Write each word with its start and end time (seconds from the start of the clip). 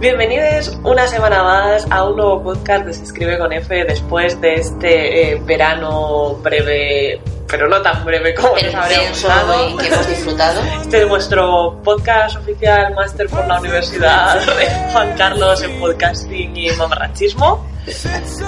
Bienvenidos 0.00 0.78
una 0.84 1.08
semana 1.08 1.42
más 1.42 1.84
a 1.90 2.04
un 2.04 2.18
nuevo 2.18 2.40
podcast 2.40 2.86
de 2.86 2.94
Se 2.94 3.02
escribe 3.02 3.36
con 3.36 3.52
F 3.52 3.84
después 3.84 4.40
de 4.40 4.54
este 4.54 5.32
eh, 5.32 5.42
verano 5.44 6.36
breve, 6.36 7.20
pero 7.48 7.66
no 7.66 7.82
tan 7.82 8.04
breve 8.04 8.32
como 8.32 8.54
nos 8.54 9.22
dado. 9.24 9.70
y 9.70 9.76
que 9.76 9.88
hemos 9.88 10.08
disfrutado. 10.08 10.60
Este 10.80 11.02
es 11.02 11.08
vuestro 11.08 11.80
podcast 11.82 12.36
oficial 12.36 12.94
máster 12.94 13.28
por 13.28 13.44
la 13.48 13.58
Universidad 13.58 14.40
de 14.40 14.92
Juan 14.92 15.16
Carlos 15.16 15.62
en 15.62 15.80
podcasting 15.80 16.56
y 16.56 16.70
mamarrachismo. 16.70 17.66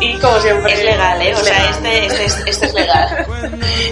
Y 0.00 0.18
como 0.18 0.38
siempre... 0.40 0.72
Es 0.72 0.84
legal, 0.84 1.22
¿eh? 1.22 1.34
O 1.34 1.38
sea, 1.38 1.70
este, 1.70 2.06
este, 2.06 2.24
es, 2.24 2.42
este 2.46 2.66
es 2.66 2.74
legal. 2.74 3.26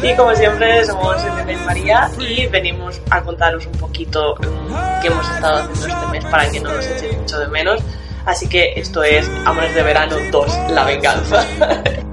Y 0.03 0.15
como 0.15 0.35
siempre 0.35 0.85
somos 0.85 1.23
Elena 1.23 1.53
y 1.53 1.57
María 1.57 2.11
y 2.19 2.47
venimos 2.47 3.01
a 3.11 3.23
contaros 3.23 3.67
un 3.67 3.73
poquito 3.73 4.37
mm, 4.37 5.01
qué 5.03 5.09
hemos 5.09 5.29
estado 5.31 5.59
haciendo 5.59 5.87
este 5.87 6.07
mes 6.07 6.25
para 6.27 6.51
que 6.51 6.61
no 6.61 6.73
nos 6.73 6.87
echéis 6.87 7.17
mucho 7.17 7.39
de 7.39 7.49
menos. 7.49 7.81
Así 8.27 8.49
que 8.49 8.75
esto 8.77 9.03
es 9.03 9.29
Amores 9.45 9.75
de 9.75 9.83
Verano 9.83 10.17
2, 10.31 10.71
La 10.71 10.85
Venganza. 10.85 11.45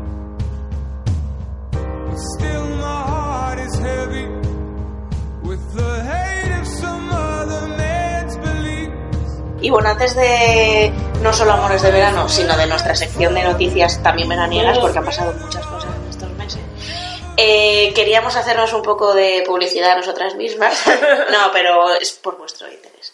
Y 9.65 9.71
bueno, 9.71 9.89
antes 9.89 10.15
de 10.15 10.93
no 11.23 11.33
solo 11.33 11.53
Amores 11.53 11.81
de 11.81 11.89
Verano, 11.89 12.29
sino 12.29 12.55
de 12.55 12.67
nuestra 12.67 12.93
sección 12.93 13.33
de 13.33 13.41
noticias 13.41 13.99
también 14.03 14.29
veraniegas, 14.29 14.77
porque 14.77 14.99
han 14.99 15.05
pasado 15.05 15.33
muchas 15.33 15.65
cosas 15.65 15.89
en 15.89 16.07
estos 16.07 16.29
meses, 16.33 16.61
eh, 17.35 17.91
queríamos 17.95 18.35
hacernos 18.35 18.71
un 18.73 18.83
poco 18.83 19.15
de 19.15 19.43
publicidad 19.43 19.93
a 19.93 19.95
nosotras 19.95 20.35
mismas. 20.35 20.79
No, 21.31 21.51
pero 21.51 21.95
es 21.95 22.11
por 22.11 22.37
vuestro 22.37 22.71
interés. 22.71 23.11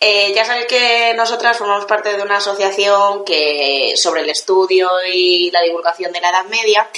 Eh, 0.00 0.32
ya 0.34 0.46
sabéis 0.46 0.68
que 0.68 1.12
nosotras 1.14 1.58
formamos 1.58 1.84
parte 1.84 2.16
de 2.16 2.22
una 2.22 2.38
asociación 2.38 3.22
que 3.22 3.92
sobre 3.94 4.22
el 4.22 4.30
estudio 4.30 4.88
y 5.12 5.50
la 5.50 5.60
divulgación 5.60 6.12
de 6.12 6.22
la 6.22 6.30
Edad 6.30 6.46
Media 6.46 6.88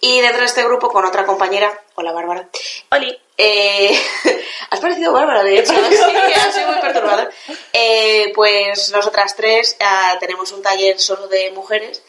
y 0.00 0.20
dentro 0.20 0.40
de 0.40 0.46
este 0.46 0.62
grupo 0.62 0.88
con 0.88 1.04
otra 1.04 1.26
compañera, 1.26 1.80
hola 1.94 2.12
Bárbara, 2.12 2.48
Oli. 2.90 3.18
eh, 3.36 3.98
has 4.70 4.80
parecido 4.80 5.12
Bárbara, 5.12 5.42
de 5.42 5.58
hecho, 5.58 5.72
sí, 5.72 5.96
ha 6.34 6.52
sido 6.52 6.68
muy 6.68 6.80
perturbador. 6.80 7.30
Eh, 7.80 8.32
pues 8.34 8.90
nosotras 8.90 9.36
tres 9.36 9.76
ah, 9.80 10.16
tenemos 10.18 10.50
un 10.50 10.62
taller 10.62 10.98
solo 10.98 11.28
de 11.28 11.52
mujeres 11.52 12.02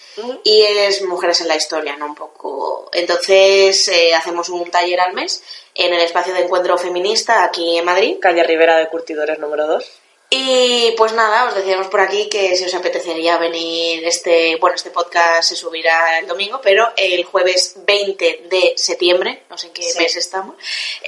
y 0.44 0.62
es 0.64 1.04
mujeres 1.04 1.42
en 1.42 1.48
la 1.48 1.56
historia, 1.56 1.96
¿no? 1.96 2.08
Un 2.08 2.16
poco. 2.16 2.90
Entonces 2.92 3.88
eh, 3.90 4.16
hacemos 4.16 4.50
un 4.50 4.72
taller 4.72 5.00
al 5.00 5.14
mes 5.14 5.44
en 5.76 5.94
el 5.94 6.02
espacio 6.02 6.34
de 6.34 6.42
encuentro 6.42 6.76
feminista 6.78 7.44
aquí 7.44 7.78
en 7.78 7.86
Madrid. 7.86 8.18
Calle 8.20 8.44
Rivera 8.44 8.78
de 8.78 8.88
Curtidores 8.88 9.38
número 9.38 9.68
2. 9.68 9.86
Y 10.32 10.92
pues 10.96 11.12
nada, 11.14 11.46
os 11.46 11.56
decíamos 11.56 11.88
por 11.88 12.02
aquí 12.02 12.30
que 12.30 12.56
si 12.56 12.64
os 12.66 12.74
apetecería 12.76 13.38
venir 13.38 14.06
este, 14.06 14.58
bueno, 14.58 14.76
este 14.76 14.92
podcast 14.92 15.50
se 15.50 15.56
subirá 15.56 16.20
el 16.20 16.28
domingo, 16.28 16.62
pero 16.62 16.88
el 16.98 17.24
jueves 17.26 17.74
20 17.78 18.44
de 18.48 18.74
septiembre, 18.78 19.42
no 19.50 19.58
sé 19.58 19.68
en 19.68 19.74
qué 19.74 19.82
Sí. 19.82 19.98
mes 19.98 20.16
estamos, 20.16 20.56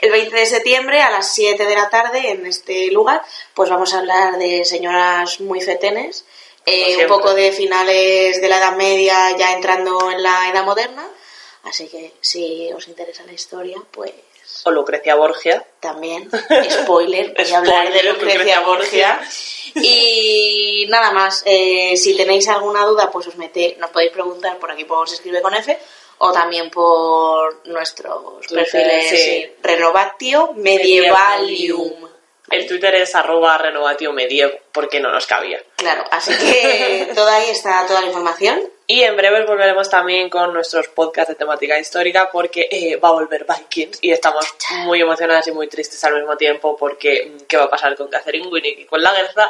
el 0.02 0.10
20 0.12 0.36
de 0.36 0.46
septiembre 0.48 1.02
a 1.04 1.12
las 1.12 1.36
7 1.36 1.66
de 1.66 1.76
la 1.76 1.90
tarde 1.92 2.32
en 2.32 2.48
este 2.48 2.88
lugar, 2.88 3.22
pues 3.54 3.70
vamos 3.70 3.94
a 3.94 4.00
hablar 4.00 4.40
de 4.40 4.66
señoras 4.66 5.40
muy 5.40 5.62
fetenes, 5.62 6.26
eh, 6.66 6.98
un 6.98 7.08
poco 7.08 7.36
de 7.36 7.52
finales 7.52 8.42
de 8.42 8.48
la 8.48 8.58
Edad 8.58 8.76
Media 8.76 9.38
ya 9.38 9.54
entrando 9.54 10.10
en 10.10 10.24
la 10.24 10.50
Edad 10.50 10.64
Moderna, 10.66 11.08
así 11.66 11.88
que 11.90 12.14
si 12.22 12.72
os 12.74 12.88
interesa 12.88 13.24
la 13.28 13.34
historia, 13.34 13.78
pues 13.92 14.14
O 14.64 14.72
Lucrecia 14.72 15.16
Borgia. 15.16 15.66
también, 15.80 16.30
spoiler, 16.70 17.34
voy 17.36 17.52
a 17.52 17.58
hablar 17.58 17.92
de 17.92 18.04
Lucrecia 18.04 18.62
Borgia. 18.62 19.22
Y 19.76 20.86
nada 20.90 21.12
más, 21.12 21.44
eh, 21.46 21.94
si 21.96 22.16
tenéis 22.16 22.48
alguna 22.48 22.86
duda, 22.86 23.10
pues 23.12 23.28
os 23.28 23.38
mete, 23.38 23.76
nos 23.80 23.90
podéis 23.90 24.12
preguntar 24.12 24.58
por 24.58 24.72
aquí 24.72 24.84
por 24.84 25.08
Se 25.08 25.16
escribe 25.16 25.42
con 25.42 25.54
F 25.54 25.78
o 26.24 26.32
también 26.32 26.70
por 26.70 27.66
nuestros 27.68 28.46
Twitter, 28.48 28.70
perfiles 28.72 29.10
sí. 29.10 29.18
sí. 29.18 29.52
Renovatio 29.64 30.54
Medievalium. 30.54 32.10
El 32.52 32.68
Twitter 32.68 32.94
es 32.96 33.16
arroba 33.16 33.58
renovatio 33.58 34.12
medievo, 34.12 34.54
porque 34.74 35.00
no 35.00 35.10
nos 35.10 35.26
cabía. 35.26 35.64
Claro, 35.78 36.04
así 36.12 36.34
que 36.38 37.12
toda 37.16 37.38
ahí 37.38 37.50
está 37.50 37.86
toda 37.88 38.02
la 38.02 38.08
información. 38.08 38.62
Y 38.92 39.04
en 39.04 39.16
breve 39.16 39.46
volveremos 39.46 39.90
también 39.90 40.30
con 40.30 40.52
nuestros 40.54 40.90
podcasts 40.90 41.30
de 41.30 41.36
temática 41.36 41.80
histórica 41.80 42.30
porque 42.30 42.68
eh, 42.70 42.98
va 42.98 43.08
a 43.08 43.14
volver 43.14 43.46
Vikings 43.46 44.00
y 44.02 44.12
estamos 44.12 44.46
muy 44.84 45.00
emocionadas 45.00 45.48
y 45.48 45.54
muy 45.54 45.70
tristes 45.70 46.04
al 46.04 46.16
mismo 46.16 46.36
tiempo 46.36 46.76
porque 46.76 47.32
mm, 47.34 47.46
qué 47.46 47.56
va 47.56 47.64
a 47.64 47.70
pasar 47.70 47.96
con 47.96 48.10
Catherine 48.10 48.50
Winnick 48.50 48.80
y 48.80 48.86
con 48.86 49.02
la 49.02 49.14
guerra. 49.14 49.50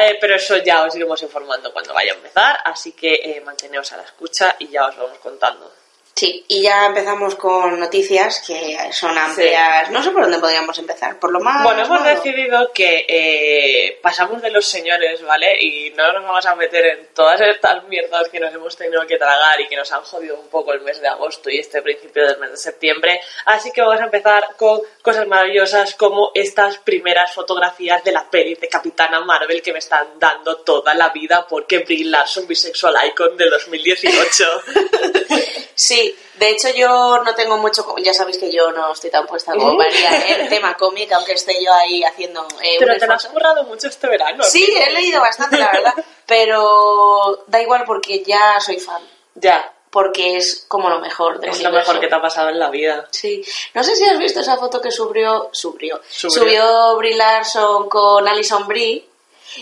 Eh, 0.00 0.18
pero 0.20 0.34
eso 0.34 0.56
ya 0.56 0.82
os 0.82 0.96
iremos 0.96 1.22
informando 1.22 1.72
cuando 1.72 1.94
vaya 1.94 2.10
a 2.10 2.16
empezar, 2.16 2.58
así 2.64 2.90
que 2.90 3.14
eh, 3.22 3.40
manteneos 3.42 3.92
a 3.92 3.98
la 3.98 4.02
escucha 4.02 4.56
y 4.58 4.66
ya 4.66 4.88
os 4.88 4.96
vamos 4.96 5.18
contando. 5.18 5.81
Sí, 6.14 6.44
y 6.46 6.62
ya 6.62 6.86
empezamos 6.86 7.34
con 7.36 7.80
noticias 7.80 8.44
que 8.46 8.78
son 8.92 9.16
amplias. 9.16 9.90
No 9.90 10.02
sé 10.02 10.10
por 10.10 10.22
dónde 10.22 10.38
podríamos 10.38 10.78
empezar, 10.78 11.18
por 11.18 11.32
lo 11.32 11.40
más. 11.40 11.64
Bueno, 11.64 11.82
hemos 11.84 12.04
decidido 12.04 12.70
que 12.72 13.06
eh, 13.08 13.98
pasamos 14.02 14.42
de 14.42 14.50
los 14.50 14.66
señores, 14.66 15.22
¿vale? 15.22 15.56
Y 15.58 15.90
no 15.90 16.12
nos 16.12 16.22
vamos 16.22 16.44
a 16.44 16.54
meter 16.54 16.84
en 16.84 17.08
todas 17.14 17.40
estas 17.40 17.84
mierdas 17.88 18.28
que 18.28 18.38
nos 18.38 18.54
hemos 18.54 18.76
tenido 18.76 19.06
que 19.06 19.16
tragar 19.16 19.58
y 19.60 19.68
que 19.68 19.76
nos 19.76 19.90
han 19.90 20.02
jodido 20.02 20.38
un 20.38 20.48
poco 20.48 20.74
el 20.74 20.82
mes 20.82 21.00
de 21.00 21.08
agosto 21.08 21.48
y 21.48 21.58
este 21.58 21.80
principio 21.80 22.26
del 22.26 22.38
mes 22.38 22.50
de 22.50 22.56
septiembre. 22.58 23.20
Así 23.46 23.72
que 23.72 23.80
vamos 23.80 24.00
a 24.00 24.04
empezar 24.04 24.48
con 24.58 24.80
cosas 25.00 25.26
maravillosas 25.26 25.94
como 25.94 26.30
estas 26.34 26.76
primeras 26.78 27.32
fotografías 27.32 28.04
de 28.04 28.12
la 28.12 28.28
peli 28.28 28.54
de 28.54 28.68
Capitana 28.68 29.20
Marvel 29.20 29.62
que 29.62 29.72
me 29.72 29.78
están 29.78 30.18
dando 30.18 30.58
toda 30.58 30.92
la 30.92 31.08
vida 31.08 31.46
porque 31.48 31.78
Brie 31.78 32.04
Larson, 32.04 32.46
bisexual 32.46 32.94
icon 33.08 33.34
de 33.36 33.48
2018. 33.48 34.44
Sí, 35.74 36.01
de 36.38 36.50
hecho 36.50 36.68
yo 36.70 37.22
no 37.24 37.34
tengo 37.34 37.56
mucho, 37.58 37.84
ya 37.98 38.12
sabéis 38.14 38.38
que 38.38 38.52
yo 38.52 38.70
no 38.72 38.92
estoy 38.92 39.10
tan 39.10 39.26
puesta 39.26 39.52
como 39.52 39.74
María 39.74 40.26
en 40.28 40.48
tema 40.48 40.74
cómic, 40.76 41.10
aunque 41.12 41.32
esté 41.32 41.62
yo 41.64 41.72
ahí 41.72 42.02
haciendo 42.04 42.46
eh, 42.62 42.76
Pero 42.78 42.92
un 42.94 42.98
te 42.98 43.06
lo 43.06 43.14
has 43.14 43.26
currado 43.26 43.64
mucho 43.64 43.88
este 43.88 44.08
verano. 44.08 44.42
Sí, 44.44 44.64
tío. 44.66 44.78
he 44.78 44.90
leído 44.92 45.20
bastante, 45.20 45.58
la 45.58 45.70
verdad, 45.72 45.94
pero 46.26 47.44
da 47.46 47.60
igual 47.60 47.84
porque 47.86 48.22
ya 48.24 48.58
soy 48.60 48.78
fan, 48.78 49.02
Ya, 49.34 49.72
porque 49.90 50.36
es 50.38 50.64
como 50.68 50.88
lo 50.88 50.98
mejor 51.00 51.38
del 51.38 51.50
es 51.50 51.62
lo 51.62 51.70
mejor 51.70 52.00
que 52.00 52.08
te 52.08 52.14
ha 52.14 52.20
pasado 52.22 52.48
en 52.48 52.58
la 52.58 52.70
vida. 52.70 53.06
Sí, 53.10 53.44
no 53.74 53.84
sé 53.84 53.94
si 53.96 54.04
has 54.04 54.18
visto 54.18 54.40
esa 54.40 54.56
foto 54.56 54.80
que 54.80 54.90
subió, 54.90 55.50
subió, 55.52 56.00
Subió. 56.08 56.30
subió 56.40 56.96
Brie 56.96 57.16
Larson 57.16 57.88
con 57.90 58.26
Alison 58.26 58.66
Brie 58.66 59.06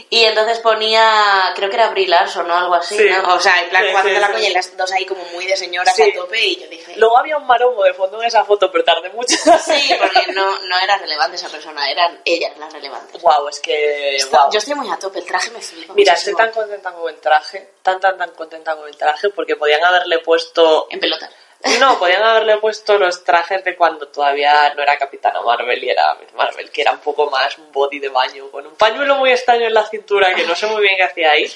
y 0.09 0.25
entonces 0.25 0.59
ponía, 0.61 1.53
creo 1.57 1.69
que 1.71 1.77
era 1.77 1.89
Brie 1.89 2.09
Larson 2.09 2.51
o 2.51 2.55
algo 2.55 2.75
así, 2.75 2.97
Sí. 2.97 3.09
¿no? 3.09 3.35
O 3.35 3.41
sea, 3.41 3.63
en 3.63 3.71
plan 3.71 3.85
Sí, 4.03 4.11
la 4.13 4.31
coña 4.33 4.49
y 4.49 4.53
las 4.53 4.77
dos 4.77 4.91
ahí 4.93 5.05
como 5.07 5.23
muy 5.27 5.47
de 5.47 5.57
señoras 5.57 5.99
a 5.99 6.05
tope 6.17 6.41
y 6.41 6.57
yo 6.61 6.67
dije... 6.69 6.95
Luego 6.97 7.19
había 7.19 7.37
un 7.37 7.47
maromo 7.47 7.83
de 7.85 7.95
fondo 7.95 8.21
en 8.21 8.29
esa 8.29 8.45
foto, 8.45 8.71
pero 8.71 8.85
tardé 8.85 9.11
mucho. 9.11 9.35
Sí, 9.65 9.95
porque 9.99 10.33
no, 10.33 10.59
no 10.67 10.79
era 10.79 10.97
relevante 10.99 11.37
esa 11.37 11.49
persona, 11.49 11.91
eran 11.91 12.21
ellas 12.25 12.57
las 12.59 12.73
relevantes. 12.73 13.21
Wow, 13.23 13.49
es 13.49 13.61
que. 13.61 14.17
Está- 14.17 14.39
guau. 14.39 14.53
Yo 14.53 14.59
estoy 14.59 14.75
muy 14.75 14.91
a 14.91 14.97
tope, 14.97 15.21
el 15.21 15.25
traje 15.25 15.51
me 15.51 15.61
flipa. 15.61 15.95
Mira, 15.95 16.13
muchísimo. 16.13 16.33
estoy 16.33 16.47
tan 16.47 16.53
contenta 16.55 16.93
con 16.93 17.09
el 17.13 17.21
traje, 17.21 17.71
tan, 17.83 18.01
tan, 18.01 18.19
tan 18.19 18.31
contenta 18.33 18.77
con 18.77 18.89
el 18.89 18.97
traje, 18.97 19.31
porque 19.31 19.57
podían 19.57 19.85
haberle 19.85 20.19
puesto. 20.19 20.87
En 20.91 21.01
pelota. 21.01 21.31
No, 21.79 21.99
podían 21.99 22.23
haberle 22.23 22.57
puesto 22.57 22.97
los 22.99 23.23
trajes 23.23 23.63
de 23.65 23.77
cuando 23.77 24.09
todavía 24.09 24.73
no 24.75 24.83
era 24.83 24.97
Capitana 24.97 25.43
Marvel 25.43 25.83
y 25.85 25.91
era 25.91 26.15
Miss 26.15 26.33
Marvel, 26.33 26.71
que 26.71 26.81
era 26.81 26.93
un 26.93 27.01
poco 27.01 27.29
más 27.31 27.59
un 27.59 27.71
body 27.71 27.99
de 27.99 28.09
baño, 28.09 28.51
con 28.51 28.67
un 28.67 28.75
pañuelo 28.77 29.17
muy 29.17 29.31
extraño 29.31 29.67
en 29.67 29.75
la 29.75 29.87
cintura, 29.87 30.35
que 30.35 30.45
no 30.47 30.55
sé 30.55 30.67
muy 30.69 30.81
bien 30.83 30.97
qué 30.97 31.03
hacía 31.05 31.33
ahí. 31.33 31.51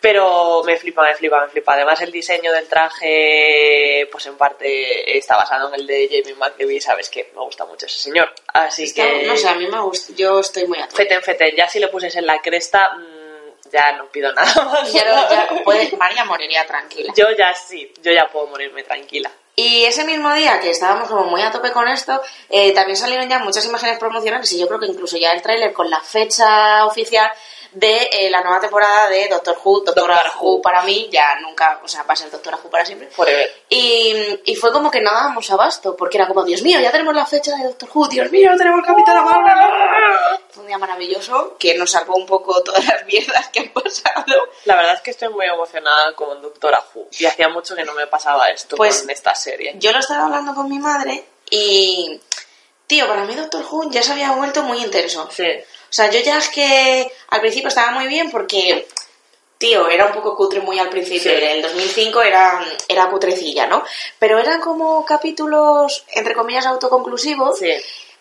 Pero 0.00 0.62
me 0.64 0.76
flipa, 0.76 1.02
me 1.04 1.14
flipa, 1.14 1.40
me 1.42 1.48
flipa. 1.48 1.72
Además, 1.74 2.00
el 2.02 2.12
diseño 2.12 2.52
del 2.52 2.68
traje, 2.68 4.08
pues 4.12 4.26
en 4.26 4.36
parte 4.36 5.16
está 5.16 5.36
basado 5.36 5.68
en 5.68 5.80
el 5.80 5.86
de 5.86 6.08
Jamie 6.10 6.34
McDevitt, 6.36 6.82
sabes 6.82 7.08
que 7.08 7.30
me 7.34 7.40
gusta 7.40 7.64
mucho 7.64 7.86
ese 7.86 7.98
señor. 7.98 8.32
Así 8.48 8.84
Está- 8.84 9.02
que. 9.04 9.24
No 9.26 9.36
sé, 9.36 9.48
a 9.48 9.54
mí 9.54 9.66
me 9.66 9.80
gusta, 9.80 10.12
yo 10.16 10.40
estoy 10.40 10.66
muy 10.66 10.78
a 10.78 10.88
tope. 10.88 11.02
Feten, 11.02 11.22
feten, 11.22 11.56
ya 11.56 11.68
si 11.68 11.80
le 11.80 11.88
puses 11.88 12.14
en 12.16 12.26
la 12.26 12.40
cresta, 12.42 12.94
ya 13.72 13.92
no 13.92 14.06
pido 14.06 14.32
nada 14.34 14.64
más. 14.64 14.92
Ya 14.92 15.04
no- 15.04 15.30
ya 15.30 15.48
puede- 15.64 15.96
María 15.96 16.24
moriría 16.24 16.66
tranquila. 16.66 17.12
Yo 17.16 17.26
ya 17.36 17.54
sí, 17.54 17.92
yo 18.02 18.12
ya 18.12 18.28
puedo 18.28 18.46
morirme 18.48 18.82
tranquila. 18.82 19.30
Y 19.56 19.84
ese 19.84 20.04
mismo 20.04 20.32
día 20.32 20.58
que 20.60 20.70
estábamos 20.70 21.08
como 21.08 21.24
muy 21.24 21.42
a 21.42 21.50
tope 21.50 21.70
con 21.72 21.86
esto, 21.88 22.22
eh, 22.48 22.72
también 22.72 22.96
salieron 22.96 23.28
ya 23.28 23.40
muchas 23.40 23.66
imágenes 23.66 23.98
promocionales 23.98 24.50
y 24.52 24.58
yo 24.60 24.66
creo 24.68 24.80
que 24.80 24.86
incluso 24.86 25.18
ya 25.18 25.32
el 25.32 25.42
tráiler 25.42 25.72
con 25.74 25.90
la 25.90 26.00
fecha 26.00 26.86
oficial 26.86 27.30
de 27.72 28.08
eh, 28.12 28.30
la 28.30 28.40
nueva 28.42 28.60
temporada 28.60 29.08
de 29.08 29.28
Doctor 29.28 29.56
Who. 29.62 29.80
Doctor, 29.84 29.94
Doctor 30.08 30.32
Who. 30.40 30.56
Who. 30.56 30.62
para 30.62 30.82
mí 30.82 31.08
ya 31.10 31.38
nunca, 31.40 31.80
o 31.84 31.88
sea, 31.88 32.02
va 32.02 32.14
a 32.14 32.16
ser 32.16 32.30
Doctor 32.30 32.54
Who 32.62 32.70
para 32.70 32.84
siempre. 32.84 33.08
Forever. 33.10 33.48
Y, 33.68 34.40
y 34.44 34.56
fue 34.56 34.72
como 34.72 34.90
que 34.90 35.00
no 35.00 35.10
dábamos 35.12 35.48
abasto, 35.50 35.96
porque 35.96 36.18
era 36.18 36.26
como, 36.26 36.42
Dios 36.44 36.62
mío, 36.62 36.80
ya 36.80 36.90
tenemos 36.90 37.14
la 37.14 37.26
fecha 37.26 37.54
de 37.56 37.64
Doctor 37.64 37.88
Who, 37.94 38.08
Dios 38.08 38.30
mío, 38.30 38.50
tenemos 38.58 38.84
Capitana 38.84 39.22
Marvel. 39.22 39.54
Fue 40.50 40.62
un 40.62 40.66
día 40.66 40.78
maravilloso 40.78 41.56
que 41.58 41.74
nos 41.76 41.90
salvó 41.90 42.16
un 42.16 42.26
poco 42.26 42.62
todas 42.62 42.84
las 42.86 43.04
mierdas 43.06 43.48
que 43.48 43.60
han 43.60 43.68
pasado. 43.68 44.48
La 44.64 44.76
verdad 44.76 44.94
es 44.94 45.00
que 45.02 45.10
estoy 45.12 45.28
muy 45.28 45.46
emocionada 45.46 46.12
con 46.14 46.42
Doctora 46.42 46.82
Who. 46.94 47.06
Y 47.18 47.26
hacía 47.26 47.48
mucho 47.48 47.76
que 47.76 47.84
no 47.84 47.94
me 47.94 48.06
pasaba 48.06 48.50
esto 48.50 48.76
Pues- 48.76 49.00
con 49.02 49.10
esta 49.10 49.34
serie. 49.34 49.74
Yo 49.78 49.92
lo 49.92 49.98
estaba 50.00 50.24
hablando 50.24 50.54
con 50.54 50.68
mi 50.68 50.78
madre 50.78 51.24
y, 51.50 52.20
tío, 52.86 53.06
para 53.06 53.24
mí 53.24 53.34
Doctor 53.34 53.64
Who 53.70 53.90
ya 53.90 54.02
se 54.02 54.12
había 54.12 54.32
vuelto 54.32 54.62
muy 54.64 54.78
intenso. 54.78 55.28
Sí. 55.30 55.46
O 55.90 55.92
sea, 55.92 56.08
yo 56.08 56.20
ya 56.20 56.38
es 56.38 56.48
que 56.48 57.12
al 57.28 57.40
principio 57.40 57.68
estaba 57.68 57.90
muy 57.90 58.06
bien 58.06 58.30
porque 58.30 58.86
tío, 59.60 59.90
era 59.90 60.06
un 60.06 60.12
poco 60.12 60.34
cutre 60.34 60.60
muy 60.60 60.78
al 60.78 60.88
principio. 60.88 61.30
Sí. 61.30 61.36
En 61.36 61.56
el 61.56 61.62
2005 61.62 62.22
era, 62.22 62.64
era 62.88 63.10
cutrecilla, 63.10 63.66
¿no? 63.66 63.84
Pero 64.18 64.38
eran 64.38 64.58
como 64.58 65.04
capítulos, 65.04 66.06
entre 66.12 66.34
comillas, 66.34 66.64
autoconclusivos. 66.64 67.58
Sí. 67.58 67.70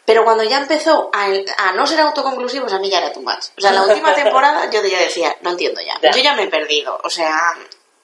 Pero 0.04 0.26
cuando 0.26 0.44
ya 0.44 0.58
empezó 0.58 1.10
a, 1.14 1.28
a 1.60 1.72
no 1.74 1.88
ser 1.88 2.02
autoconclusivos, 2.02 2.74
a 2.74 2.80
mí 2.80 2.90
ya 2.90 2.98
era 2.98 3.14
too 3.14 3.22
much. 3.22 3.46
O 3.58 3.62
sea, 3.62 3.72
la 3.72 3.84
última 3.84 4.14
temporada 4.24 4.70
yo 4.70 4.84
ya 4.84 5.00
decía, 5.00 5.34
no 5.42 5.52
entiendo 5.52 5.80
ya. 5.80 5.98
Ya. 6.02 6.12
Yo 6.12 6.22
ya 6.22 6.34
me 6.34 6.44
he 6.44 6.48
perdido. 6.48 7.00
O 7.04 7.10
sea, 7.10 7.54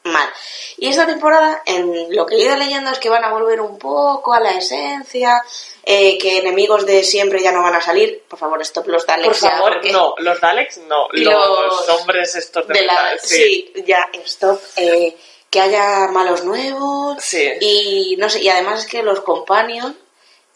mal. 0.06 0.30
Y 0.78 0.90
esta 0.90 1.06
temporada, 1.06 1.62
en 1.66 2.16
lo 2.16 2.26
que 2.26 2.36
he 2.36 2.42
ido 2.42 2.56
leyendo 2.56 2.92
es 2.92 3.00
que 3.00 3.10
van 3.10 3.24
a 3.24 3.32
volver 3.32 3.60
un 3.62 3.78
poco 3.80 4.34
a 4.34 4.40
la 4.40 4.52
esencia, 4.52 5.44
eh, 5.84 6.18
que 6.18 6.38
enemigos 6.40 6.86
de 6.86 7.04
siempre 7.04 7.42
ya 7.42 7.52
no 7.52 7.62
van 7.64 7.76
a 7.76 7.82
salir. 7.82 8.24
Por 8.28 8.40
favor, 8.40 8.62
stop 8.62 8.88
los 8.88 9.06
Daleks 9.06 9.28
Por 9.28 9.50
ya, 9.50 9.58
favor, 9.58 9.74
porque- 9.74 9.92
no, 9.92 10.14
los 10.20 10.40
Daleks 10.42 10.78
no, 10.80 11.08
los, 11.12 11.34
los- 11.34 11.90
hombres 11.90 12.36
estos 12.36 12.68
de, 12.68 12.74
de 12.74 12.84
la, 12.84 13.18
sí. 13.22 13.74
ya, 13.86 14.08
stop. 14.26 14.60
eh, 14.78 15.16
que 15.50 15.62
haya 15.62 16.08
malos 16.12 16.44
nuevos. 16.44 17.18
Sí. 17.24 17.50
Y 17.62 18.16
no 18.18 18.30
sé, 18.30 18.42
y 18.42 18.50
además 18.50 18.82
es 18.82 18.88
que 18.92 19.04
los 19.04 19.22
companions 19.22 19.96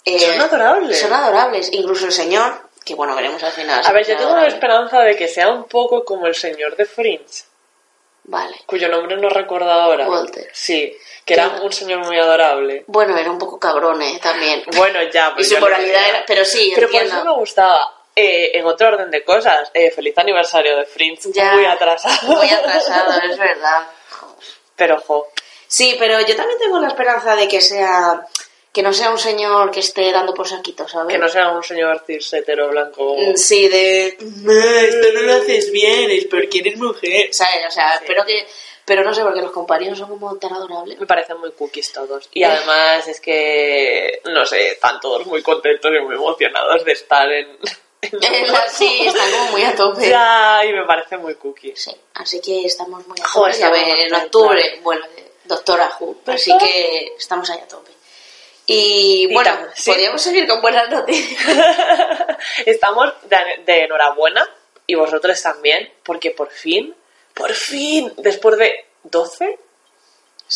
eh, 0.05 0.19
Son 0.19 0.41
adorables. 0.41 0.99
Son 0.99 1.13
adorables. 1.13 1.69
Incluso 1.73 2.05
el 2.05 2.11
señor, 2.11 2.61
que 2.83 2.95
bueno, 2.95 3.15
veremos 3.15 3.41
al 3.43 3.51
final. 3.51 3.81
A 3.85 3.91
ver, 3.93 4.05
yo 4.07 4.17
tengo 4.17 4.35
la 4.35 4.47
esperanza 4.47 5.01
de 5.01 5.15
que 5.15 5.27
sea 5.27 5.49
un 5.49 5.65
poco 5.65 6.03
como 6.03 6.25
el 6.27 6.35
señor 6.35 6.75
de 6.75 6.85
Fringe, 6.85 7.43
Vale. 8.23 8.55
cuyo 8.65 8.87
nombre 8.89 9.17
no 9.17 9.29
recuerdo 9.29 9.71
ahora. 9.71 10.07
Walter. 10.07 10.49
Sí, 10.53 10.95
que 11.25 11.33
era 11.33 11.47
un 11.61 11.71
señor 11.71 12.05
muy 12.05 12.17
adorable. 12.17 12.83
Bueno, 12.87 13.17
era 13.17 13.31
un 13.31 13.39
poco 13.39 13.59
cabrón, 13.59 14.01
¿eh? 14.01 14.19
También. 14.21 14.63
Bueno, 14.75 14.99
ya, 15.11 15.29
y 15.31 15.33
pues 15.35 15.49
su 15.49 15.57
moralidad 15.59 16.09
era... 16.09 16.23
Pero 16.27 16.45
sí, 16.45 16.71
Pero 16.75 16.89
por 16.89 17.01
eso 17.01 17.25
me 17.25 17.33
gustaba. 17.33 17.95
Eh, 18.15 18.57
en 18.57 18.65
otro 18.65 18.89
orden 18.89 19.09
de 19.09 19.23
cosas, 19.23 19.71
eh, 19.73 19.91
feliz 19.91 20.17
aniversario 20.17 20.75
de 20.77 20.85
Fringe, 20.85 21.31
Ya, 21.31 21.53
muy 21.53 21.65
atrasado. 21.65 22.35
Muy 22.35 22.49
atrasado, 22.49 23.21
es 23.21 23.37
verdad. 23.37 23.87
Pero, 24.75 24.99
jo, 24.99 25.27
Sí, 25.71 25.95
pero 25.99 26.19
yo 26.21 26.35
también 26.35 26.57
tengo 26.57 26.79
la 26.79 26.87
esperanza 26.87 27.35
de 27.35 27.47
que 27.47 27.61
sea... 27.61 28.25
Que 28.71 28.83
no 28.83 28.93
sea 28.93 29.09
un 29.09 29.17
señor 29.17 29.71
que 29.71 29.79
esté 29.79 30.11
dando 30.11 30.33
por 30.33 30.47
saquito, 30.47 30.87
¿sabes? 30.87 31.11
que 31.13 31.17
no 31.17 31.27
sea 31.27 31.49
un 31.49 31.63
señor 31.63 32.03
cis 32.05 32.33
hetero 32.33 32.69
blanco. 32.69 33.15
Mm, 33.17 33.35
Sí, 33.35 33.67
de... 33.67 34.15
No, 34.19 34.51
esto 34.53 35.07
no 35.13 35.21
lo 35.21 35.33
haces 35.33 35.71
bien, 35.71 36.11
es 36.11 36.25
porque 36.25 36.59
eres 36.59 36.77
mujer. 36.77 37.29
¿Sabes? 37.33 37.65
O 37.67 37.71
sea, 37.71 37.95
espero 37.95 38.23
que... 38.25 38.45
Pero 38.85 39.03
no 39.03 39.13
sé, 39.13 39.21
porque 39.21 39.41
los 39.41 39.51
compañeros 39.51 39.99
son 39.99 40.09
como 40.09 40.35
tan 40.37 40.51
adorables. 40.53 40.99
Me 40.99 41.05
parecen 41.05 41.39
muy 41.39 41.51
cookies 41.51 41.91
todos. 41.91 42.27
Y 42.33 42.43
además 42.43 43.07
es 43.07 43.21
que, 43.21 44.21
no 44.25 44.45
sé, 44.47 44.71
están 44.71 44.99
todos 44.99 45.27
muy 45.27 45.43
contentos 45.43 45.91
y 45.91 46.03
muy 46.03 46.15
emocionados 46.15 46.83
de 46.83 46.91
estar 46.93 47.31
en... 47.31 47.47
en 48.01 48.19
sí, 48.71 49.05
están 49.05 49.31
como 49.31 49.51
muy 49.51 49.63
a 49.63 49.75
tope. 49.75 50.09
Ya, 50.09 50.61
y 50.65 50.73
me 50.73 50.85
parece 50.85 51.17
muy 51.17 51.35
cookies. 51.35 51.79
Sí, 51.79 51.95
así 52.15 52.41
que 52.41 52.65
estamos 52.65 53.05
muy 53.07 53.19
a 53.19 53.23
tope. 53.23 53.29
Joder, 53.29 53.55
Ya 53.57 53.69
ven, 53.69 53.89
en 53.89 54.13
octubre 54.15 54.79
vuelve 54.81 55.31
Doctora 55.45 55.91
Who, 55.99 56.17
así 56.27 56.51
que 56.57 57.13
estamos 57.17 57.49
ahí 57.49 57.59
a 57.59 57.67
tope. 57.67 57.91
Y, 58.71 59.33
bueno, 59.33 59.51
sí. 59.73 59.89
podríamos 59.89 60.21
seguir 60.21 60.47
con 60.47 60.61
buenas 60.61 60.87
noticias. 60.89 61.41
Estamos 62.67 63.11
de, 63.23 63.63
de 63.65 63.85
enhorabuena 63.85 64.47
y 64.85 64.93
vosotros 64.93 65.41
también, 65.41 65.91
porque 66.03 66.29
por 66.29 66.51
fin, 66.51 66.93
por 67.33 67.51
fin, 67.51 68.13
después 68.17 68.59
de 68.59 68.85
12, 69.01 69.57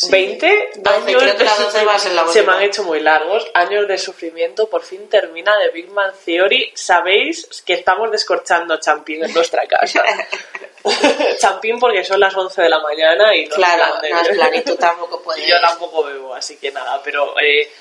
20 0.09 0.69
12, 0.75 0.95
años 0.95 1.23
creo 1.23 1.37
que 1.37 1.43
la 1.43 1.55
12 1.55 1.85
va 1.85 1.95
a 1.95 1.99
ser 1.99 2.11
la 2.13 2.27
se 2.27 2.43
me 2.43 2.53
han 2.53 2.61
hecho 2.61 2.83
muy 2.83 2.99
largos, 2.99 3.49
años 3.55 3.87
de 3.87 3.97
sufrimiento, 3.97 4.69
por 4.69 4.83
fin 4.83 5.09
termina 5.09 5.57
de 5.57 5.69
Big 5.69 5.89
Man 5.89 6.11
Theory. 6.23 6.71
Sabéis 6.75 7.63
que 7.65 7.73
estamos 7.73 8.11
descorchando 8.11 8.79
champín 8.79 9.23
en 9.23 9.33
nuestra 9.33 9.65
casa. 9.65 10.03
champín 11.39 11.79
porque 11.79 12.03
son 12.03 12.19
las 12.19 12.35
11 12.35 12.61
de 12.61 12.69
la 12.69 12.79
mañana 12.79 13.35
y 13.35 13.45
no 13.45 13.55
claro, 13.55 13.83
es 13.83 13.89
plan 13.89 14.01
de- 14.01 14.09
no 14.09 14.21
es 14.21 14.27
plan, 14.29 14.55
y 14.55 14.61
tú 14.61 14.75
tampoco 14.75 15.19
puedes. 15.23 15.47
Yo 15.47 15.59
tampoco 15.61 16.03
bebo, 16.03 16.35
así 16.35 16.57
que 16.57 16.71
nada, 16.71 17.01
pero 17.03 17.39
eh, 17.39 17.71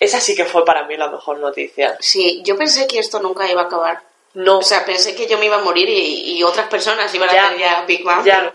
esa 0.00 0.20
sí 0.20 0.34
que 0.34 0.44
fue 0.44 0.64
para 0.64 0.84
mí 0.84 0.96
la 0.96 1.08
mejor 1.08 1.38
noticia. 1.38 1.96
Sí, 2.00 2.40
yo 2.44 2.56
pensé 2.56 2.86
que 2.86 2.98
esto 2.98 3.20
nunca 3.20 3.50
iba 3.50 3.62
a 3.62 3.64
acabar. 3.66 4.02
No, 4.34 4.58
O 4.58 4.62
sea, 4.62 4.84
pensé 4.84 5.14
que 5.14 5.26
yo 5.26 5.38
me 5.38 5.46
iba 5.46 5.56
a 5.56 5.60
morir 5.62 5.88
y, 5.88 6.36
y 6.38 6.42
otras 6.44 6.68
personas 6.68 7.12
iban 7.14 7.28
a 7.28 7.46
hacer 7.46 7.58
ya 7.58 7.84
Big 7.86 8.04
Bang. 8.04 8.24
ya. 8.24 8.52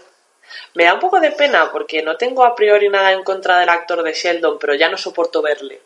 Me 0.75 0.86
da 0.86 0.94
un 0.94 1.00
poco 1.00 1.19
de 1.19 1.31
pena 1.31 1.72
porque 1.72 2.01
no 2.01 2.16
tengo 2.16 2.44
a 2.45 2.56
priori 2.56 2.90
nada 2.90 3.12
en 3.12 3.24
contra 3.24 3.60
del 3.60 3.69
actor 3.69 4.04
de 4.04 4.13
Sheldon, 4.13 4.57
pero 4.60 4.75
ya 4.75 4.90
no 4.90 4.98
soporto 4.98 5.42
verle. 5.42 5.81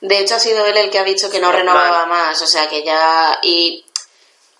De 0.00 0.18
hecho, 0.18 0.34
ha 0.34 0.38
sido 0.38 0.66
él 0.66 0.76
el 0.76 0.90
que 0.90 0.98
ha 0.98 1.04
dicho 1.04 1.30
que 1.30 1.38
no 1.40 1.52
Normal. 1.52 1.60
renovaba 1.60 2.06
más, 2.06 2.40
o 2.42 2.46
sea, 2.46 2.68
que 2.68 2.82
ya... 2.82 3.38
Y... 3.42 3.84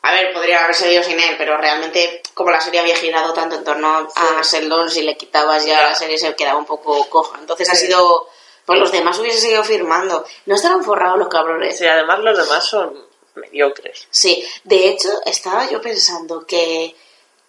A 0.02 0.12
ver, 0.12 0.32
podría 0.32 0.62
haber 0.62 0.75
seguido 0.76 1.02
sin 1.02 1.19
él, 1.19 1.34
pero 1.37 1.56
realmente, 1.56 2.23
como 2.34 2.50
la 2.50 2.61
serie 2.61 2.81
había 2.81 2.94
girado 2.96 3.32
tanto 3.32 3.56
en 3.56 3.64
torno 3.64 4.08
a 4.14 4.43
Sheldon, 4.43 4.91
si 4.91 5.02
le 5.02 5.17
quitabas 5.17 5.64
ya 5.64 5.82
la 5.82 5.94
serie 5.94 6.19
se 6.19 6.34
quedaba 6.34 6.58
un 6.58 6.67
poco 6.67 7.08
coja. 7.08 7.38
Entonces 7.41 7.69
ha 7.69 7.75
sido... 7.75 8.29
Pues 8.69 8.79
los 8.81 8.93
demás 8.93 9.19
hubiesen 9.19 9.41
seguido 9.41 9.65
firmando. 9.65 10.25
No 10.44 10.55
estarán 10.55 10.85
forrados 10.85 11.19
los 11.19 11.29
cabrones. 11.29 11.79
Sí, 11.79 11.87
además 11.87 12.19
los 12.20 12.37
demás 12.37 12.65
son 12.69 13.03
mediocres. 13.35 14.06
Sí, 14.11 14.47
de 14.65 14.88
hecho, 14.91 15.09
estaba 15.25 15.69
yo 15.70 15.81
pensando 15.81 16.44
que 16.47 16.94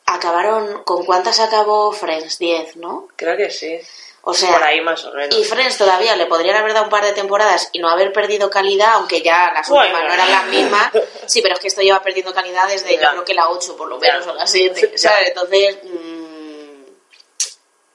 acabaron... 0.05 0.83
¿Con 0.83 1.05
cuántas 1.05 1.39
acabó 1.41 1.91
Friends? 1.91 2.39
10, 2.39 2.77
¿no? 2.77 3.09
Creo 3.17 3.35
que 3.35 3.49
sí. 3.51 3.77
O 4.21 4.33
sea, 4.33 4.51
Por 4.53 4.63
ahí 4.63 4.81
más 4.81 5.03
o 5.05 5.11
menos. 5.13 5.37
Y 5.37 5.43
Friends 5.43 5.77
todavía 5.77 6.15
le 6.15 6.25
podrían 6.25 6.55
haber 6.57 6.73
dado 6.73 6.85
un 6.85 6.89
par 6.91 7.03
de 7.03 7.13
temporadas 7.13 7.69
y 7.73 7.79
no 7.79 7.89
haber 7.89 8.11
perdido 8.13 8.49
calidad, 8.49 8.93
aunque 8.95 9.21
ya 9.21 9.51
las 9.53 9.67
Bueno. 9.69 9.83
últimas 9.85 10.03
no 10.07 10.13
eran 10.13 10.31
las 10.31 10.45
mismas. 10.47 10.91
Sí, 11.25 11.41
pero 11.41 11.55
es 11.55 11.59
que 11.59 11.67
esto 11.67 11.81
lleva 11.81 12.01
perdiendo 12.01 12.33
calidad 12.33 12.67
desde 12.67 12.95
Ya. 12.95 13.01
yo 13.03 13.09
creo 13.11 13.25
que 13.25 13.33
la 13.33 13.49
8 13.49 13.75
por 13.77 13.87
lo 13.89 13.99
Ya. 13.99 14.11
menos 14.13 14.27
o 14.27 14.33
la 14.33 14.45
7. 14.47 14.91
Ya. 14.91 14.97
¿sabes? 14.97 15.27
Entonces, 15.29 15.77
mm, 15.83 16.08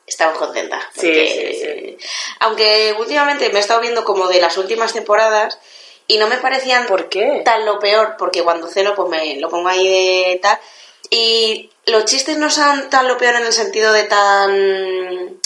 estamos 0.07 0.39
contentas. 0.39 0.83
Sí, 0.93 1.09
porque- 1.09 1.99
Aunque 2.41 2.95
últimamente 2.99 3.49
me 3.51 3.59
he 3.59 3.61
estado 3.61 3.81
viendo 3.81 4.05
como 4.05 4.27
de 4.29 4.41
las 4.41 4.57
últimas 4.59 4.93
temporadas 4.93 5.59
y 6.07 6.19
no 6.19 6.27
me 6.29 6.37
parecían 6.39 6.87
¿Por 6.87 7.09
qué? 7.09 7.43
tan 7.45 7.65
lo 7.65 7.79
peor, 7.79 8.17
porque 8.19 8.43
cuando 8.43 8.67
ceno 8.69 8.95
pues 8.95 9.09
me 9.09 9.37
lo 9.37 9.49
pongo 9.49 9.69
ahí 9.69 9.87
de 9.89 10.39
tal. 10.43 10.59
Y 11.11 11.71
los 11.87 12.05
chistes 12.07 12.37
no 12.39 12.51
son 12.51 12.91
tan 12.91 13.07
lo 13.09 13.17
peor 13.19 13.37
en 13.37 13.47
el 13.47 13.53
sentido 13.53 13.93
de 13.93 14.05
tan... 14.05 15.41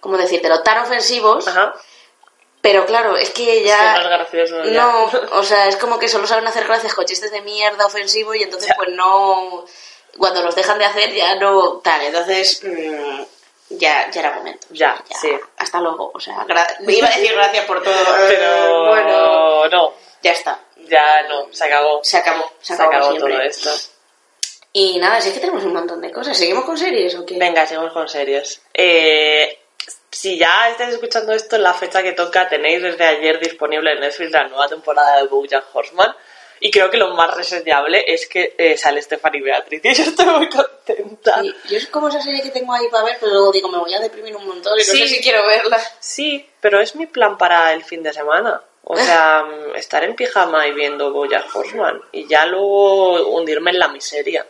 ¿Cómo 0.00 0.16
decírtelo? 0.18 0.62
Tan 0.62 0.78
ofensivos. 0.82 1.46
Ajá. 1.48 1.74
Pero 2.60 2.86
claro, 2.86 3.16
es 3.16 3.30
que 3.30 3.62
ya... 3.62 3.96
es 3.98 4.04
gracioso, 4.06 4.64
ya. 4.64 4.70
No, 4.72 5.10
o 5.32 5.42
sea, 5.42 5.68
es 5.68 5.76
como 5.76 5.98
que 5.98 6.08
solo 6.08 6.26
saben 6.26 6.46
hacer 6.46 6.64
gracias 6.64 6.94
con 6.94 7.04
chistes 7.04 7.30
de 7.30 7.42
mierda 7.42 7.86
ofensivos 7.86 8.36
y 8.36 8.42
entonces 8.42 8.68
Ya. 8.70 8.76
pues 8.76 8.90
no... 8.90 9.64
Cuando 10.16 10.42
los 10.42 10.54
dejan 10.54 10.78
de 10.78 10.84
hacer 10.84 11.12
ya 11.12 11.34
no 11.36 11.80
tal. 11.84 12.00
Entonces 12.02 12.62
mm, 12.62 13.22
ya, 13.78 14.10
ya 14.10 14.20
era 14.20 14.32
momento. 14.32 14.66
Ya, 14.70 15.02
sí. 15.20 15.30
Hasta 15.56 15.80
luego. 15.80 16.10
O 16.14 16.20
sea, 16.20 16.44
iba 16.86 17.08
a 17.08 17.10
decir 17.10 17.32
gracias 17.32 17.64
por 17.66 17.82
todo. 17.82 17.94
Pero 18.28 18.86
eh, 18.86 18.88
bueno, 18.88 19.68
no, 19.68 19.94
ya 20.22 20.32
está. 20.32 20.58
ya 20.88 21.22
no, 21.28 21.48
se 21.52 21.64
acabó. 21.64 22.00
Se 22.02 22.16
acabó. 22.18 22.50
Se 22.60 22.76
Se 22.76 22.82
acabó, 22.82 23.14
todo 23.14 23.40
esto. 23.40 23.70
Y 24.72 24.98
nada, 24.98 25.20
sí 25.20 25.28
es 25.28 25.34
que 25.34 25.40
tenemos 25.40 25.64
un 25.64 25.72
montón 25.72 26.00
de 26.00 26.10
cosas. 26.10 26.36
¿Seguimos 26.36 26.64
con 26.64 26.76
series 26.76 27.14
o 27.14 27.24
qué? 27.24 27.38
Venga, 27.38 27.64
seguimos 27.64 27.92
con 27.92 28.08
series. 28.08 28.60
Eh, 28.72 29.58
si 30.10 30.38
ya 30.38 30.68
estáis 30.68 30.94
escuchando 30.94 31.32
esto 31.32 31.56
en 31.56 31.62
la 31.62 31.74
fecha 31.74 32.02
que 32.02 32.12
toca, 32.12 32.48
tenéis 32.48 32.82
desde 32.82 33.04
ayer 33.04 33.38
disponible 33.38 33.92
en 33.92 34.00
Netflix 34.00 34.32
la 34.32 34.48
nueva 34.48 34.68
temporada 34.68 35.18
de 35.18 35.28
BoJack 35.28 35.66
Horseman. 35.72 36.14
Y 36.66 36.70
creo 36.70 36.90
que 36.90 36.96
lo 36.96 37.12
más 37.14 37.36
reseñable 37.36 38.02
es 38.06 38.26
que 38.26 38.54
eh, 38.56 38.78
sale 38.78 39.02
Stephanie 39.02 39.42
Beatriz 39.42 39.82
y 39.84 39.92
yo 39.92 40.02
estoy 40.04 40.24
muy 40.24 40.48
contenta. 40.48 41.42
Sí, 41.42 41.54
yo 41.68 41.76
es 41.76 41.88
como 41.88 42.08
esa 42.08 42.22
serie 42.22 42.40
que 42.42 42.48
tengo 42.48 42.72
ahí 42.72 42.88
para 42.90 43.04
ver, 43.04 43.18
pero 43.20 43.32
luego 43.32 43.52
digo, 43.52 43.68
me 43.68 43.76
voy 43.76 43.92
a 43.92 44.00
deprimir 44.00 44.34
un 44.34 44.46
montón 44.46 44.72
y 44.72 44.78
no 44.78 44.84
Sí. 44.92 45.00
sé 45.00 45.08
si 45.08 45.20
quiero 45.22 45.46
verla. 45.46 45.78
Sí, 46.00 46.48
pero 46.62 46.80
es 46.80 46.96
mi 46.96 47.04
plan 47.04 47.36
para 47.36 47.70
el 47.74 47.84
fin 47.84 48.02
de 48.02 48.14
semana. 48.14 48.62
O 48.82 48.96
sea, 48.96 49.44
mm, 49.44 49.76
estar 49.76 50.04
en 50.04 50.16
pijama 50.16 50.66
y 50.66 50.72
viendo 50.72 51.12
BoJack 51.12 51.54
Horseman 51.54 52.00
y 52.12 52.26
ya 52.26 52.46
luego 52.46 53.28
hundirme 53.28 53.70
en 53.70 53.78
la 53.80 53.88
miseria. 53.88 54.46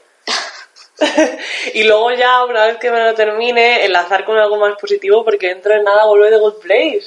y 1.75 1.83
luego 1.83 2.13
ya, 2.13 2.45
una 2.45 2.67
vez 2.67 2.77
que 2.79 2.93
me 2.93 3.03
lo 3.03 3.13
termine, 3.15 3.85
enlazar 3.85 4.25
con 4.25 4.39
algo 4.39 4.57
más 4.57 4.77
positivo 4.81 5.25
porque 5.25 5.49
dentro 5.49 5.75
de 5.75 5.83
nada 5.83 6.05
vuelve 6.05 6.31
de 6.31 6.39
Good 6.39 6.61
Place. 6.61 7.07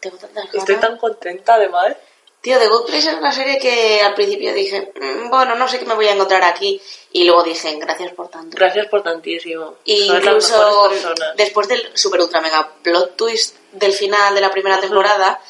Tengo 0.00 0.18
tantas 0.18 0.54
Estoy 0.54 0.76
tan 0.76 0.98
contenta 0.98 1.54
además. 1.54 1.96
Tío, 2.44 2.58
The 2.58 2.68
Good 2.68 2.84
Place 2.84 3.08
es 3.08 3.14
una 3.14 3.32
serie 3.32 3.58
que 3.58 4.02
al 4.02 4.12
principio 4.12 4.52
dije, 4.52 4.92
"Mm, 5.00 5.30
bueno, 5.30 5.54
no 5.54 5.66
sé 5.66 5.78
qué 5.78 5.86
me 5.86 5.94
voy 5.94 6.08
a 6.08 6.12
encontrar 6.12 6.44
aquí. 6.44 6.78
Y 7.10 7.24
luego 7.24 7.42
dije, 7.42 7.74
gracias 7.76 8.12
por 8.12 8.28
tanto. 8.28 8.54
Gracias 8.54 8.86
por 8.88 9.02
tantísimo. 9.02 9.76
Y 9.86 10.08
las 10.08 10.18
incluso 10.18 10.90
después 11.36 11.68
del 11.68 11.82
super 11.94 12.20
ultra 12.20 12.42
mega 12.42 12.68
plot 12.82 13.16
twist 13.16 13.56
del 13.72 13.94
final 13.94 14.34
de 14.34 14.42
la 14.42 14.50
primera 14.50 14.78
temporada, 14.78 15.40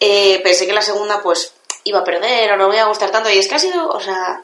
eh, 0.00 0.40
pensé 0.42 0.66
que 0.66 0.72
la 0.72 0.82
segunda 0.82 1.22
pues 1.22 1.54
iba 1.84 2.00
a 2.00 2.04
perder 2.04 2.50
o 2.50 2.56
no 2.56 2.66
me 2.68 2.74
iba 2.74 2.84
a 2.84 2.88
gustar 2.88 3.12
tanto. 3.12 3.30
Y 3.30 3.38
es 3.38 3.46
que 3.46 3.54
ha 3.54 3.60
sido, 3.60 3.88
o 3.88 4.00
sea, 4.00 4.42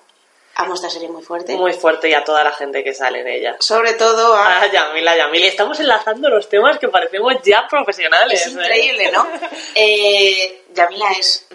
amo 0.54 0.75
esta 0.75 0.88
serie 0.88 1.08
muy 1.08 1.25
fuerte. 1.25 1.56
Muy 1.56 1.72
fuerte 1.72 2.08
y 2.08 2.14
a 2.14 2.22
toda 2.22 2.44
la 2.44 2.52
gente 2.52 2.84
que 2.84 2.94
sale 2.94 3.22
en 3.22 3.26
ella. 3.26 3.56
Sobre 3.58 3.94
todo 3.94 4.32
a... 4.32 4.64
Yamila, 4.70 5.16
Yamila. 5.16 5.46
Estamos 5.46 5.80
enlazando 5.80 6.30
los 6.30 6.48
temas 6.48 6.78
que 6.78 6.86
parecemos 6.86 7.34
ya 7.42 7.66
profesionales. 7.68 8.46
Es 8.46 8.46
¿eh? 8.46 8.50
increíble, 8.52 9.10
¿no? 9.10 9.26
Eh, 9.75 10.62
Yamila 10.72 11.10
es 11.18 11.46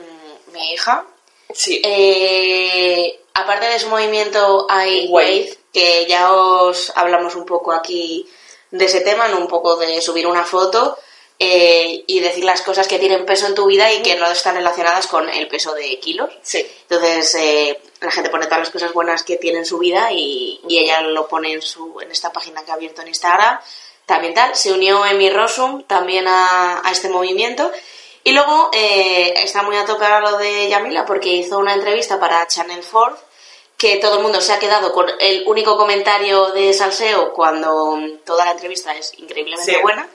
mi 0.51 0.74
hija. 0.74 1.05
Sí. 1.53 1.81
Eh, 1.84 3.20
aparte 3.34 3.67
de 3.67 3.79
su 3.79 3.89
movimiento 3.89 4.67
I 4.70 5.08
Wave. 5.10 5.58
Que 5.72 6.05
ya 6.05 6.34
os 6.34 6.91
hablamos 6.98 7.34
un 7.36 7.46
poco 7.46 7.72
aquí 7.72 8.27
de 8.72 8.84
ese 8.84 9.00
tema, 9.00 9.29
no 9.29 9.38
un 9.38 9.48
poco 9.48 9.77
de 9.77 10.01
subir 10.01 10.27
una 10.27 10.43
foto 10.43 10.98
eh, 11.39 12.03
y 12.08 12.20
decir 12.20 12.43
las 12.43 12.62
cosas 12.62 12.89
que 12.89 13.00
tienen 13.00 13.25
peso 13.25 13.48
en 13.48 13.55
tu 13.55 13.67
vida 13.67 13.89
y 13.93 14.01
que 14.01 14.15
no 14.15 14.29
están 14.29 14.55
relacionadas 14.55 15.08
con 15.08 15.29
el 15.29 15.48
peso 15.48 15.74
de 15.74 15.98
kilos. 16.00 16.29
Sí. 16.41 16.67
Entonces, 16.89 17.36
eh, 17.36 17.79
la 18.01 18.12
gente 18.12 18.29
pone 18.29 18.48
todas 18.48 18.60
las 18.60 18.70
cosas 18.70 18.91
buenas 18.91 19.24
que 19.24 19.38
tiene 19.38 19.60
en 19.60 19.65
su 19.65 19.77
vida 19.77 20.12
y, 20.12 20.60
y 20.67 20.79
ella 20.79 21.00
lo 21.03 21.29
pone 21.29 21.53
en, 21.53 21.62
su, 21.62 22.01
en 22.01 22.12
esta 22.12 22.34
página 22.34 22.65
que 22.65 22.72
ha 22.72 22.74
abierto 22.74 23.01
en 23.01 23.08
Instagram. 23.08 23.58
También 24.05 24.34
tal, 24.34 24.53
se 24.58 24.74
unió 24.74 25.05
Emi 25.05 25.29
Rossum 25.29 25.84
también 25.84 26.27
a, 26.27 26.81
a 26.86 26.91
este 26.91 27.08
movimiento. 27.08 27.72
Y 28.24 28.32
luego 28.34 28.70
eh, 28.74 29.34
está 29.38 29.63
muy 29.63 29.75
a 29.78 29.86
tope 29.86 30.06
ahora 30.06 30.22
lo 30.22 30.38
de 30.38 30.70
Yamila 30.70 31.06
porque 31.06 31.30
hizo 31.30 31.58
una 31.58 31.74
entrevista 31.74 32.20
para 32.20 32.46
Channel 32.48 32.84
4 32.92 33.18
que 33.78 33.98
todo 33.98 34.18
el 34.18 34.22
mundo 34.22 34.40
se 34.42 34.54
ha 34.54 34.60
quedado 34.60 34.94
con 34.94 35.08
el 35.20 35.44
único 35.48 35.75
comentario 35.75 36.51
de 36.51 36.72
salseo 36.74 37.34
cuando 37.34 37.98
toda 38.24 38.46
la 38.46 38.51
entrevista 38.51 38.96
es 38.96 39.12
increíblemente 39.18 39.72
Sí. 39.74 39.82
buena. 39.82 40.08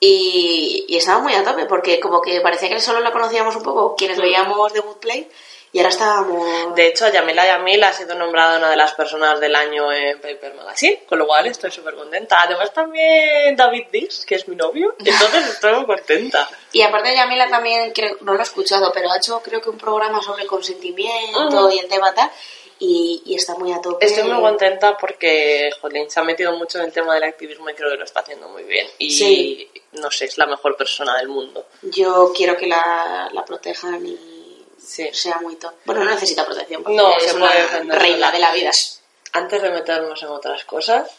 Y, 0.00 0.84
y 0.88 0.96
estaba 0.96 1.20
muy 1.20 1.32
a 1.34 1.44
tope 1.44 1.66
porque 1.66 2.00
como 2.00 2.20
que 2.20 2.40
parecía 2.40 2.68
que 2.68 2.80
solo 2.80 2.98
la 3.00 3.12
conocíamos 3.12 3.54
un 3.54 3.62
poco 3.62 3.94
quienes 3.94 4.18
veíamos 4.20 4.72
The 4.72 4.80
Good 4.80 4.96
Play 4.96 5.30
y 5.74 5.78
ahora 5.78 5.88
estábamos... 5.90 6.74
De 6.76 6.86
hecho, 6.86 7.08
Yamila 7.12 7.44
Yamil 7.44 7.82
ha 7.82 7.92
sido 7.92 8.14
nombrada 8.14 8.58
una 8.58 8.70
de 8.70 8.76
las 8.76 8.94
personas 8.94 9.40
del 9.40 9.56
año 9.56 9.92
en 9.92 10.20
Paper 10.20 10.54
Magazine, 10.54 11.02
con 11.08 11.18
lo 11.18 11.26
cual 11.26 11.46
estoy 11.46 11.72
súper 11.72 11.96
contenta. 11.96 12.38
Además 12.42 12.72
también 12.72 13.56
David 13.56 13.86
Dix, 13.90 14.24
que 14.24 14.36
es 14.36 14.46
mi 14.46 14.54
novio, 14.54 14.94
entonces 15.00 15.48
estoy 15.48 15.74
muy 15.74 15.86
contenta. 15.86 16.48
Y 16.70 16.80
aparte 16.82 17.12
Yamila 17.14 17.48
también, 17.50 17.90
creo, 17.92 18.16
no 18.20 18.34
lo 18.34 18.38
he 18.38 18.42
escuchado, 18.44 18.92
pero 18.94 19.10
ha 19.10 19.16
hecho 19.16 19.40
creo 19.42 19.60
que 19.60 19.68
un 19.68 19.76
programa 19.78 20.22
sobre 20.22 20.46
consentimiento 20.46 21.40
Ujú. 21.66 21.70
y 21.70 21.78
el 21.80 21.88
tema 21.88 22.14
tal, 22.14 22.30
y, 22.78 23.22
y 23.26 23.34
está 23.34 23.54
muy 23.56 23.72
a 23.72 23.80
tope. 23.80 24.04
Estoy 24.06 24.24
muy 24.24 24.40
contenta 24.40 24.96
porque, 24.96 25.70
jolín, 25.80 26.08
se 26.10 26.20
ha 26.20 26.24
metido 26.24 26.56
mucho 26.56 26.78
en 26.78 26.84
el 26.84 26.92
tema 26.92 27.14
del 27.14 27.24
activismo 27.24 27.68
y 27.70 27.74
creo 27.74 27.90
que 27.90 27.96
lo 27.96 28.04
está 28.04 28.20
haciendo 28.20 28.48
muy 28.48 28.62
bien. 28.64 28.86
Y, 28.98 29.10
Sí. 29.10 29.70
no 29.92 30.10
sé, 30.10 30.26
es 30.26 30.38
la 30.38 30.46
mejor 30.46 30.76
persona 30.76 31.16
del 31.18 31.28
mundo. 31.28 31.66
Yo 31.82 32.32
quiero 32.36 32.56
que 32.56 32.66
la, 32.66 33.28
la 33.32 33.44
protejan 33.44 34.04
y 34.06 34.33
Sí. 34.84 35.08
sea 35.12 35.38
muy 35.40 35.56
top. 35.56 35.72
Bueno, 35.84 36.04
no 36.04 36.10
necesita 36.10 36.44
protección 36.44 36.82
porque 36.82 36.96
No, 36.96 37.16
es 37.16 37.22
se 37.24 37.36
una 37.36 37.46
puede 37.46 37.62
defender 37.62 37.98
reina 38.00 38.16
sola. 38.26 38.30
de 38.32 38.38
la 38.38 38.52
vida. 38.52 38.70
Antes 39.32 39.62
de 39.62 39.70
meternos 39.70 40.22
en 40.22 40.28
otras 40.28 40.64
cosas, 40.64 41.10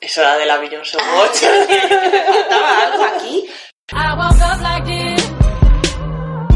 eso 0.00 0.20
era 0.20 0.36
de 0.36 0.46
la 0.46 0.56
Beyoncé 0.58 0.98
Ah. 1.00 1.14
Watch. 1.18 1.38
Faltaba 2.28 2.82
algo 2.82 3.04
aquí. 3.04 3.50
I 3.92 4.14
woke 4.16 4.40
up 4.40 4.60
like 4.62 4.84
this. 4.86 5.30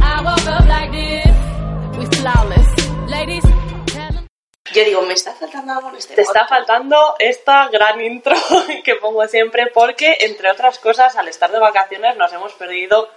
I 0.03 0.23
woke 0.25 0.49
up 0.49 0.67
like 0.67 0.91
this. 0.91 1.99
We 1.99 2.07
flawless. 2.17 2.89
Ladies, 3.09 3.45
tell. 3.87 4.27
Yo 4.73 4.85
digo, 4.85 5.03
me 5.03 5.15
está 5.15 5.33
faltando 5.35 5.73
algo 5.75 5.89
en 5.91 5.97
este 5.97 6.15
Te 6.15 6.23
está 6.23 6.47
faltando 6.47 7.15
esta 7.19 7.69
gran 7.69 8.01
intro 8.01 8.35
que 8.85 8.97
pongo 8.97 9.27
siempre 9.29 9.69
porque, 9.73 10.17
entre 10.21 10.51
otras 10.51 10.79
cosas, 10.79 11.17
al 11.17 11.29
estar 11.29 11.51
de 11.51 11.59
vacaciones 11.59 12.17
nos 12.17 12.33
hemos 12.33 12.53
perdido 12.55 13.09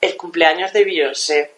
el 0.00 0.16
cumpleaños 0.16 0.72
de 0.72 0.84
Beyoncé. 0.84 1.54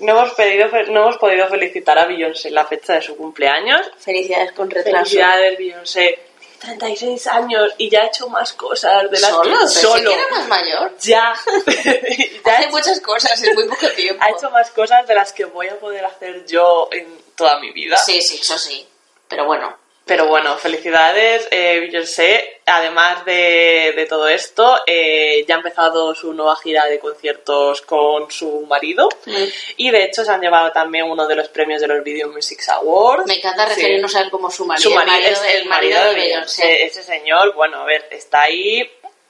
No 0.00 0.12
hemos, 0.12 0.32
pedido, 0.34 0.68
no 0.90 1.02
hemos 1.02 1.18
podido 1.18 1.46
felicitar 1.48 1.98
a 1.98 2.06
Beyoncé 2.06 2.48
en 2.48 2.54
la 2.54 2.64
fecha 2.66 2.94
de 2.94 3.02
su 3.02 3.16
cumpleaños. 3.16 3.80
Felicidades 3.98 4.52
con 4.52 4.70
retraso. 4.70 4.98
Felicidades, 5.04 5.58
Beyoncé. 5.58 6.18
36 6.60 7.26
años 7.26 7.74
y 7.76 7.90
ya 7.90 8.02
ha 8.02 8.06
hecho 8.06 8.28
más 8.28 8.54
cosas 8.54 9.10
de 9.10 9.20
las 9.20 9.30
¿Solo? 9.30 9.42
que 9.52 9.58
Pensé 9.58 9.80
solo. 9.80 10.10
que 10.10 10.16
era 10.16 10.28
más 10.30 10.48
mayor. 10.48 10.96
Ya. 11.00 11.34
ya 12.44 12.52
ha 12.52 12.58
Hace 12.58 12.68
muchas 12.70 13.00
cosas 13.00 13.42
en 13.42 13.54
muy 13.54 13.68
poco 13.68 13.86
tiempo. 13.90 14.24
ha 14.24 14.30
hecho 14.30 14.50
más 14.50 14.70
cosas 14.70 15.06
de 15.06 15.14
las 15.14 15.32
que 15.32 15.44
voy 15.44 15.68
a 15.68 15.78
poder 15.78 16.04
hacer 16.06 16.44
yo 16.46 16.88
en 16.90 17.06
toda 17.36 17.58
mi 17.60 17.70
vida. 17.72 17.96
Sí, 17.98 18.20
sí, 18.22 18.38
eso 18.40 18.56
sí. 18.58 18.86
Pero 19.28 19.44
bueno, 19.44 19.76
Pero 20.06 20.26
bueno, 20.26 20.56
felicidades, 20.58 21.48
eh, 21.50 21.80
Beyoncé. 21.80 22.60
Además 22.66 23.24
de, 23.24 23.92
de 23.96 24.06
todo 24.06 24.28
esto, 24.28 24.82
eh, 24.86 25.44
ya 25.48 25.54
ha 25.54 25.58
empezado 25.58 26.14
su 26.14 26.32
nueva 26.34 26.56
gira 26.56 26.84
de 26.86 26.98
conciertos 26.98 27.80
con 27.82 28.30
su 28.30 28.66
marido. 28.66 29.08
Mm. 29.26 29.44
Y 29.78 29.90
de 29.90 30.04
hecho 30.04 30.24
se 30.24 30.30
han 30.30 30.40
llevado 30.42 30.72
también 30.72 31.10
uno 31.10 31.26
de 31.26 31.36
los 31.36 31.48
premios 31.48 31.80
de 31.80 31.88
los 31.88 32.02
Video 32.04 32.28
Music 32.28 32.60
Awards. 32.68 33.26
me 33.26 33.34
encanta 33.36 33.64
Sí. 33.68 33.74
referirnos 33.76 34.14
a 34.14 34.20
él 34.20 34.30
como 34.30 34.50
su 34.50 34.66
marido. 34.66 34.90
Su 34.90 34.94
marido, 34.94 35.16
el 35.16 35.24
es 35.24 35.42
de- 35.42 35.56
el 35.58 35.64
marido 35.66 36.04
de 36.04 36.14
Beyoncé. 36.14 36.62
Beyoncé. 36.66 36.84
Ese 36.84 37.02
señor, 37.02 37.54
bueno, 37.54 37.80
a 37.80 37.84
ver, 37.84 38.06
está 38.10 38.42
ahí. 38.42 38.82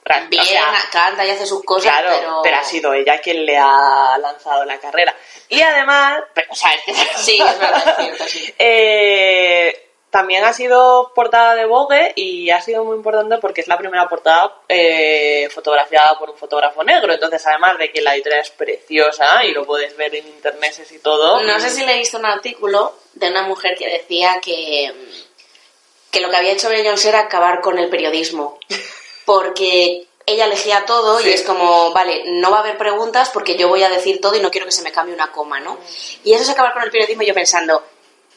o 0.07 0.29
Bien, 0.29 0.43
sea, 0.45 0.71
canta 0.91 1.25
y 1.25 1.31
hace 1.31 1.45
sus 1.47 1.63
cosas, 1.63 1.91
Claro, 1.99 2.41
pero... 2.43 2.57
ha 2.57 2.63
sido 2.63 2.93
ella 2.93 3.17
quien 3.19 3.43
le 3.45 3.57
ha 3.57 4.15
lanzado 4.19 4.63
la 4.63 4.77
carrera. 4.77 5.15
Y 5.49 5.59
además, 5.61 6.21
pero, 6.33 6.47
o 6.51 6.55
sea, 6.55 6.73
es 6.75 6.81
que- 6.83 6.93
Sí, 7.17 7.39
es 7.41 7.59
verdad, 7.59 7.83
es 7.87 7.95
cierto, 8.05 8.23
sí. 8.27 8.53
Eh, 8.59 9.81
también 10.15 10.45
ha 10.45 10.53
sido 10.53 11.11
portada 11.13 11.55
de 11.55 11.65
Vogue 11.65 12.13
y 12.15 12.49
ha 12.49 12.61
sido 12.61 12.85
muy 12.85 12.95
importante 12.95 13.37
porque 13.39 13.59
es 13.59 13.67
la 13.67 13.77
primera 13.77 14.07
portada 14.07 14.61
eh, 14.69 15.49
fotografiada 15.53 16.17
por 16.17 16.29
un 16.29 16.37
fotógrafo 16.37 16.85
negro. 16.85 17.11
Entonces, 17.11 17.45
además 17.45 17.77
de 17.77 17.91
que 17.91 17.99
la 17.99 18.15
editorial 18.15 18.39
es 18.39 18.49
preciosa 18.51 19.43
y 19.43 19.51
lo 19.51 19.65
puedes 19.65 19.97
ver 19.97 20.15
en 20.15 20.25
internet 20.25 20.73
y 20.89 20.99
todo. 20.99 21.43
No 21.43 21.59
sé 21.59 21.69
si 21.69 21.85
leíste 21.85 22.15
un 22.15 22.25
artículo 22.25 22.93
de 23.13 23.29
una 23.29 23.41
mujer 23.41 23.75
que 23.77 23.89
decía 23.89 24.39
que, 24.41 24.93
que 26.11 26.21
lo 26.21 26.29
que 26.29 26.37
había 26.37 26.53
hecho 26.53 26.69
Beyoncé 26.69 27.09
era 27.09 27.19
acabar 27.19 27.59
con 27.59 27.77
el 27.77 27.89
periodismo. 27.89 28.57
Porque 29.25 30.07
ella 30.25 30.45
elegía 30.45 30.85
todo 30.85 31.19
Sí. 31.19 31.27
y 31.27 31.33
es 31.33 31.41
como, 31.41 31.91
vale, 31.91 32.23
no 32.27 32.51
va 32.51 32.57
a 32.57 32.59
haber 32.61 32.77
preguntas 32.77 33.31
porque 33.33 33.57
yo 33.57 33.67
voy 33.67 33.83
a 33.83 33.89
decir 33.89 34.21
todo 34.21 34.35
y 34.35 34.39
no 34.39 34.49
quiero 34.49 34.65
que 34.65 34.71
se 34.71 34.81
me 34.81 34.93
cambie 34.93 35.13
una 35.13 35.33
coma, 35.33 35.59
¿no? 35.59 35.77
Y 36.23 36.31
eso 36.31 36.43
es 36.43 36.49
acabar 36.49 36.73
con 36.73 36.83
el 36.83 36.91
periodismo 36.91 37.23
y 37.23 37.27
yo 37.27 37.33
pensando, 37.33 37.83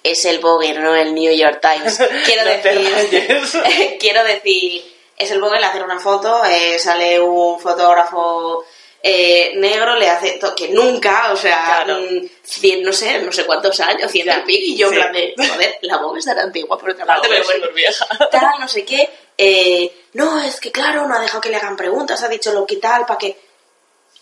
es 0.03 0.25
el 0.25 0.39
Vogue, 0.39 0.73
no 0.75 0.95
el 0.95 1.15
New 1.15 1.33
York 1.33 1.61
Times. 1.61 1.99
Quiero 2.25 2.45
No 2.45 2.51
decir, 2.51 3.99
quiero 4.01 4.25
decir, 4.25 4.85
es 5.17 5.31
el 5.31 5.41
Vogue, 5.41 5.59
le 5.61 5.67
hace 5.67 5.83
una 5.83 5.99
foto, 6.01 6.45
eh, 6.45 6.79
sale 6.79 7.21
un 7.21 7.59
fotógrafo 7.61 8.65
eh, 9.03 9.53
negro, 9.57 9.95
le 9.97 10.09
hace 10.11 10.33
to- 10.33 10.55
que 10.55 10.69
nunca, 10.69 11.31
o 11.33 11.37
sea, 11.37 11.83
Claro. 11.85 12.01
mm, 12.01 12.27
cien, 12.43 12.83
no 12.83 12.93
sé, 12.93 13.19
no 13.21 13.31
sé 13.33 13.45
cuántos 13.47 13.79
años, 13.81 14.11
ciento 14.11 14.33
Ya, 14.33 14.41
y 14.41 14.43
pico, 14.43 14.63
y 14.67 14.77
yo 14.77 14.87
en 14.89 14.93
sí. 14.95 14.99
plan 15.01 15.13
de, 15.13 15.35
joder, 15.37 15.79
la 15.83 15.97
Vogue 15.99 16.19
es 16.19 16.25
tan 16.25 16.39
antigua 16.39 16.77
por 16.79 16.91
otra 16.91 17.05
La 17.05 17.15
parte, 17.15 17.29
pero 17.29 17.45
bueno, 17.45 17.67
tal, 18.31 18.55
no 18.61 18.67
sé 18.69 18.85
qué, 18.85 19.09
eh, 19.37 19.93
no, 20.15 20.43
es 20.43 20.59
que 20.61 20.73
claro, 20.73 21.07
no 21.07 21.15
ha 21.15 21.21
dejado 21.21 21.41
que 21.41 21.49
le 21.51 21.57
hagan 21.57 21.77
preguntas, 21.77 22.23
ha 22.25 22.29
dicho 22.29 22.53
lo 22.53 22.67
que 22.67 22.77
tal, 22.77 23.07
para 23.07 23.19
que... 23.19 23.37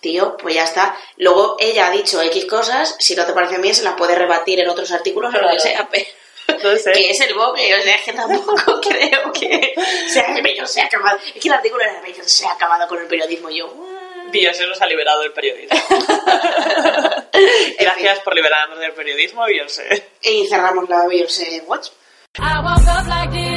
Tío, 0.07 0.37
pues 0.37 0.55
ya 0.55 0.63
está. 0.63 0.97
Luego 1.17 1.57
ella 1.59 1.89
ha 1.89 1.91
dicho 1.91 2.23
X 2.23 2.45
cosas, 2.45 2.95
si 3.01 3.17
no 3.17 3.27
te 3.27 3.33
parece 3.33 3.59
bien 3.59 3.75
se 3.75 3.83
las 3.83 3.95
puede 3.95 4.15
rebatir 4.15 4.61
en 4.61 4.69
otros 4.69 4.93
artículos 4.93 5.35
o 5.35 5.39
lo 5.39 5.51
que 5.51 5.59
sea, 5.59 5.89
pero... 5.91 6.07
No 6.63 6.77
sé. 6.77 6.93
que 6.93 7.11
es 7.11 7.21
el 7.23 7.35
Vogue, 7.35 7.75
o 7.75 7.81
sea, 7.81 7.97
es 7.97 8.05
que 8.05 8.13
tampoco 8.13 8.81
creo 8.89 9.33
que 9.33 9.75
sea 10.07 10.33
que 10.33 10.43
Beyoncé 10.43 10.81
ha 10.81 10.85
acabado. 10.85 11.19
Es 11.35 11.43
que 11.43 11.49
el 11.49 11.55
artículo 11.55 11.83
era 11.83 12.01
Beyoncé 12.01 12.47
ha 12.47 12.53
acabado 12.53 12.87
con 12.87 13.01
el 13.01 13.09
periodismo 13.09 13.51
y 13.51 13.59
yo. 13.59 13.75
Beyoncé 14.31 14.65
nos 14.69 14.81
ha 14.81 14.87
liberado 14.87 15.23
del 15.23 15.33
periodismo. 15.33 15.77
Gracias 17.81 18.21
por 18.21 18.33
liberarnos 18.33 18.79
del 18.79 18.93
periodismo, 18.93 19.45
Beyoncé. 19.45 20.09
Y 20.23 20.47
cerramos 20.47 20.89
la 20.89 21.05
Beyoncé 21.09 21.65
Watch. 21.67 21.89
I 22.39 22.61
woke 22.63 22.87
up 22.87 23.09
like 23.09 23.33
this. 23.33 23.43
I 23.43 23.56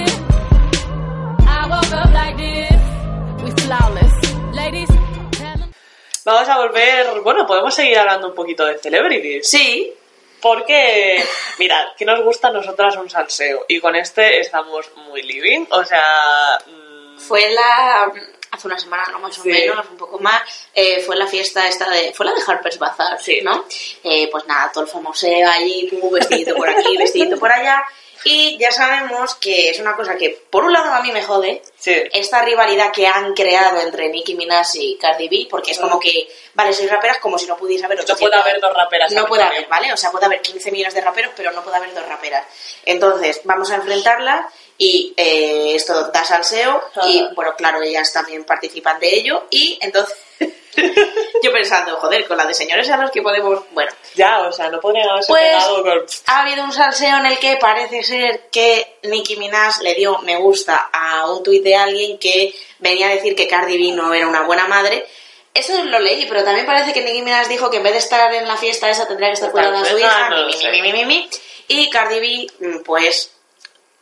Vamos 6.31 6.47
a 6.49 6.57
volver, 6.57 7.21
bueno, 7.21 7.45
podemos 7.47 7.73
seguir 7.73 7.97
hablando 7.97 8.27
un 8.27 8.35
poquito 8.35 8.65
de 8.65 8.77
celebrities. 8.77 9.49
Sí, 9.49 9.93
Porque, 10.41 11.21
mirad, 11.57 11.87
que 11.97 12.05
nos 12.05 12.21
gusta 12.23 12.47
a 12.47 12.51
nosotras 12.51 12.95
un 12.95 13.09
salseo. 13.09 13.65
Y 13.67 13.81
con 13.81 13.93
este 13.97 14.39
estamos 14.39 14.89
muy 14.95 15.21
living. 15.21 15.65
O 15.71 15.83
sea, 15.83 16.57
mm, 16.65 17.17
fue 17.17 17.49
la. 17.49 18.09
Hace 18.51 18.67
una 18.67 18.79
semana, 18.79 19.03
no 19.11 19.19
más 19.19 19.37
o 19.37 19.43
Sí. 19.43 19.49
menos, 19.49 19.85
un 19.91 19.97
poco 19.97 20.17
más, 20.19 20.41
eh, 20.73 21.01
fue 21.01 21.15
la 21.17 21.27
fiesta 21.27 21.67
esta 21.67 21.89
de. 21.89 22.13
Fue 22.13 22.25
la 22.25 22.31
de 22.33 22.41
Harper's 22.47 22.79
Bazaar, 22.79 23.21
Sí. 23.21 23.41
¿no? 23.41 23.65
Eh, 24.03 24.29
pues 24.31 24.45
nada, 24.47 24.71
todo 24.71 24.85
el 24.85 24.89
famoseo 24.89 25.47
allí, 25.49 25.89
vestidito 26.11 26.55
por 26.55 26.69
aquí, 26.69 26.95
vestidito 26.97 27.37
por 27.37 27.51
allá. 27.51 27.83
Y 28.23 28.57
ya 28.57 28.71
sabemos 28.71 29.35
que 29.35 29.69
es 29.69 29.79
una 29.79 29.95
cosa 29.95 30.15
que, 30.15 30.29
por 30.49 30.63
un 30.63 30.73
lado, 30.73 30.93
a 30.93 31.01
mí 31.01 31.11
me 31.11 31.23
jode, 31.23 31.61
sí. 31.77 31.93
esta 32.11 32.41
rivalidad 32.41 32.91
que 32.91 33.07
han 33.07 33.33
creado 33.33 33.79
entre 33.79 34.09
Nicki 34.09 34.35
Minaj 34.35 34.75
y 34.75 34.97
Cardi 34.97 35.29
B, 35.29 35.47
porque 35.49 35.71
es 35.71 35.79
como 35.79 35.99
que, 35.99 36.27
vale, 36.53 36.73
sois 36.73 36.89
raperas 36.89 37.19
como 37.19 37.37
si 37.37 37.47
no 37.47 37.55
pudiese 37.57 37.85
haber 37.85 37.97
No 37.97 38.03
800 38.03 38.29
puede 38.29 38.41
haber 38.41 38.61
dos 38.61 38.73
raperas. 38.73 39.11
No 39.13 39.25
puede 39.25 39.43
haber. 39.43 39.67
¿vale? 39.67 39.93
O 39.93 39.97
sea, 39.97 40.11
puede 40.11 40.25
haber 40.25 40.41
15 40.41 40.71
millones 40.71 40.93
de 40.93 41.01
raperos, 41.01 41.31
pero 41.35 41.51
no 41.51 41.63
puede 41.63 41.77
haber 41.77 41.93
dos 41.93 42.07
raperas. 42.07 42.45
Entonces, 42.85 43.41
vamos 43.43 43.71
a 43.71 43.75
enfrentarlas 43.75 44.45
y 44.81 45.13
eh, 45.17 45.75
esto 45.75 46.09
da 46.09 46.23
salseo 46.23 46.81
y, 47.05 47.27
bueno, 47.35 47.53
claro, 47.57 47.81
ellas 47.81 48.13
también 48.13 48.45
participan 48.45 48.99
de 48.99 49.13
ello 49.13 49.43
y 49.51 49.77
entonces... 49.81 50.15
Yo 51.43 51.51
pensando, 51.51 51.97
joder, 51.97 52.25
con 52.25 52.37
la 52.37 52.45
de 52.45 52.53
señores 52.53 52.89
a 52.89 52.95
los 52.95 53.11
que 53.11 53.21
podemos... 53.21 53.65
Bueno, 53.71 53.91
Ya, 54.15 54.39
o 54.39 54.51
sea, 54.53 54.69
no 54.69 54.79
podrían 54.79 55.09
haberse 55.09 55.27
pues 55.27 55.43
pegado 55.43 55.83
con... 55.83 56.05
ha 56.27 56.41
habido 56.41 56.63
un 56.63 56.71
salseo 56.71 57.17
en 57.17 57.25
el 57.25 57.39
que 57.39 57.57
parece 57.57 58.03
ser 58.03 58.47
que 58.49 58.99
Nicki 59.03 59.35
Minaj 59.35 59.81
le 59.81 59.95
dio 59.95 60.19
me 60.19 60.37
gusta 60.37 60.89
a 60.93 61.29
un 61.29 61.43
tuit 61.43 61.61
de 61.61 61.75
alguien 61.75 62.17
que 62.17 62.55
venía 62.79 63.07
a 63.07 63.15
decir 63.15 63.35
que 63.35 63.49
Cardi 63.49 63.77
B 63.77 63.93
no 63.93 64.13
era 64.13 64.27
una 64.29 64.43
buena 64.43 64.67
madre. 64.67 65.05
Eso 65.53 65.83
lo 65.83 65.99
leí, 65.99 66.25
pero 66.27 66.45
también 66.45 66.65
parece 66.65 66.93
que 66.93 67.01
Nicki 67.01 67.21
Minaj 67.21 67.49
dijo 67.49 67.69
que 67.69 67.77
en 67.77 67.83
vez 67.83 67.93
de 67.93 67.99
estar 67.99 68.33
en 68.33 68.47
la 68.47 68.55
fiesta 68.55 68.89
esa 68.89 69.05
tendría 69.05 69.27
que 69.27 69.33
estar 69.33 69.51
cuidando 69.51 69.79
a 69.79 69.85
su 69.85 69.97
hija. 69.97 70.29
No 70.29 70.45
mi, 70.45 70.93
mi, 70.93 71.05
mi. 71.05 71.29
Y 71.67 71.89
Cardi 71.89 72.19
B, 72.19 72.47
mm, 72.59 72.83
pues 72.83 73.31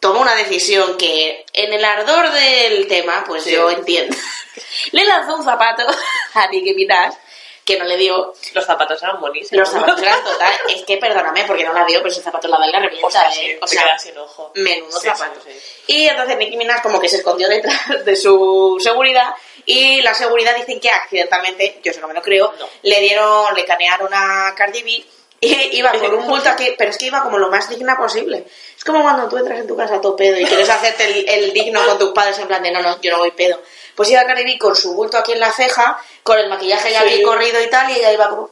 toma 0.07 0.21
una 0.21 0.35
decisión 0.35 0.97
que 0.97 1.45
en 1.53 1.73
el 1.73 1.83
ardor 1.83 2.31
del 2.31 2.87
tema, 2.87 3.23
pues 3.27 3.43
Sí. 3.43 3.51
yo 3.51 3.69
entiendo. 3.69 4.15
le 4.91 5.03
lanzó 5.05 5.35
un 5.35 5.43
zapato 5.43 5.83
a 6.33 6.47
Nicki 6.47 6.73
Minaj, 6.73 7.13
que 7.65 7.77
no 7.77 7.83
le 7.85 7.97
dio. 7.97 8.33
Los 8.53 8.65
zapatos 8.65 9.01
eran 9.03 9.19
buenísimos. 9.19 9.51
Los 9.59 9.69
zapatos 9.69 10.01
eran 10.01 10.23
total. 10.23 10.53
Es 10.69 10.83
que 10.85 10.97
perdóname 10.97 11.43
porque 11.43 11.65
no 11.65 11.73
la 11.73 11.83
vio, 11.83 11.99
pero 11.99 12.11
ese 12.11 12.21
zapato 12.21 12.47
la 12.47 12.57
da 12.57 12.67
y 12.67 12.71
la 12.71 12.79
revienta, 12.79 13.07
O 13.07 13.11
sea, 13.11 13.23
¿eh? 13.23 13.33
sí, 13.33 13.57
O 13.61 13.65
te 13.65 13.75
sea, 13.75 13.97
sin 13.99 14.17
ojo. 14.17 14.51
menudo 14.55 14.99
Sí, 14.99 15.07
zapato. 15.09 15.41
Y 15.87 16.07
entonces 16.07 16.37
Nicki 16.37 16.55
Minaj 16.57 16.81
como 16.81 16.99
que 17.01 17.09
se 17.09 17.17
escondió 17.17 17.49
detrás 17.49 17.81
de 18.05 18.15
su 18.15 18.77
seguridad 18.79 19.33
y 19.65 20.01
la 20.01 20.13
seguridad 20.13 20.55
dicen 20.55 20.79
que 20.79 20.89
accidentalmente, 20.89 21.79
yo 21.83 21.91
eso 21.91 21.99
no 21.99 22.07
me 22.07 22.13
lo 22.13 22.21
creo, 22.21 22.53
No. 22.57 22.69
le 22.83 23.01
dieron, 23.01 23.53
le 23.53 23.65
canearon 23.65 24.13
a 24.13 24.53
Cardi 24.55 24.81
B 24.83 25.05
y 25.39 25.77
iba 25.77 25.91
con 25.93 26.15
un 26.15 26.27
bulto 26.27 26.49
aquí, 26.49 26.73
pero 26.77 26.89
es 26.89 26.97
que 26.97 27.05
iba 27.05 27.21
como 27.23 27.37
lo 27.37 27.49
más 27.49 27.69
digna 27.69 27.95
posible. 27.97 28.45
Es 28.75 28.83
como 28.83 29.01
cuando 29.01 29.27
tú 29.29 29.37
entras 29.37 29.59
en 29.59 29.67
tu 29.67 29.75
casa 29.77 29.95
a 29.95 30.01
todo 30.01 30.15
pedo 30.15 30.39
y 30.39 30.45
quieres 30.45 30.69
hacerte 30.69 31.05
el, 31.05 31.29
el 31.29 31.53
digno 31.53 31.85
con 31.85 31.97
tus 31.99 32.11
padres 32.11 32.39
en 32.39 32.47
plan 32.47 32.63
de 32.63 32.71
no, 32.71 32.81
no, 32.81 32.99
yo 33.01 33.11
no 33.11 33.19
voy 33.19 33.31
pedo. 33.31 33.61
Pues 33.95 34.11
iba 34.11 34.23
Cardi 34.25 34.59
con 34.59 34.75
su 34.75 34.93
bulto 34.93 35.17
aquí 35.17 35.31
en 35.31 35.39
la 35.39 35.51
ceja, 35.51 35.99
con 36.21 36.37
el 36.37 36.49
maquillaje 36.49 36.91
ya 36.91 37.01
Sí. 37.01 37.07
bien 37.07 37.23
corrido 37.23 37.59
y 37.63 37.67
tal, 37.67 37.89
y 37.89 37.95
ella 37.95 38.13
iba 38.13 38.29
como 38.29 38.51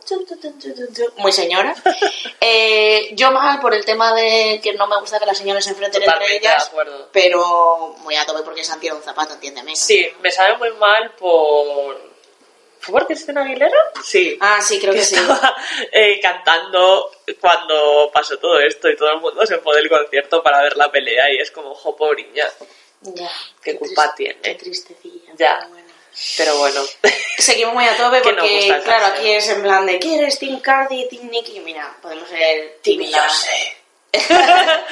muy 1.18 1.32
señora. 1.32 1.76
Eh, 2.42 3.10
yo 3.14 3.32
mal 3.32 3.60
por 3.60 3.74
el 3.76 3.86
tema 3.86 4.14
de 4.14 4.60
que 4.64 4.74
no 4.74 4.88
me 4.88 5.00
gusta 5.00 5.20
que 5.20 5.26
las 5.28 5.38
señoras 5.38 5.64
se 5.64 5.72
enfrenten 5.72 6.02
entre 6.02 6.14
Totalmente 6.14 6.48
de 6.48 6.52
ellas, 6.52 6.72
pero 7.12 7.96
muy 8.00 8.16
a 8.16 8.26
tope 8.26 8.42
porque 8.44 8.64
se 8.64 8.72
han 8.72 8.80
tirado 8.80 9.00
un 9.00 9.06
zapato, 9.06 9.34
entiéndeme. 9.36 9.76
Sí, 9.76 10.08
me 10.22 10.32
sabe 10.32 10.58
muy 10.58 10.72
mal 10.74 11.12
por... 11.18 12.15
¿Fue 12.86 12.94
por 12.94 13.08
Cristina 13.08 13.42
Aguilera? 13.42 13.78
Sí. 14.04 14.38
Ah, 14.40 14.62
sí, 14.62 14.80
creo 14.80 14.94
que 14.94 15.04
sí. 15.04 15.16
estaba 15.16 15.56
eh, 15.92 16.20
cantando 16.22 17.12
cuando 17.40 18.12
pasó 18.14 18.38
todo 18.38 18.60
esto 18.60 18.88
y 18.90 18.96
todo 18.96 19.12
el 19.14 19.20
mundo 19.20 19.46
se 19.46 19.58
fue 19.58 19.76
del 19.78 19.90
concierto 19.90 20.44
para 20.44 20.62
ver 20.62 20.78
la 20.78 20.92
pelea 20.92 21.34
y 21.34 21.38
es 21.40 21.50
como, 21.52 21.74
jo, 21.74 21.96
pobriña. 21.96 22.46
Ya. 23.02 23.30
¿Qué 23.64 23.76
culpa 23.76 24.14
triste- 24.14 24.16
tiene? 24.18 24.42
Qué 24.42 24.56
tristecilla. 24.56 25.34
Ya. 25.38 25.60
pero 25.60 25.70
bueno. 25.70 25.86
Pero 26.38 26.58
bueno, 26.58 26.82
Seguimos 27.38 27.74
muy 27.74 27.86
a 27.86 27.98
tope 27.98 28.22
Que 28.22 28.34
porque, 28.34 28.70
el 28.70 28.84
claro, 28.84 29.06
aquí 29.08 29.32
es 29.32 29.50
en 29.50 29.62
plan 29.64 29.86
de 29.86 30.00
¿quieres 30.00 30.40
Team 30.40 30.60
Cardi, 30.62 31.08
Team 31.10 31.30
Nicki? 31.30 31.60
Mira, 31.60 31.94
podemos 32.02 32.30
ser 32.30 32.80
Team. 32.82 33.00
Team 33.02 33.14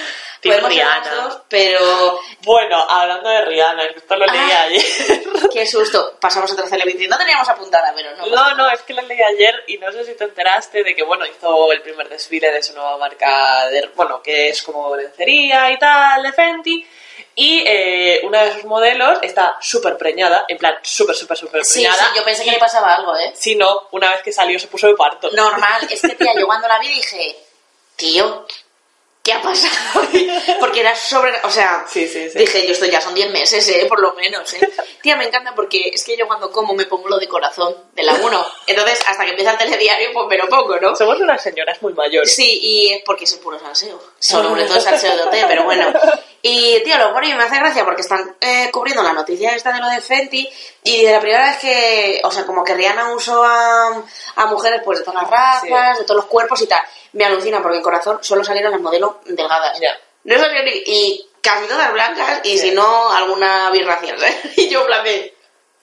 podemos 0.50 0.69
Rihanna. 0.69 1.15
dos, 1.15 1.38
pero 1.50 2.19
Bueno, 2.41 2.77
hablando 2.89 3.29
de 3.29 3.45
Rihanna, 3.45 3.83
esto 3.85 4.15
lo 4.15 4.25
leí 4.25 4.51
Ah. 4.51 4.62
ayer. 4.63 4.83
qué 5.53 5.65
susto. 5.65 6.17
Pasamos 6.19 6.50
a 6.51 6.53
otra 6.53 6.67
celebrity. 6.67 7.07
No 7.07 7.17
teníamos 7.17 7.47
apuntada, 7.50 7.93
pero 7.95 8.15
no. 8.15 8.25
No, 8.27 8.55
no, 8.55 8.69
es 8.69 8.81
que 8.81 8.93
lo 8.93 9.01
leí 9.03 9.21
ayer 9.21 9.63
y 9.67 9.77
no 9.77 9.91
sé 9.91 10.03
si 10.05 10.13
te 10.15 10.23
enteraste 10.25 10.83
de 10.83 10.95
que, 10.95 11.03
bueno, 11.03 11.25
hizo 11.25 11.71
el 11.71 11.81
primer 11.81 12.09
desfile 12.09 12.51
de 12.51 12.62
su 12.63 12.73
nueva 12.73 12.97
marca, 12.97 13.67
de, 13.69 13.88
bueno, 13.95 14.21
que 14.21 14.50
es 14.50 14.62
como 14.63 14.95
lencería 14.95 15.71
y 15.71 15.77
tal, 15.79 16.21
de 16.23 16.31
Fenty. 16.33 16.88
Y 17.35 17.63
eh, 17.65 18.21
una 18.25 18.43
de 18.43 18.53
sus 18.53 18.65
modelos 18.65 19.17
está 19.23 19.57
súper 19.59 19.97
preñada, 19.97 20.45
en 20.47 20.57
plan, 20.57 20.75
súper, 20.83 21.15
súper, 21.15 21.35
súper 21.38 21.65
Sí, 21.65 21.79
preñada. 21.81 21.97
sí, 21.97 22.17
yo 22.17 22.23
pensé 22.23 22.43
que 22.43 22.51
le 22.51 22.59
pasaba 22.59 22.93
algo, 22.95 23.15
¿eh? 23.17 23.31
Si 23.35 23.55
no, 23.55 23.88
una 23.91 24.12
vez 24.12 24.21
que 24.21 24.31
salió 24.31 24.59
se 24.59 24.67
puso 24.67 24.85
de 24.88 24.93
parto. 24.95 25.29
Normal, 25.31 25.88
es 25.89 26.00
que 26.01 26.09
tía, 26.09 26.33
yo 26.38 26.45
cuando 26.47 26.67
la 26.67 26.77
vi 26.77 26.89
dije, 26.89 27.35
tío, 27.95 28.45
¿qué 29.23 29.31
ha 29.31 29.41
pasado? 29.41 30.07
Porque 30.59 30.81
era 30.81 30.95
sobre, 30.95 31.31
o 31.43 31.49
sea, 31.49 31.85
Sí, 31.87 32.07
sí, 32.07 32.29
sí. 32.29 32.37
dije, 32.37 32.65
yo 32.67 32.73
esto 32.73 32.85
ya 32.85 32.99
son 32.99 33.15
10 33.15 33.31
meses, 33.31 33.67
¿eh? 33.69 33.85
Por 33.87 34.01
lo 34.01 34.13
menos, 34.13 34.53
¿eh? 34.53 34.69
Tía, 35.01 35.15
me 35.15 35.25
encanta 35.25 35.53
porque 35.55 35.89
es 35.93 36.03
que 36.03 36.15
yo 36.17 36.27
cuando 36.27 36.51
como 36.51 36.73
me 36.73 36.85
pongo 36.85 37.07
lo 37.09 37.17
de 37.17 37.27
corazón, 37.27 37.75
de 37.93 38.03
la 38.03 38.13
1. 38.13 38.45
Entonces, 38.67 38.99
hasta 39.07 39.23
que 39.23 39.31
empieza 39.31 39.51
el 39.51 39.57
telediario, 39.57 40.11
pues 40.13 40.25
pero 40.29 40.47
poco, 40.47 40.77
¿no? 40.79 40.95
Somos 40.95 41.19
unas 41.19 41.41
señoras 41.41 41.81
muy 41.81 41.93
mayores. 41.93 42.33
Sí, 42.35 42.59
y 42.61 42.93
es 42.93 43.03
porque 43.05 43.23
es 43.23 43.33
puro 43.35 43.59
salseo. 43.59 44.01
Sobre 44.19 44.65
todo 44.65 44.79
salseo 44.79 45.15
de 45.15 45.23
OT, 45.23 45.36
pero 45.47 45.63
bueno. 45.63 45.93
Y, 46.45 46.84
tío, 46.84 46.97
lo 46.97 47.13
pone 47.13 47.29
y 47.29 47.34
me 47.36 47.43
hace 47.43 47.56
gracia 47.58 47.86
porque 47.86 48.01
están 48.01 48.36
eh, 48.41 48.69
cubriendo 48.69 49.01
la 49.01 49.13
noticia 49.13 49.56
esta 49.56 49.71
de 49.71 49.79
lo 49.79 49.88
de 49.88 50.01
Fenty 50.01 50.47
y 50.84 51.03
de 51.06 51.12
la 51.13 51.21
primera 51.21 51.45
vez 51.45 51.58
que, 51.60 52.19
o 52.21 52.29
sea, 52.32 52.45
como 52.45 52.65
que 52.65 52.73
Rihanna 52.73 53.13
usó 53.13 53.41
a, 53.45 54.03
a 54.36 54.45
mujeres 54.47 54.82
pues 54.84 54.99
de 54.99 55.06
todas 55.06 55.21
las 55.23 55.32
razas, 55.32 55.62
Sí. 55.62 55.99
de 55.99 56.03
todos 56.03 56.17
los 56.17 56.25
cuerpos 56.25 56.62
y 56.62 56.67
tal. 56.67 56.82
Me 57.13 57.23
alucina 57.23 57.62
porque 57.62 57.77
en 57.77 57.84
Corazón 57.84 58.19
solo 58.21 58.43
salieron 58.43 58.73
las 58.73 58.82
modelos 58.82 59.15
delgadas. 59.25 59.79
No 60.25 60.38
salió 60.38 60.63
ni... 60.63 60.71
Y 60.86 61.29
casi 61.39 61.65
todas 61.67 61.93
blancas 61.93 62.41
y 62.43 62.58
Sí. 62.58 62.69
si 62.69 62.71
no, 62.71 63.10
alguna 63.13 63.69
birracial, 63.71 64.21
¿eh? 64.21 64.41
Y 64.58 64.67
yo 64.69 64.82
en 64.82 64.88
plan 64.88 65.03
de... 65.06 65.34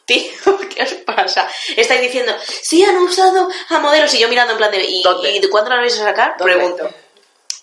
Tío, 0.04 0.30
¿qué 0.74 0.82
os 0.82 0.92
pasa? 0.92 1.48
Estáis 1.74 2.02
diciendo, 2.02 2.34
sí, 2.62 2.84
han 2.84 2.98
usado 2.98 3.48
a 3.70 3.78
modelos 3.78 4.12
y 4.12 4.18
yo 4.18 4.28
mirando 4.28 4.52
en 4.52 4.58
plan 4.58 4.70
de... 4.70 4.84
¿Y. 4.84 5.02
¿y 5.02 5.48
cuándo 5.48 5.70
las 5.70 5.78
vais 5.80 5.98
a 6.00 6.04
sacar? 6.04 6.34
¿Dónde? 6.36 6.52
Pregunto. 6.54 6.90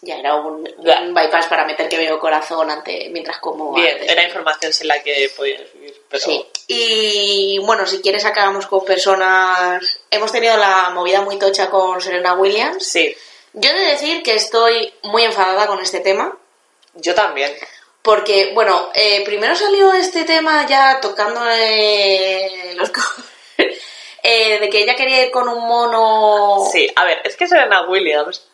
Ya 0.01 0.17
era 0.17 0.35
un, 0.35 0.63
bypass 0.63 1.47
para 1.47 1.65
meter 1.65 1.89
que 1.89 1.97
veo 1.97 2.19
corazón 2.19 2.69
ante, 2.69 3.09
mientras 3.09 3.39
como 3.39 3.73
Bien, 3.73 3.93
antes. 3.93 4.09
era 4.09 4.23
información 4.23 4.71
sin 4.71 4.87
la 4.87 5.01
que 5.01 5.31
podías 5.35 5.73
vivir, 5.73 5.99
pero... 6.07 6.23
Sí. 6.23 6.45
Y 6.67 7.59
bueno, 7.63 7.85
si 7.87 8.01
quieres 8.01 8.25
acabamos 8.25 8.67
con 8.67 8.85
personas... 8.85 9.99
Hemos 10.11 10.31
tenido 10.31 10.55
la 10.57 10.91
movida 10.91 11.21
muy 11.21 11.37
tocha 11.39 11.69
con 11.69 11.99
Serena 11.99 12.33
Williams. 12.33 12.85
Sí, 12.85 13.15
Yo 13.53 13.71
he 13.71 13.73
de 13.73 13.85
decir 13.87 14.21
que 14.21 14.35
estoy 14.35 14.93
muy 15.03 15.23
enfadada 15.23 15.65
con 15.65 15.79
este 15.79 15.99
tema. 15.99 16.37
yo 16.93 17.15
también. 17.15 17.51
Porque, 18.07 18.51
bueno, 18.53 18.89
eh, 18.93 19.21
primero 19.25 19.53
salió 19.53 19.91
este 19.93 20.23
tema 20.23 20.65
ya 20.65 21.01
tocando 21.01 21.41
eh, 21.51 22.73
los 22.75 22.89
eh, 24.23 24.59
de 24.59 24.69
que 24.69 24.83
ella 24.83 24.95
quería 24.95 25.25
ir 25.25 25.31
con 25.31 25.49
un 25.49 25.67
mono. 25.67 26.69
Sí, 26.71 26.89
a 26.95 27.03
ver, 27.03 27.19
es 27.25 27.35
que 27.35 27.47
Serena 27.47 27.85
Williams, 27.87 28.47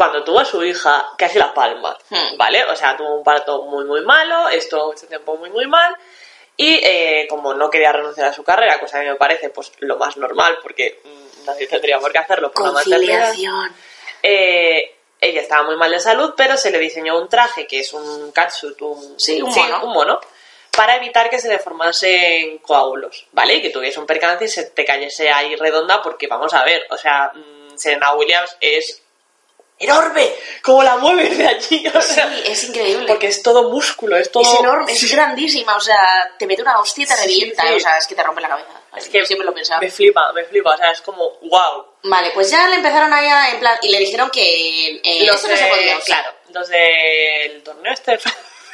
cuando 0.00 0.24
tuvo 0.24 0.40
a 0.40 0.46
su 0.46 0.64
hija, 0.64 1.08
casi 1.18 1.38
la 1.38 1.52
palma, 1.52 1.94
Hmm. 2.08 2.38
¿vale? 2.38 2.64
O 2.64 2.74
sea, 2.74 2.96
tuvo 2.96 3.16
un 3.18 3.22
parto 3.22 3.64
muy, 3.64 3.84
muy 3.84 4.00
malo, 4.00 4.48
estuvo 4.48 4.86
mucho 4.86 5.06
tiempo 5.06 5.36
muy, 5.36 5.50
muy 5.50 5.66
mal, 5.66 5.94
y 6.56 6.80
eh, 6.82 7.26
como 7.28 7.52
no 7.52 7.68
quería 7.68 7.92
renunciar 7.92 8.28
a 8.28 8.32
su 8.32 8.42
carrera, 8.42 8.80
cosa 8.80 8.98
que 9.00 9.10
me 9.10 9.16
parece 9.16 9.50
pues 9.50 9.72
lo 9.80 9.98
más 9.98 10.16
normal, 10.16 10.58
porque 10.62 11.00
mm, 11.04 11.44
nadie 11.44 11.66
tendría 11.66 11.98
por 11.98 12.12
qué 12.12 12.18
hacerlo 12.18 12.50
por 12.50 12.72
Conciliación. 12.72 13.74
eh, 14.22 14.94
ella 15.20 15.42
estaba 15.42 15.64
muy 15.64 15.76
mal 15.76 15.90
de 15.90 16.00
salud, 16.00 16.32
pero 16.34 16.56
se 16.56 16.70
le 16.70 16.78
diseñó 16.78 17.18
un 17.18 17.28
traje 17.28 17.66
que 17.66 17.80
es 17.80 17.92
un 17.92 18.32
catsuit, 18.32 18.80
un, 18.80 19.20
Sí, 19.20 19.42
un 19.42 19.50
mono. 19.54 19.84
un 19.84 19.92
mono, 19.92 20.20
para 20.74 20.96
evitar 20.96 21.28
que 21.28 21.38
se 21.38 21.48
le 21.50 21.58
formasen 21.58 22.56
coágulos, 22.60 23.26
¿vale? 23.32 23.56
Y 23.56 23.60
que 23.60 23.68
tuviese 23.68 24.00
un 24.00 24.06
percance 24.06 24.46
y 24.46 24.48
se 24.48 24.70
te 24.70 24.82
cayese 24.86 25.30
ahí 25.30 25.56
redonda, 25.56 26.00
porque 26.00 26.26
vamos 26.26 26.54
a 26.54 26.64
ver, 26.64 26.86
o 26.88 26.96
sea, 26.96 27.32
mm, 27.34 27.76
Serena 27.76 28.14
Williams 28.14 28.56
es 28.62 28.99
enorme, 29.80 30.30
como 30.62 30.82
la 30.84 30.96
mueves 30.98 31.36
de 31.38 31.46
allí, 31.48 31.84
o 31.92 32.00
sea, 32.02 32.28
Sí, 32.30 32.42
es 32.44 32.64
increíble. 32.64 33.06
porque 33.08 33.26
es 33.28 33.42
todo 33.42 33.70
músculo, 33.70 34.16
es 34.16 34.30
todo... 34.30 34.42
Es 34.42 34.60
enorme, 34.60 34.94
Sí. 34.94 35.06
es 35.06 35.12
grandísima, 35.12 35.74
o 35.74 35.80
sea, 35.80 35.98
te 36.38 36.46
mete 36.46 36.62
una 36.62 36.78
hostia 36.78 37.04
y 37.04 37.06
te 37.08 37.14
Sí, 37.14 37.22
revienta, 37.22 37.62
sí. 37.66 37.74
o 37.74 37.80
sea, 37.80 37.96
es 37.98 38.06
que 38.06 38.14
te 38.14 38.22
rompe 38.22 38.42
la 38.42 38.48
cabeza. 38.50 38.68
Es 38.96 39.08
que 39.08 39.24
siempre 39.24 39.46
lo 39.46 39.54
pensaba. 39.54 39.80
me 39.80 39.90
flipa, 39.90 40.32
me 40.32 40.44
flipa, 40.44 40.74
o 40.74 40.76
sea, 40.76 40.90
es 40.90 41.00
como, 41.00 41.30
wow. 41.42 41.86
Vale, 42.04 42.30
pues 42.34 42.50
ya 42.50 42.68
le 42.68 42.76
empezaron 42.76 43.12
allá 43.12 43.50
en 43.50 43.58
plan, 43.60 43.78
y 43.82 43.88
le 43.88 43.98
dijeron 43.98 44.30
que 44.30 45.00
eh, 45.02 45.24
los 45.26 45.36
eso 45.36 45.48
no 45.48 45.56
se 45.56 45.64
de- 45.64 45.70
podía 45.70 45.96
usar. 45.98 46.04
claro, 46.06 46.34
los 46.52 46.68
del 46.68 47.62
torneo 47.62 47.92
este... 47.92 48.18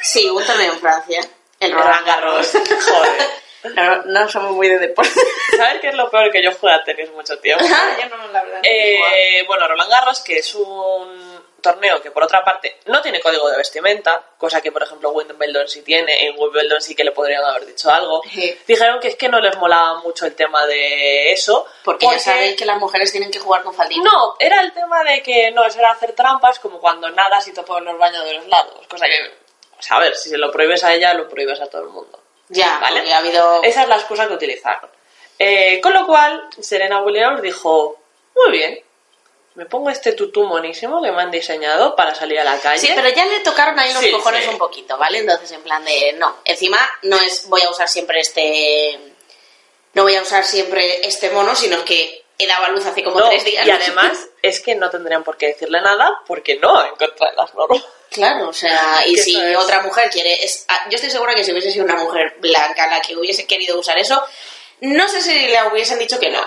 Sí, 0.01 0.25
un 0.29 0.45
torneo 0.45 0.73
en 0.73 0.79
Francia, 0.79 1.21
el 1.59 1.71
Roland 1.71 2.05
Garros. 2.05 2.47
joder. 2.51 3.27
No, 3.63 4.03
no 4.03 4.29
somos 4.29 4.51
muy 4.51 4.67
de 4.67 4.79
deporte. 4.79 5.19
¿Sabes 5.57 5.81
qué 5.81 5.89
es 5.89 5.95
lo 5.95 6.09
peor? 6.09 6.31
Que 6.31 6.43
yo 6.43 6.51
jugué 6.53 6.73
a 6.73 6.83
tenis 6.83 7.11
mucho 7.11 7.37
tiempo. 7.39 7.65
Ah, 7.67 7.97
yo 7.99 8.09
no, 8.09 8.27
la 8.27 8.43
verdad. 8.43 8.59
no. 8.61 8.63
Eh, 8.63 9.43
bueno, 9.47 9.67
Roland 9.67 9.91
Garros, 9.91 10.21
que 10.21 10.37
es 10.37 10.55
un 10.55 11.37
torneo 11.61 12.01
que 12.01 12.11
por 12.11 12.23
otra 12.23 12.43
parte 12.43 12.79
no 12.85 13.01
tiene 13.01 13.19
código 13.19 13.49
de 13.49 13.57
vestimenta, 13.57 14.23
cosa 14.37 14.61
que 14.61 14.71
por 14.71 14.83
ejemplo 14.83 15.09
Wimbledon 15.11 15.67
sí 15.67 15.81
tiene, 15.81 16.27
en 16.27 16.35
Wimbledon 16.37 16.81
sí 16.81 16.95
que 16.95 17.03
le 17.03 17.11
podrían 17.11 17.43
haber 17.43 17.65
dicho 17.65 17.89
algo. 17.89 18.21
Sí. 18.31 18.57
Dijeron 18.67 18.99
que 18.99 19.09
es 19.09 19.15
que 19.15 19.29
no 19.29 19.39
les 19.39 19.57
molaba 19.57 19.99
mucho 20.01 20.25
el 20.25 20.35
tema 20.35 20.65
de 20.65 21.31
eso. 21.33 21.65
Porque, 21.83 22.05
ya 22.05 22.19
sabéis 22.19 22.55
que 22.55 22.65
las 22.65 22.77
mujeres 22.77 23.11
tienen 23.11 23.31
que 23.31 23.39
jugar 23.39 23.63
con 23.63 23.73
faldita. 23.73 24.01
No, 24.03 24.35
era 24.39 24.61
el 24.61 24.73
tema 24.73 25.03
de 25.03 25.21
que 25.21 25.51
no, 25.51 25.65
eso 25.65 25.79
era 25.79 25.91
hacer 25.91 26.13
trampas 26.13 26.59
como 26.59 26.79
cuando 26.79 27.09
nadas 27.09 27.47
y 27.47 27.51
pones 27.51 27.91
los 27.91 27.99
baños 27.99 28.23
de 28.23 28.33
los 28.35 28.47
lados. 28.47 28.87
Cosa 28.87 29.05
que, 29.07 29.31
sea, 29.79 29.97
a 29.97 29.99
ver, 29.99 30.15
si 30.15 30.29
se 30.29 30.37
lo 30.37 30.51
prohíbes 30.51 30.83
a 30.83 30.93
ella, 30.93 31.13
lo 31.13 31.27
prohíbes 31.27 31.59
a 31.59 31.67
todo 31.67 31.83
el 31.83 31.89
mundo. 31.89 32.21
Ya, 32.49 32.79
¿Vale? 32.79 32.99
porque 32.99 33.13
ha 33.13 33.17
habido... 33.17 33.63
Esa 33.63 33.83
es 33.83 33.89
la 33.89 33.95
excusa 33.95 34.27
que 34.27 34.33
utilizaron. 34.33 34.89
Eh, 35.39 35.79
con 35.81 35.93
lo 35.93 36.05
cual, 36.05 36.47
Serena 36.59 37.01
Williams 37.01 37.41
dijo, 37.41 37.97
muy 38.35 38.51
bien, 38.51 38.79
me 39.55 39.65
pongo 39.65 39.89
este 39.89 40.13
tutú 40.13 40.43
monísimo 40.45 41.01
que 41.01 41.11
me 41.11 41.21
han 41.21 41.31
diseñado 41.31 41.95
para 41.95 42.13
salir 42.15 42.39
a 42.39 42.43
la 42.43 42.59
calle. 42.59 42.79
Sí, 42.79 42.91
pero 42.95 43.09
ya 43.09 43.25
le 43.25 43.39
tocaron 43.41 43.77
ahí 43.79 43.91
los 43.93 44.03
Sí, 44.03 44.11
cojones 44.11 44.43
sí. 44.43 44.49
un 44.49 44.57
poquito, 44.57 44.97
¿vale? 44.97 45.19
Entonces, 45.19 45.51
en 45.51 45.61
plan 45.61 45.83
de, 45.83 46.13
no, 46.13 46.37
encima 46.45 46.77
no 47.03 47.19
es 47.19 47.47
voy 47.49 47.61
a 47.61 47.69
usar 47.69 47.87
siempre 47.87 48.19
este... 48.19 48.99
No 49.93 50.03
voy 50.03 50.15
a 50.15 50.21
usar 50.21 50.43
siempre 50.43 51.07
este 51.07 51.31
mono, 51.31 51.55
sino 51.55 51.83
que 51.83 52.23
he 52.37 52.47
dado 52.47 52.65
a 52.65 52.69
luz 52.69 52.85
hace 52.85 53.03
como 53.03 53.19
No, 53.19 53.27
tres 53.29 53.43
días. 53.45 53.65
y 53.65 53.71
además 53.71 54.27
es 54.41 54.59
que 54.61 54.75
no 54.75 54.89
tendrían 54.89 55.23
por 55.23 55.37
qué 55.37 55.47
decirle 55.47 55.81
nada 55.81 56.21
porque 56.27 56.57
no 56.57 56.83
en 56.85 56.95
contra 56.95 57.29
de 57.31 57.35
las 57.35 57.53
normas. 57.55 57.83
Claro, 58.11 58.49
o 58.49 58.53
sea, 58.53 59.03
y 59.05 59.17
si 59.17 59.39
es. 59.39 59.57
otra 59.57 59.81
mujer 59.81 60.09
quiere... 60.11 60.43
Es, 60.43 60.65
ah, 60.67 60.85
yo 60.89 60.95
estoy 60.95 61.09
segura 61.09 61.33
que 61.35 61.43
si 61.43 61.51
hubiese 61.51 61.71
sido 61.71 61.85
una 61.85 61.95
mujer 61.95 62.35
blanca 62.39 62.87
la 62.87 63.01
que 63.01 63.15
hubiese 63.15 63.45
querido 63.47 63.79
usar 63.79 63.97
eso, 63.97 64.23
no 64.81 65.07
sé 65.07 65.21
si 65.21 65.47
le 65.47 65.57
hubiesen 65.71 65.99
dicho 65.99 66.19
que 66.19 66.29
no. 66.29 66.41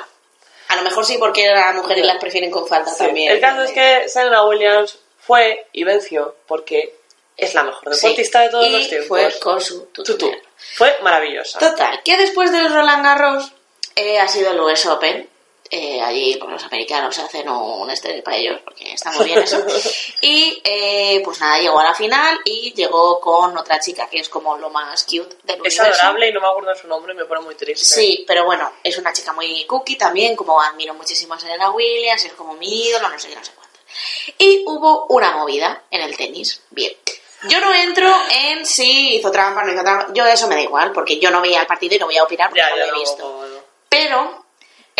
A 0.69 0.77
lo 0.77 0.83
mejor 0.83 1.05
sí, 1.05 1.17
porque 1.19 1.49
las 1.49 1.75
mujeres 1.75 2.07
las 2.07 2.19
prefieren 2.19 2.51
con 2.51 2.67
falda 2.69 2.93
Sí, 2.93 2.99
también. 3.05 3.33
El 3.33 3.41
caso 3.41 3.63
es 3.63 3.73
que 3.73 4.09
Serena 4.09 4.45
Williams 4.45 4.99
fue 5.19 5.67
y 5.73 5.83
venció 5.85 6.37
porque 6.47 6.95
Es 7.37 7.55
la 7.55 7.65
mejor 7.65 7.93
Sí. 7.95 8.03
deportista 8.07 8.41
de 8.43 8.51
todos 8.51 8.67
y 8.67 8.71
los 8.71 8.89
tiempos. 8.89 9.09
fue 9.09 9.39
con 9.41 9.61
su 9.61 9.87
tutú. 9.87 10.13
Tutú. 10.17 10.33
Fue 10.77 10.97
maravillosa. 11.03 11.59
Total, 11.59 12.01
que 12.05 12.17
después 12.19 12.53
del 12.53 12.73
Roland 12.73 13.03
Garros 13.05 13.51
eh, 13.97 14.21
ha 14.21 14.29
sido 14.29 14.53
el 14.53 14.61
US 14.61 14.87
Open. 14.87 15.29
Eh, 15.73 16.01
allí 16.03 16.37
pues, 16.37 16.51
los 16.51 16.65
americanos 16.65 17.17
hacen 17.21 17.49
un 17.49 17.89
este 17.91 18.23
para 18.23 18.37
ellos 18.37 18.61
porque 18.65 18.93
está 18.93 19.13
muy 19.13 19.25
bien 19.27 19.39
eso. 19.39 19.65
Y 20.21 20.61
eh, 20.65 21.23
pues 21.25 21.41
nada, 21.41 21.61
llegó 21.61 21.79
a 21.79 21.85
la 21.85 21.95
final 21.95 22.41
y 22.45 22.73
llegó 22.75 23.21
con 23.21 23.57
otra 23.57 23.79
chica 23.79 24.09
que 24.11 24.19
es 24.19 24.29
como 24.29 24.57
lo 24.57 24.69
más 24.71 25.05
cute 25.05 25.37
del 25.45 25.65
Es 25.65 25.79
universo. 25.79 26.03
adorable 26.03 26.29
y 26.29 26.33
no 26.33 26.41
me 26.41 26.49
acuerdo 26.49 26.75
su 26.75 26.89
nombre 26.89 27.13
y 27.15 27.17
me 27.17 27.25
pone 27.25 27.41
muy 27.43 27.55
triste. 27.55 27.85
Sí, 27.85 28.25
pero 28.27 28.45
bueno, 28.45 28.71
es 28.83 28.99
una 28.99 29.13
chica 29.13 29.33
muy 29.33 29.65
cookie 29.67 29.97
también, 29.97 30.35
como 30.35 30.61
admiro 30.61 30.93
muchísimo 30.95 31.35
a 31.35 31.39
Serena 31.41 31.71
Williams, 31.71 32.25
es 32.25 32.33
como 32.33 32.55
mi 32.55 32.87
ídolo, 32.89 33.09
no 33.09 33.19
sé 33.19 33.29
qué, 33.29 33.37
no 33.37 33.45
sé 33.45 33.53
cuánto. 33.55 33.79
Y 34.39 34.65
hubo 34.67 35.07
una 35.07 35.37
movida 35.37 35.85
en 35.91 36.03
el 36.03 36.17
tenis. 36.17 36.63
Bien. 36.71 36.93
Yo 37.49 37.61
no 37.61 37.73
entro 37.73 38.13
en 38.49 38.67
si 38.67 39.15
hizo 39.17 39.31
trampa, 39.31 39.63
no 39.65 39.73
hizo 39.73 39.83
trampa. 39.83 40.09
Yo 40.13 40.27
eso 40.27 40.47
me 40.49 40.57
da 40.57 40.61
igual, 40.63 40.93
porque 40.93 41.19
yo 41.19 41.31
no 41.31 41.41
veía 41.41 41.61
el 41.61 41.67
partido 41.67 41.95
y 41.95 41.99
no 41.99 42.07
voy 42.07 42.17
a 42.19 42.25
opinar 42.25 42.49
porque 42.51 42.61
Ya, 42.61 42.71
no 42.71 42.77
lo 42.77 42.85
he 42.85 42.91
no, 42.91 42.99
visto. 42.99 43.23
no, 43.23 43.47
no. 43.47 43.61
Pero 43.89 44.40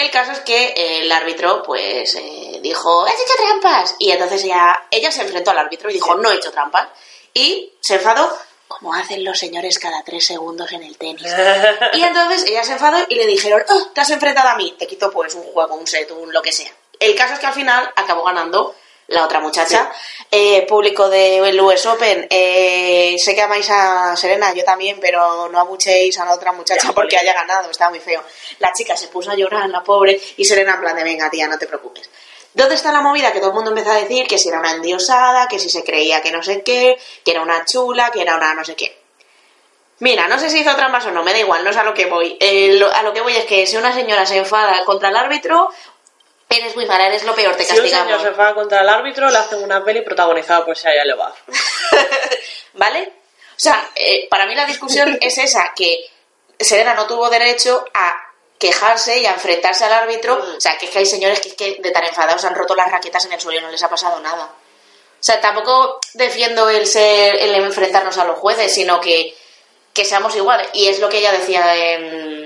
el 0.01 0.11
caso 0.11 0.33
es 0.33 0.41
que 0.41 0.75
el 1.03 1.11
árbitro, 1.13 1.63
pues, 1.63 2.15
eh, 2.15 2.59
dijo, 2.63 3.05
has 3.07 3.15
hecho 3.15 3.35
trampas. 3.37 3.95
Y 3.99 4.11
entonces 4.11 4.45
ella, 4.45 4.85
ella 4.91 5.11
se 5.11 5.23
enfrentó 5.23 5.51
al 5.51 5.59
árbitro 5.59 5.91
y 5.91 5.95
dijo, 5.95 6.15
no 6.15 6.31
he 6.31 6.37
hecho 6.37 6.51
trampas. 6.51 6.89
Y 7.33 7.73
se 7.81 7.95
enfadó, 7.95 8.37
como 8.69 8.95
hacen 8.95 9.25
los 9.25 9.39
señores 9.39 9.79
cada 9.79 10.03
tres 10.03 10.27
segundos 10.27 10.71
en 10.73 10.83
el 10.83 10.97
tenis. 10.97 11.23
Y 11.93 12.03
entonces 12.03 12.45
ella 12.47 12.65
se 12.65 12.73
enfadó 12.73 12.99
y 13.09 13.15
le 13.15 13.27
dijeron, 13.27 13.63
"Oh, 13.69 13.87
te 13.95 14.01
has 14.01 14.11
enfrentado 14.11 14.49
a 14.49 14.57
mí. 14.57 14.75
Te 14.79 14.87
quito 14.87 15.11
pues 15.11 15.35
un 15.35 15.43
juego, 15.45 15.75
un 15.75 15.87
set, 15.87 16.11
un 16.11 16.33
lo 16.33 16.43
que 16.43 16.53
sea. 16.53 16.71
El 16.99 17.15
caso 17.15 17.35
es 17.35 17.41
que 17.41 17.47
al 17.47 17.55
final 17.55 17.91
acabó 17.97 18.25
ganando 18.25 18.75
la 19.11 19.25
otra 19.25 19.41
muchacha. 19.41 19.91
Eh, 20.31 20.65
público 20.67 21.09
del 21.09 21.61
US 21.61 21.87
Open, 21.87 22.27
eh, 22.31 23.17
sé 23.19 23.35
que 23.35 23.43
amáis 23.43 23.69
a 23.71 24.17
Serena, 24.17 24.53
yo 24.55 24.65
también, 24.65 24.99
pero 25.01 25.49
no 25.49 25.59
abuchéis 25.61 26.19
a 26.19 26.25
la 26.25 26.33
otra 26.35 26.53
muchacha 26.53 26.89
Ya, 26.89 26.93
porque 26.95 27.17
haya 27.19 27.33
ganado, 27.35 27.71
está 27.71 27.91
muy 27.91 28.01
feo. 28.01 28.23
La 28.61 28.73
chica 28.73 28.97
se 28.97 29.09
puso 29.09 29.31
a 29.31 29.35
llorar, 29.35 29.69
la 29.69 29.83
pobre, 29.83 30.21
y 30.37 30.45
Serena 30.45 30.75
en 30.75 30.81
plan 30.81 30.97
de, 30.97 31.05
venga 31.05 31.29
tía, 31.31 31.47
no 31.49 31.59
te 31.59 31.67
preocupes. 31.67 32.09
¿Dónde 32.55 32.75
está 32.75 32.91
la 32.93 33.01
movida? 33.01 33.33
Que 33.33 33.39
todo 33.39 33.51
el 33.51 33.55
mundo 33.55 33.71
empezó 33.71 33.91
a 33.93 33.95
decir 33.97 34.27
que 34.27 34.39
si 34.39 34.49
era 34.49 34.59
una 34.59 34.73
endiosada, 34.73 35.47
que 35.49 35.59
si 35.59 35.71
se 35.71 35.85
creía 35.85 36.21
que 36.23 36.33
no 36.33 36.43
sé 36.43 36.63
qué, 36.63 36.97
que 37.25 37.31
era 37.31 37.43
una 37.43 37.65
chula, 37.65 38.11
que 38.11 38.23
era 38.23 38.37
una 38.37 38.55
no 38.55 38.65
sé 38.65 38.75
qué. 38.75 38.99
Mira, 40.01 40.27
no 40.29 40.39
sé 40.39 40.49
si 40.49 40.61
hizo 40.61 40.75
trampas 40.77 41.05
o 41.07 41.11
no, 41.11 41.23
me 41.23 41.33
da 41.33 41.39
igual, 41.41 41.63
no 41.63 41.71
es 41.71 41.77
a 41.77 41.85
lo 41.85 41.93
que 41.93 42.07
voy. 42.07 42.37
Eh, 42.41 42.73
lo- 42.79 42.91
a 42.93 43.03
lo 43.03 43.13
que 43.13 43.21
voy 43.21 43.37
es 43.37 43.45
que 43.45 43.67
si 43.67 43.77
una 43.77 43.93
señora 43.93 44.25
se 44.25 44.39
enfada 44.39 44.83
contra 44.87 45.11
el 45.11 45.17
árbitro, 45.17 45.69
eres 46.51 46.75
muy 46.75 46.85
mala, 46.87 47.07
eres 47.07 47.25
lo 47.25 47.35
peor, 47.35 47.57
te 47.57 47.65
Si 47.65 47.71
un 47.71 47.77
señor 47.77 47.91
castigamos. 47.91 48.23
se 48.23 48.29
enfada 48.29 48.55
contra 48.55 48.81
el 48.83 48.89
árbitro, 48.89 49.31
le 49.31 49.39
hacen 49.39 49.63
una 49.63 49.85
peli 49.85 50.03
protagonizada 50.03 50.65
por 50.65 50.77
Shia 50.77 51.05
LaBeouf. 51.05 51.39
¿Vale? 52.75 53.13
O 53.51 53.63
sea, 53.63 53.91
eh, 53.95 54.27
para 54.29 54.47
mí 54.47 54.55
la 54.55 54.67
discusión 54.67 55.17
es 55.23 55.39
esa, 55.39 55.73
que 55.75 56.11
Serena 56.59 56.95
no 56.95 57.07
tuvo 57.07 57.31
derecho 57.31 57.85
a 57.95 58.31
quejarse 58.59 59.19
y 59.19 59.27
a 59.27 59.33
enfrentarse 59.33 59.85
al 59.85 59.93
árbitro. 59.93 60.37
O 60.57 60.61
sea, 60.61 60.77
que 60.77 60.87
es 60.87 60.93
que 60.93 60.99
hay 60.99 61.07
señores 61.07 61.41
que, 61.41 61.49
es 61.49 61.55
que 61.55 61.77
de 61.81 61.91
tan 61.91 62.05
enfadados 62.05 62.45
han 62.45 62.55
roto 62.55 62.75
las 62.75 62.91
raquetas 62.91 63.25
en 63.25 63.33
el 63.33 63.41
suelo 63.41 63.59
y 63.59 63.63
no 63.63 63.71
les 63.71 63.83
ha 63.83 63.89
pasado 63.89 64.21
nada. 64.21 64.45
O 64.45 65.23
sea, 65.23 65.41
tampoco 65.41 66.01
defiendo 66.15 66.69
el 66.71 66.87
ser, 66.87 67.37
el 67.37 67.55
enfrentarnos 67.57 68.17
a 68.19 68.25
los 68.25 68.39
jueces, 68.39 68.73
sino 68.73 69.01
que, 69.01 69.37
que 69.93 70.05
seamos 70.05 70.35
iguales. 70.37 70.69
Y 70.73 70.89
es 70.89 70.99
lo 70.99 71.09
que 71.09 71.19
ella 71.19 71.33
decía 71.33 71.75
en, 71.77 72.40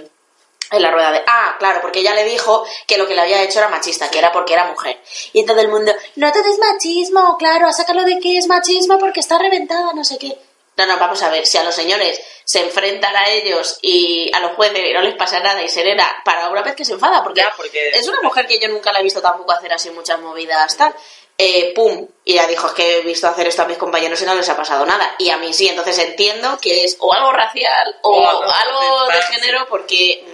en 0.70 0.82
la 0.82 0.90
rueda 0.90 1.12
de... 1.12 1.22
Ah, 1.26 1.56
claro, 1.58 1.80
porque 1.80 2.00
ella 2.00 2.14
le 2.14 2.24
dijo 2.24 2.64
que 2.86 2.98
lo 2.98 3.06
que 3.06 3.14
le 3.14 3.20
había 3.22 3.42
hecho 3.42 3.58
era 3.58 3.68
machista, 3.68 4.10
que 4.10 4.18
era 4.18 4.32
porque 4.32 4.54
era 4.54 4.64
mujer. 4.64 5.00
Y 5.32 5.44
todo 5.46 5.60
el 5.60 5.68
mundo, 5.68 5.92
no 6.16 6.32
todo 6.32 6.44
es 6.48 6.58
machismo, 6.58 7.36
claro, 7.38 7.66
a 7.66 7.72
sacarlo 7.72 8.04
de 8.04 8.18
que 8.20 8.38
es 8.38 8.46
machismo 8.46 8.98
porque 8.98 9.20
está 9.20 9.38
reventada, 9.38 9.92
no 9.94 10.04
sé 10.04 10.18
qué. 10.18 10.36
No, 10.76 10.86
no, 10.86 10.96
vamos 10.98 11.22
a 11.22 11.30
ver, 11.30 11.46
si 11.46 11.56
a 11.56 11.62
los 11.62 11.72
señores 11.74 12.20
se 12.44 12.60
enfrentan 12.60 13.14
a 13.14 13.28
ellos 13.28 13.78
y 13.80 14.28
a 14.34 14.40
los 14.40 14.56
jueces 14.56 14.80
y 14.84 14.92
no 14.92 15.02
les 15.02 15.14
pasa 15.14 15.38
nada 15.38 15.62
y 15.62 15.68
Serena, 15.68 16.04
para 16.24 16.48
una 16.48 16.62
vez 16.62 16.74
que 16.74 16.84
se 16.84 16.94
enfada, 16.94 17.22
porque, 17.22 17.42
Ya, 17.42 17.52
porque- 17.56 17.90
es 17.90 18.08
una 18.08 18.20
mujer 18.22 18.46
que 18.48 18.58
yo 18.58 18.66
nunca 18.68 18.92
la 18.92 18.98
he 18.98 19.04
visto 19.04 19.22
tampoco 19.22 19.52
hacer 19.52 19.72
así 19.72 19.90
muchas 19.90 20.18
movidas 20.20 20.76
tal. 20.76 20.92
Eh, 21.38 21.72
pum, 21.74 22.06
y 22.24 22.32
ella 22.34 22.46
dijo, 22.46 22.66
es 22.68 22.72
que 22.74 22.98
he 22.98 23.00
visto 23.02 23.26
hacer 23.28 23.46
esto 23.48 23.62
a 23.62 23.66
mis 23.66 23.76
compañeros 23.78 24.20
y 24.22 24.24
no 24.24 24.34
les 24.34 24.48
ha 24.48 24.56
pasado 24.56 24.84
nada. 24.86 25.14
Y 25.18 25.30
a 25.30 25.36
mí 25.36 25.52
sí, 25.52 25.68
entonces 25.68 25.98
entiendo 25.98 26.58
que 26.60 26.84
es 26.84 26.96
o 27.00 27.12
algo 27.12 27.32
racial 27.32 27.96
o, 28.02 28.10
O 28.10 28.28
algo 28.28 28.42
algo 28.44 29.06
de 29.10 29.16
de- 29.16 29.22
género 29.22 29.66
porque, 29.68 30.24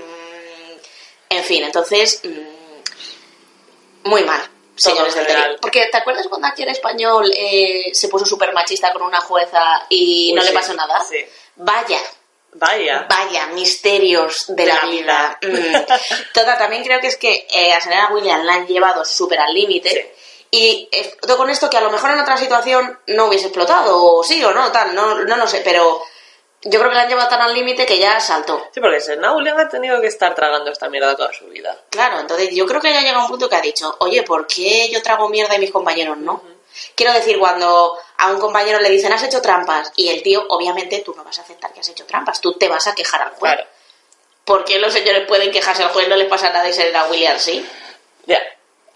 en 1.30 1.44
fin, 1.44 1.64
entonces, 1.64 2.20
mm, 2.22 4.08
muy 4.08 4.22
mal. 4.24 4.42
Señores 4.76 5.14
del 5.14 5.26
tenis. 5.26 5.44
Porque 5.60 5.88
¿te 5.90 5.96
acuerdas 5.98 6.26
cuando 6.28 6.48
aquí 6.48 6.62
en 6.62 6.70
español 6.70 7.30
eh, 7.36 7.90
se 7.92 8.08
puso 8.08 8.24
súper 8.24 8.52
machista 8.52 8.92
con 8.92 9.02
una 9.02 9.20
jueza 9.20 9.86
y 9.90 10.30
Uy, 10.30 10.36
no 10.36 10.42
le 10.42 10.48
sí, 10.48 10.54
pasó 10.54 10.74
nada? 10.74 11.04
sí. 11.04 11.18
Vaya, 11.56 11.98
Vaya. 12.52 13.06
Vaya, 13.08 13.46
misterios 13.48 14.46
de, 14.48 14.66
la, 14.66 14.80
vida. 14.86 15.38
Mm. 15.42 16.32
Total, 16.34 16.58
también 16.58 16.82
creo 16.82 17.00
que 17.00 17.06
es 17.06 17.16
que 17.16 17.46
eh, 17.48 17.72
a 17.72 17.80
Serena 17.80 18.10
Williams 18.12 18.44
la 18.44 18.54
han 18.54 18.66
llevado 18.66 19.04
súper 19.04 19.38
al 19.38 19.54
límite. 19.54 20.14
Y 20.50 20.88
esto 20.90 21.36
con 21.36 21.48
esto 21.48 21.70
que 21.70 21.76
a 21.76 21.80
lo 21.80 21.92
mejor 21.92 22.10
en 22.10 22.18
otra 22.18 22.36
situación 22.36 22.98
no 23.06 23.26
hubiese 23.26 23.46
explotado, 23.46 24.02
o 24.02 24.24
sí 24.24 24.42
o 24.42 24.52
no, 24.52 24.72
tal, 24.72 24.94
no, 24.96 25.20
no 25.24 25.36
lo 25.36 25.46
sé, 25.46 25.60
pero 25.64 26.02
yo 26.62 26.78
creo 26.78 26.90
que 26.90 26.96
la 26.96 27.02
han 27.02 27.08
llevado 27.08 27.28
tan 27.28 27.40
al 27.40 27.54
límite 27.54 27.86
que 27.86 27.98
ya 27.98 28.20
saltó. 28.20 28.68
Sí, 28.72 28.80
porque 28.80 29.00
Serena 29.00 29.32
Williams 29.32 29.60
ha 29.60 29.68
tenido 29.68 30.00
que 30.00 30.06
estar 30.06 30.34
tragando 30.34 30.70
esta 30.70 30.88
mierda 30.88 31.16
toda 31.16 31.32
su 31.32 31.46
vida. 31.46 31.76
Claro, 31.90 32.20
entonces 32.20 32.50
yo 32.52 32.66
creo 32.66 32.80
que 32.80 32.92
ya 32.92 33.00
llega 33.00 33.22
un 33.22 33.28
punto 33.28 33.48
que 33.48 33.56
ha 33.56 33.60
dicho, 33.60 33.96
oye, 34.00 34.22
¿por 34.22 34.46
qué 34.46 34.88
yo 34.90 35.02
trago 35.02 35.28
mierda 35.28 35.56
y 35.56 35.58
mis 35.58 35.70
compañeros 35.70 36.18
no? 36.18 36.42
Quiero 36.94 37.12
decir, 37.12 37.38
cuando 37.38 37.98
a 38.18 38.30
un 38.30 38.38
compañero 38.38 38.78
le 38.78 38.90
dicen 38.90 39.12
has 39.12 39.22
hecho 39.22 39.42
trampas 39.42 39.92
y 39.96 40.08
el 40.08 40.22
tío, 40.22 40.44
obviamente 40.48 41.00
tú 41.00 41.14
no 41.16 41.24
vas 41.24 41.38
a 41.38 41.42
aceptar 41.42 41.72
que 41.72 41.80
has 41.80 41.88
hecho 41.88 42.06
trampas, 42.06 42.40
tú 42.40 42.52
te 42.54 42.68
vas 42.68 42.86
a 42.86 42.94
quejar 42.94 43.22
al 43.22 43.30
juez. 43.30 43.54
Claro. 43.54 43.66
¿Por 44.44 44.64
qué 44.64 44.78
los 44.78 44.92
señores 44.92 45.26
pueden 45.26 45.50
quejarse 45.50 45.82
al 45.82 45.90
juez? 45.90 46.08
No 46.08 46.16
les 46.16 46.28
pasa 46.28 46.50
nada 46.50 46.68
y 46.68 46.72
Serena 46.72 47.04
Williams 47.04 47.42
sí. 47.42 47.66
Ya. 48.26 48.40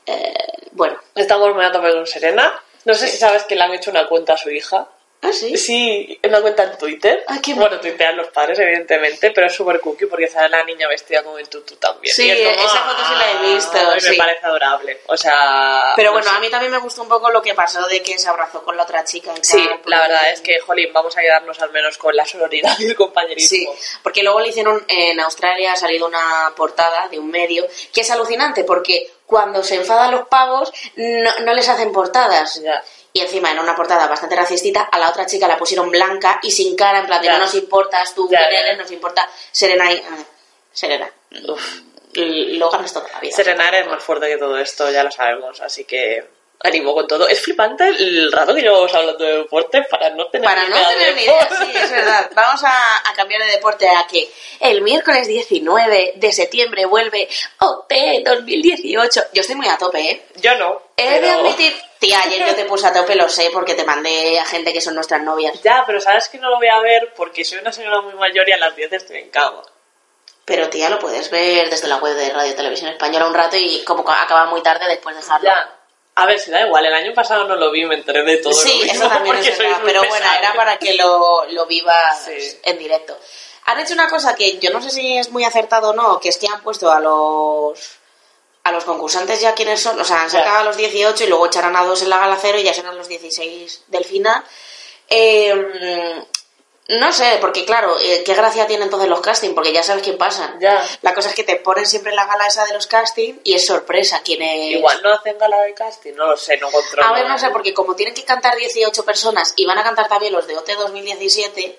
Eh, 0.06 0.68
bueno, 0.72 0.98
Estamos 1.14 1.54
muy 1.54 1.64
a 1.64 1.70
tope 1.70 1.92
con 1.92 2.06
Serena. 2.06 2.60
No 2.84 2.94
sé 2.94 3.08
si 3.08 3.16
sabes 3.16 3.44
que 3.44 3.54
le 3.54 3.62
han 3.62 3.72
hecho 3.72 3.90
una 3.90 4.08
cuenta 4.08 4.34
a 4.34 4.36
su 4.36 4.50
hija. 4.50 4.88
Ah, 5.24 5.32
sí. 5.32 5.56
Sí, 5.56 6.20
una 6.24 6.40
cuenta 6.40 6.62
en 6.64 6.78
Twitter. 6.78 7.24
Ay, 7.26 7.40
qué 7.40 7.54
bueno, 7.54 7.80
tuitean 7.80 8.16
los 8.16 8.28
padres, 8.28 8.58
evidentemente, 8.58 9.30
pero 9.32 9.46
es 9.46 9.52
súper 9.54 9.80
cookie 9.80 10.06
porque 10.06 10.28
sale 10.28 10.48
la 10.50 10.62
niña 10.64 10.86
vestida 10.88 11.22
con 11.22 11.38
el 11.38 11.48
tutu 11.48 11.76
también. 11.76 12.14
Sí, 12.14 12.30
es 12.30 12.38
como, 12.56 12.66
esa 12.66 12.78
foto 12.82 13.02
sí 13.08 13.14
la 13.18 13.30
he 13.30 13.34
"Ah", 13.34 13.54
visto, 13.54 13.78
y 13.78 13.94
Me 13.94 14.00
sí. 14.00 14.16
parece 14.16 14.46
adorable. 14.46 15.00
O 15.06 15.16
sea. 15.16 15.92
Pero 15.96 16.08
no 16.10 16.12
bueno, 16.18 16.30
sé. 16.30 16.36
a 16.36 16.40
mí 16.40 16.48
también 16.50 16.72
me 16.72 16.78
gustó 16.78 17.02
un 17.02 17.08
poco 17.08 17.30
lo 17.30 17.42
que 17.42 17.54
pasó 17.54 17.86
de 17.88 18.02
que 18.02 18.18
se 18.18 18.28
abrazó 18.28 18.62
con 18.62 18.76
la 18.76 18.82
otra 18.84 19.04
chica. 19.04 19.32
y 19.40 19.44
Sí, 19.44 19.66
tal, 19.66 19.80
la 19.86 20.00
verdad 20.00 20.30
es 20.30 20.40
que, 20.40 20.60
jolín, 20.60 20.92
vamos 20.92 21.16
a 21.16 21.20
quedarnos 21.20 21.60
al 21.60 21.70
menos 21.72 21.98
con 21.98 22.14
la 22.14 22.24
sororidad 22.26 22.78
y 22.78 22.86
el 22.86 22.94
compañerismo. 22.94 23.48
Sí, 23.48 23.68
porque 24.02 24.22
luego 24.22 24.40
le 24.40 24.48
hicieron 24.48 24.84
en 24.88 25.18
Australia 25.20 25.72
ha 25.72 25.76
salido 25.76 26.06
una 26.06 26.52
portada 26.56 27.08
de 27.08 27.18
un 27.18 27.30
medio 27.30 27.66
que 27.92 28.00
es 28.02 28.10
alucinante 28.10 28.64
porque 28.64 29.10
cuando 29.26 29.62
se 29.62 29.76
enfadan 29.76 30.10
los 30.10 30.28
pavos 30.28 30.72
no, 30.96 31.30
no 31.40 31.54
les 31.54 31.68
hacen 31.68 31.92
portadas. 31.92 32.60
Ya. 32.62 32.82
Y 33.16 33.20
encima 33.20 33.52
era 33.52 33.62
una 33.62 33.76
portada 33.76 34.08
bastante 34.08 34.34
racistita, 34.34 34.82
a 34.82 34.98
la 34.98 35.08
otra 35.08 35.24
chica 35.24 35.46
la 35.46 35.56
pusieron 35.56 35.88
blanca 35.88 36.40
y 36.42 36.50
sin 36.50 36.74
cara, 36.74 36.98
en 36.98 37.06
plan 37.06 37.20
de 37.20 37.28
Ya. 37.28 37.34
no 37.34 37.44
nos 37.44 37.54
importas 37.54 38.12
tú, 38.12 38.28
Ya, 38.28 38.48
quién 38.48 38.66
eres, 38.66 38.76
nos 38.76 38.90
importa 38.90 39.30
Serena 39.52 39.92
y... 39.92 39.98
ah, 39.98 40.18
Serena. 40.72 41.08
Uf. 41.48 41.80
Lo 42.14 42.70
ganas 42.70 42.92
toda 42.92 43.08
la 43.12 43.20
vida. 43.20 43.34
Serena 43.36 43.68
es 43.70 43.86
más 43.86 44.02
fuerte 44.02 44.26
que 44.26 44.36
todo 44.36 44.58
esto, 44.58 44.90
ya 44.90 45.04
lo 45.04 45.12
sabemos, 45.12 45.60
así 45.60 45.84
que 45.84 46.28
ánimo 46.64 46.94
con 46.94 47.06
todo. 47.06 47.28
Es 47.28 47.40
flipante 47.42 47.86
el 47.88 48.32
rato 48.32 48.54
que 48.54 48.62
llevamos 48.62 48.92
hablando 48.94 49.22
de 49.24 49.36
deporte 49.38 49.82
para 49.82 50.10
no 50.10 50.26
tener 50.28 50.48
Para 50.48 50.64
ni 50.64 50.70
no 50.70 50.76
idea 50.76 50.88
tener 50.88 51.08
de 51.08 51.14
ni 51.14 51.22
idea, 51.22 51.48
sí, 51.60 51.72
es 51.76 51.90
verdad. 51.90 52.30
Vamos 52.34 52.64
a, 52.64 53.08
a 53.10 53.12
cambiar 53.14 53.42
de 53.42 53.52
deporte 53.52 53.88
a 53.88 54.06
que 54.06 54.28
el 54.60 54.80
miércoles 54.82 55.26
19 55.28 56.14
de 56.16 56.32
septiembre 56.32 56.86
vuelve 56.86 57.28
OP 57.60 57.92
2018. 58.24 59.20
Yo 59.32 59.40
estoy 59.40 59.56
muy 59.56 59.68
a 59.68 59.76
tope, 59.78 60.00
¿eh? 60.10 60.26
Yo 60.36 60.54
no. 60.56 60.82
He 60.96 61.10
de 61.10 61.20
pero- 61.20 61.40
admitir, 61.40 61.74
tía, 61.98 62.20
ayer 62.24 62.46
yo 62.46 62.54
te 62.54 62.64
puse 62.64 62.86
a 62.86 62.92
tope, 62.92 63.14
lo 63.14 63.28
sé, 63.28 63.50
porque 63.52 63.74
te 63.74 63.84
mandé 63.84 64.38
a 64.38 64.44
gente 64.44 64.72
que 64.72 64.80
son 64.80 64.94
nuestras 64.94 65.22
novias. 65.22 65.60
Ya, 65.62 65.84
pero 65.86 66.00
sabes 66.00 66.28
que 66.28 66.38
no 66.38 66.50
lo 66.50 66.56
voy 66.56 66.68
a 66.68 66.80
ver 66.80 67.12
porque 67.16 67.44
soy 67.44 67.58
una 67.58 67.72
señora 67.72 68.00
muy 68.00 68.14
mayor 68.14 68.48
y 68.48 68.52
a 68.52 68.58
las 68.58 68.74
10 68.74 68.92
estoy 68.92 69.18
en 69.18 69.30
cama. 69.30 69.62
Pero 70.46 70.68
tía, 70.68 70.90
lo 70.90 70.98
puedes 70.98 71.30
ver 71.30 71.70
desde 71.70 71.88
la 71.88 71.96
web 71.96 72.14
de 72.16 72.30
Radio 72.30 72.54
Televisión 72.54 72.90
Española 72.90 73.26
un 73.26 73.34
rato 73.34 73.56
y 73.56 73.82
como 73.84 74.02
acaba 74.10 74.44
muy 74.46 74.62
tarde 74.62 74.86
después 74.88 75.16
dejarlo. 75.16 75.48
Ya. 75.48 75.70
A 76.16 76.26
ver, 76.26 76.38
si 76.38 76.50
da 76.50 76.64
igual, 76.64 76.86
el 76.86 76.94
año 76.94 77.12
pasado 77.12 77.44
no 77.44 77.56
lo 77.56 77.70
vi, 77.72 77.84
me 77.86 77.96
enteré 77.96 78.22
de 78.22 78.36
todo. 78.36 78.52
Sí, 78.52 78.82
lo 78.86 78.92
eso 78.92 79.08
también 79.08 79.36
es 79.38 79.58
verdad, 79.58 79.80
pero 79.84 80.00
bueno, 80.08 80.26
era 80.38 80.52
para 80.54 80.76
que 80.78 80.94
lo, 80.94 81.44
lo 81.46 81.66
vivas 81.66 82.24
Sí. 82.24 82.58
en 82.62 82.78
directo. 82.78 83.18
Han 83.64 83.80
hecho 83.80 83.94
una 83.94 84.08
cosa 84.08 84.34
que 84.36 84.58
yo 84.58 84.70
no 84.70 84.80
sé 84.82 84.90
si 84.90 85.16
es 85.18 85.30
muy 85.30 85.42
acertado 85.44 85.90
o 85.90 85.92
no, 85.94 86.20
que 86.20 86.28
es 86.28 86.38
que 86.38 86.46
han 86.46 86.62
puesto 86.62 86.90
a 86.92 87.00
los 87.00 87.78
a 88.62 88.72
los 88.72 88.84
concursantes 88.84 89.40
ya 89.42 89.52
quienes 89.54 89.80
son, 89.82 90.00
o 90.00 90.04
sea, 90.04 90.22
han 90.22 90.30
sacado 90.30 90.58
a 90.60 90.64
los 90.64 90.76
18 90.78 91.24
y 91.24 91.26
luego 91.26 91.46
echarán 91.46 91.76
a 91.76 91.84
dos 91.84 92.00
en 92.00 92.08
la 92.08 92.16
gala 92.18 92.38
cero 92.40 92.58
y 92.58 92.62
ya 92.62 92.72
serán 92.72 92.96
los 92.96 93.08
16 93.08 93.82
del 93.88 94.04
final. 94.06 94.42
Eh, 95.08 96.24
No 96.86 97.12
sé, 97.14 97.38
porque 97.40 97.64
claro, 97.64 97.96
eh, 97.98 98.22
¿qué 98.26 98.34
gracia 98.34 98.66
tienen 98.66 98.84
entonces 98.84 99.08
los 99.08 99.20
castings? 99.22 99.54
Porque 99.54 99.72
ya 99.72 99.82
sabes 99.82 100.02
quién 100.02 100.18
pasan. 100.18 100.58
Ya. 100.60 100.86
La 101.00 101.14
cosa 101.14 101.30
es 101.30 101.34
que 101.34 101.42
te 101.42 101.56
ponen 101.56 101.86
siempre 101.86 102.10
en 102.10 102.16
la 102.16 102.26
gala 102.26 102.46
esa 102.46 102.66
de 102.66 102.74
los 102.74 102.86
castings 102.86 103.38
y 103.42 103.54
es 103.54 103.64
sorpresa 103.64 104.20
quién 104.22 104.42
es. 104.42 104.76
Igual 104.76 105.00
no 105.02 105.12
hacen 105.14 105.38
gala 105.38 105.62
de 105.62 105.72
casting, 105.72 106.12
no 106.14 106.26
lo 106.26 106.36
sé, 106.36 106.58
no 106.58 106.70
controlo. 106.70 107.08
A 107.08 107.12
ver, 107.12 107.26
no 107.26 107.38
sé, 107.38 107.48
porque 107.50 107.72
como 107.72 107.96
tienen 107.96 108.14
que 108.14 108.24
cantar 108.24 108.56
18 108.56 109.02
personas 109.04 109.54
y 109.56 109.64
van 109.64 109.78
a 109.78 109.82
cantar 109.82 110.08
también 110.08 110.34
los 110.34 110.46
de 110.46 110.58
OT 110.58 110.68
2017, 110.76 111.78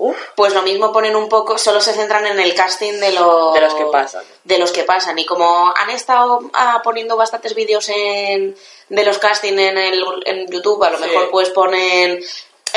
Uf, 0.00 0.16
pues 0.36 0.54
lo 0.54 0.62
mismo 0.62 0.92
ponen 0.92 1.16
un 1.16 1.28
poco, 1.28 1.58
solo 1.58 1.80
se 1.80 1.92
centran 1.92 2.24
en 2.24 2.38
el 2.38 2.54
casting 2.54 3.00
de 3.00 3.10
los, 3.10 3.52
De 3.52 3.60
los 3.60 3.74
que 3.74 3.84
pasan. 3.86 4.24
De 4.44 4.56
los 4.58 4.70
que 4.70 4.84
pasan. 4.84 5.18
Y 5.18 5.26
como 5.26 5.74
han 5.76 5.90
estado 5.90 6.38
ah, 6.54 6.80
poniendo 6.84 7.16
bastantes 7.16 7.52
vídeos 7.56 7.88
en, 7.88 8.56
de 8.88 9.04
los 9.04 9.18
casting 9.18 9.58
en, 9.58 9.76
el, 9.76 10.04
en 10.24 10.46
YouTube, 10.48 10.84
a 10.84 10.90
lo 10.90 10.98
Sí. 10.98 11.04
mejor 11.04 11.30
pues 11.30 11.50
ponen 11.50 12.24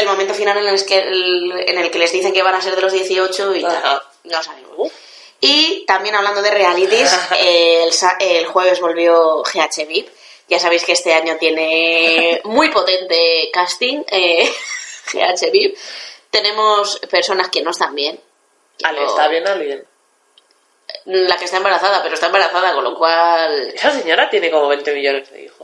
el 0.01 0.07
momento 0.07 0.33
final 0.33 0.57
en 0.57 0.67
el, 0.67 0.85
que, 0.85 0.99
en 0.99 1.77
el 1.77 1.91
que 1.91 1.99
les 1.99 2.11
dicen 2.11 2.33
que 2.33 2.43
van 2.43 2.55
a 2.55 2.61
ser 2.61 2.75
de 2.75 2.81
los 2.81 2.91
18 2.93 3.55
y. 3.55 3.63
Ajá. 3.65 4.03
No 4.25 4.43
sabemos. 4.43 4.71
Uf. 4.77 4.93
Y 5.39 5.85
también 5.87 6.13
hablando 6.15 6.41
de 6.41 6.51
realities, 6.51 7.11
el, 7.39 7.89
el 8.19 8.45
jueves 8.45 8.79
volvió 8.79 9.41
GH 9.43 9.85
VIP. 9.87 10.09
Ya 10.47 10.59
sabéis 10.59 10.83
que 10.83 10.91
este 10.91 11.13
año 11.13 11.37
tiene 11.37 12.41
muy 12.43 12.69
potente 12.69 13.49
casting, 13.53 14.03
eh, 14.11 14.51
GH 15.13 15.49
VIP. 15.51 15.77
Tenemos 16.29 16.99
personas 17.09 17.49
que 17.49 17.61
no 17.61 17.71
están 17.71 17.95
bien. 17.95 18.19
Ale, 18.83 18.99
Yo- 18.99 19.07
¿está 19.07 19.27
bien 19.29 19.47
alguien? 19.47 19.85
La 21.05 21.37
que 21.37 21.45
está 21.45 21.57
embarazada, 21.57 22.03
pero 22.03 22.15
está 22.15 22.27
embarazada, 22.27 22.73
con 22.73 22.83
lo 22.83 22.95
cual 22.97 23.71
Esa 23.73 23.91
señora 23.91 24.29
tiene 24.29 24.51
como 24.51 24.67
20 24.67 24.93
millones 24.93 25.31
de 25.31 25.43
hijos. 25.43 25.60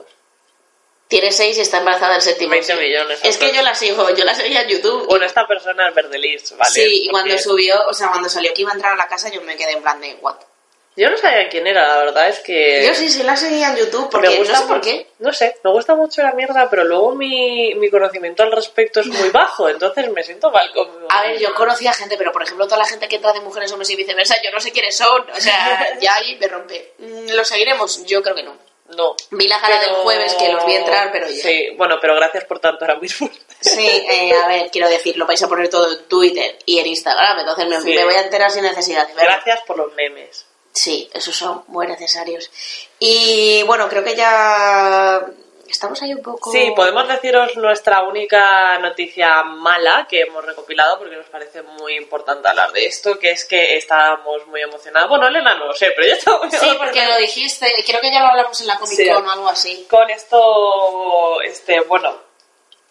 Tiene 1.07 1.31
seis 1.31 1.57
y 1.57 1.61
está 1.61 1.79
embarazada 1.79 2.15
el 2.15 2.21
séptimo. 2.21 2.51
20 2.51 2.73
sí. 2.73 2.79
millones, 2.79 3.19
Es 3.23 3.37
que 3.37 3.53
yo 3.53 3.61
la 3.61 3.73
sigo, 3.75 4.09
yo 4.13 4.25
la 4.25 4.35
seguía 4.35 4.61
en 4.61 4.69
YouTube. 4.69 5.05
Bueno, 5.07 5.25
esta 5.25 5.47
persona 5.47 5.87
es 5.89 5.95
Verdelis, 5.95 6.51
¿vale? 6.57 6.71
sí, 6.71 6.81
y 6.81 7.09
Porque 7.09 7.11
cuando 7.11 7.37
subió, 7.37 7.87
o 7.87 7.93
sea, 7.93 8.09
cuando 8.09 8.29
salió 8.29 8.53
que 8.53 8.61
iba 8.61 8.71
a 8.71 8.75
entrar 8.75 8.93
a 8.93 8.97
la 8.97 9.07
casa, 9.07 9.29
yo 9.29 9.41
me 9.41 9.55
quedé 9.55 9.73
en 9.73 9.81
plan 9.81 9.99
de, 10.01 10.15
¿what? 10.21 10.35
Yo 10.97 11.11
no 11.11 11.17
sabía 11.17 11.47
quién 11.47 11.67
era, 11.67 11.87
la 11.87 11.97
verdad 11.97 12.27
es 12.27 12.39
que... 12.39 12.83
Yo 12.83 12.95
sí, 12.95 13.07
sí 13.07 13.21
la 13.21 13.37
seguía 13.37 13.69
en 13.69 13.75
YouTube, 13.77 14.09
porque 14.09 14.29
me 14.29 14.33
no 14.33 14.39
gusta 14.39 14.57
sé 14.57 14.65
por 14.65 14.81
qué. 14.81 15.07
No 15.19 15.31
sé, 15.31 15.55
me 15.63 15.69
gusta 15.69 15.93
mucho 15.93 16.23
la 16.23 16.31
mierda, 16.31 16.67
pero 16.71 16.83
luego 16.85 17.13
mi, 17.13 17.75
mi 17.75 17.91
conocimiento 17.91 18.41
al 18.41 18.51
respecto 18.51 19.01
es 19.01 19.05
muy 19.05 19.29
bajo, 19.29 19.69
entonces 19.69 20.11
me 20.11 20.23
siento 20.23 20.49
mal 20.49 20.73
con... 20.73 20.89
A 21.09 21.21
ver, 21.21 21.37
yo 21.37 21.53
conocía 21.53 21.93
gente, 21.93 22.17
pero 22.17 22.31
por 22.31 22.41
ejemplo, 22.41 22.65
toda 22.65 22.79
la 22.79 22.85
gente 22.85 23.07
que 23.07 23.17
entra 23.17 23.31
de 23.31 23.41
mujeres, 23.41 23.71
hombres 23.71 23.91
y 23.91 23.95
viceversa, 23.95 24.41
yo 24.43 24.49
no 24.51 24.59
sé 24.59 24.71
quiénes 24.71 24.97
son. 24.97 25.29
O 25.29 25.39
sea, 25.39 25.95
ya 26.01 26.15
ahí 26.15 26.35
me 26.41 26.47
rompe. 26.47 26.93
Mm, 26.97 27.29
¿Lo 27.29 27.45
seguiremos? 27.45 28.03
Yo 28.05 28.23
creo 28.23 28.33
que 28.33 28.41
no. 28.41 28.57
No. 28.95 29.15
Vi 29.31 29.47
la 29.47 29.59
gala 29.59 29.79
Pero- 29.81 29.93
del 29.95 30.03
jueves 30.03 30.33
que 30.35 30.49
los 30.49 30.65
vi 30.65 30.75
entrar, 30.75 31.11
pero 31.11 31.27
ya. 31.27 31.43
Sí, 31.43 31.69
bueno, 31.77 31.97
pero 31.99 32.15
gracias 32.15 32.45
por 32.45 32.59
tanto, 32.59 32.85
muy 32.97 33.09
fuerte. 33.09 33.37
Sí, 33.59 33.85
eh, 33.85 34.33
a 34.33 34.47
ver, 34.47 34.69
quiero 34.71 34.87
decir, 34.87 35.17
lo 35.17 35.25
vais 35.25 35.41
a 35.43 35.47
poner 35.47 35.69
todo 35.69 35.91
en 35.91 36.05
Twitter 36.07 36.57
y 36.65 36.79
en 36.79 36.87
Instagram, 36.87 37.39
entonces 37.39 37.67
me, 37.67 37.81
Sí. 37.81 37.93
me 37.95 38.05
voy 38.05 38.13
a 38.13 38.21
enterar 38.21 38.49
sin 38.51 38.63
necesidad. 38.63 39.07
Gracias 39.15 39.61
por 39.67 39.77
los 39.77 39.93
memes. 39.95 40.45
Sí, 40.71 41.09
esos 41.13 41.35
son 41.35 41.63
muy 41.67 41.87
necesarios. 41.87 42.49
Y 42.99 43.63
bueno, 43.63 43.89
creo 43.89 44.03
que 44.03 44.15
ya 44.15 45.25
estamos 45.71 46.01
ahí 46.01 46.13
un 46.13 46.21
poco... 46.21 46.51
Sí, 46.51 46.71
podemos 46.75 47.07
deciros 47.07 47.55
nuestra 47.57 48.03
única 48.03 48.77
noticia 48.79 49.43
mala 49.43 50.07
que 50.09 50.21
hemos 50.21 50.45
recopilado 50.45 50.97
porque 50.99 51.15
nos 51.15 51.27
parece 51.27 51.61
muy 51.61 51.95
importante 51.95 52.47
hablar 52.47 52.71
de 52.71 52.85
esto, 52.85 53.17
que 53.19 53.31
es 53.31 53.45
que 53.45 53.77
estábamos 53.77 54.45
muy 54.47 54.61
emocionados. 54.61 55.09
Bueno, 55.09 55.27
Elena 55.27 55.55
no 55.55 55.67
lo 55.67 55.73
sé, 55.73 55.91
pero 55.95 56.07
yo 56.07 56.13
estaba 56.13 56.39
muy 56.39 56.51
Sí, 56.51 56.69
porque 56.77 57.05
lo 57.05 57.17
dijiste, 57.17 57.67
creo 57.85 58.01
que 58.01 58.11
ya 58.11 58.21
lo 58.21 58.27
hablamos 58.27 58.59
en 58.61 58.67
la 58.67 58.77
Comic 58.77 58.97
Sí. 58.97 59.09
O 59.09 59.29
algo 59.29 59.47
así. 59.47 59.85
Con 59.89 60.09
esto, 60.09 61.41
este, 61.41 61.81
bueno, 61.81 62.15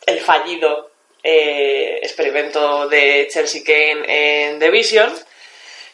el 0.05 0.21
fallido 0.21 0.91
eh, 1.23 1.99
experimento 2.03 2.89
de 2.89 3.27
Chelsea 3.29 3.63
Kane 3.65 4.05
en 4.49 4.59
The 4.61 4.71
Vision, 4.71 5.13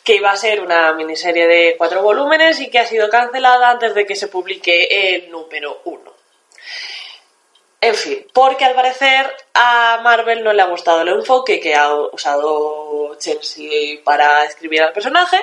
que 0.05 0.16
iba 0.16 0.31
a 0.31 0.37
ser 0.37 0.61
una 0.61 0.92
miniserie 0.92 1.47
de 1.47 1.75
cuatro 1.79 2.03
volúmenes 2.03 2.61
y 2.61 2.68
que 2.68 2.79
ha 2.79 2.87
sido 2.87 3.09
cancelada 3.09 3.71
antes 3.71 3.95
de 3.95 4.05
que 4.05 4.16
se 4.16 4.29
publique 4.29 4.88
el 4.90 5.31
número 5.31 5.81
uno. 5.85 6.12
En 7.85 7.97
fin, 7.97 8.25
porque 8.33 8.64
al 8.64 8.77
parecer 8.77 9.29
a 9.55 9.99
Marvel 10.05 10.45
no 10.45 10.53
le 10.53 10.62
ha 10.62 10.66
gustado 10.66 11.03
el 11.03 11.09
enfoque 11.09 11.59
que 11.59 11.75
ha 11.75 11.92
usado 11.92 13.16
Chelsea 13.18 13.99
para 14.05 14.45
escribir 14.45 14.83
al 14.83 14.92
personaje 14.92 15.37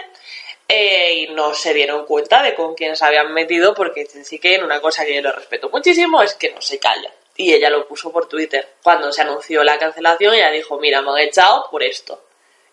eh, 0.65 1.15
y 1.15 1.27
no 1.33 1.53
se 1.53 1.73
dieron 1.73 2.05
cuenta 2.05 2.41
de 2.41 2.55
con 2.55 2.75
quién 2.75 2.95
se 2.95 3.03
habían 3.03 3.33
metido 3.33 3.73
porque 3.73 4.07
Chelsea 4.07 4.39
Kane, 4.41 4.63
una 4.63 4.79
cosa 4.79 5.03
que 5.03 5.15
yo 5.15 5.21
le 5.21 5.33
respeto 5.33 5.69
muchísimo, 5.69 6.21
es 6.21 6.33
que 6.35 6.51
no 6.51 6.61
se 6.61 6.79
calla. 6.79 7.11
Y 7.35 7.51
ella 7.53 7.69
lo 7.69 7.85
puso 7.85 8.09
por 8.09 8.29
Twitter. 8.29 8.75
Cuando 8.83 9.11
se 9.11 9.21
anunció 9.21 9.61
la 9.65 9.77
cancelación, 9.77 10.33
ella 10.33 10.49
dijo, 10.49 10.79
mira, 10.79 11.01
me 11.01 11.11
han 11.11 11.17
echado 11.17 11.67
por 11.69 11.83
esto. 11.83 12.23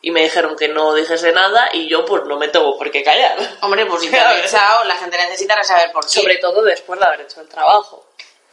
Y 0.00 0.12
me 0.12 0.22
dijeron 0.22 0.54
que 0.56 0.68
no 0.68 0.94
dijese 0.94 1.32
nada 1.32 1.70
y 1.72 1.88
yo 1.88 2.04
pues 2.04 2.22
no 2.26 2.38
me 2.38 2.46
tengo 2.46 2.78
por 2.78 2.92
qué 2.92 3.02
callar. 3.02 3.36
Hombre, 3.62 3.84
pues 3.86 4.02
si 4.02 4.10
te 4.10 4.20
han 4.20 4.38
echado, 4.44 4.84
la 4.84 4.94
gente 4.94 5.16
necesita 5.16 5.60
saber 5.64 5.90
por 5.90 6.04
qué. 6.04 6.20
Sobre 6.20 6.38
todo 6.38 6.62
después 6.62 7.00
de 7.00 7.06
haber 7.06 7.22
hecho 7.22 7.40
el 7.40 7.48
trabajo. 7.48 8.05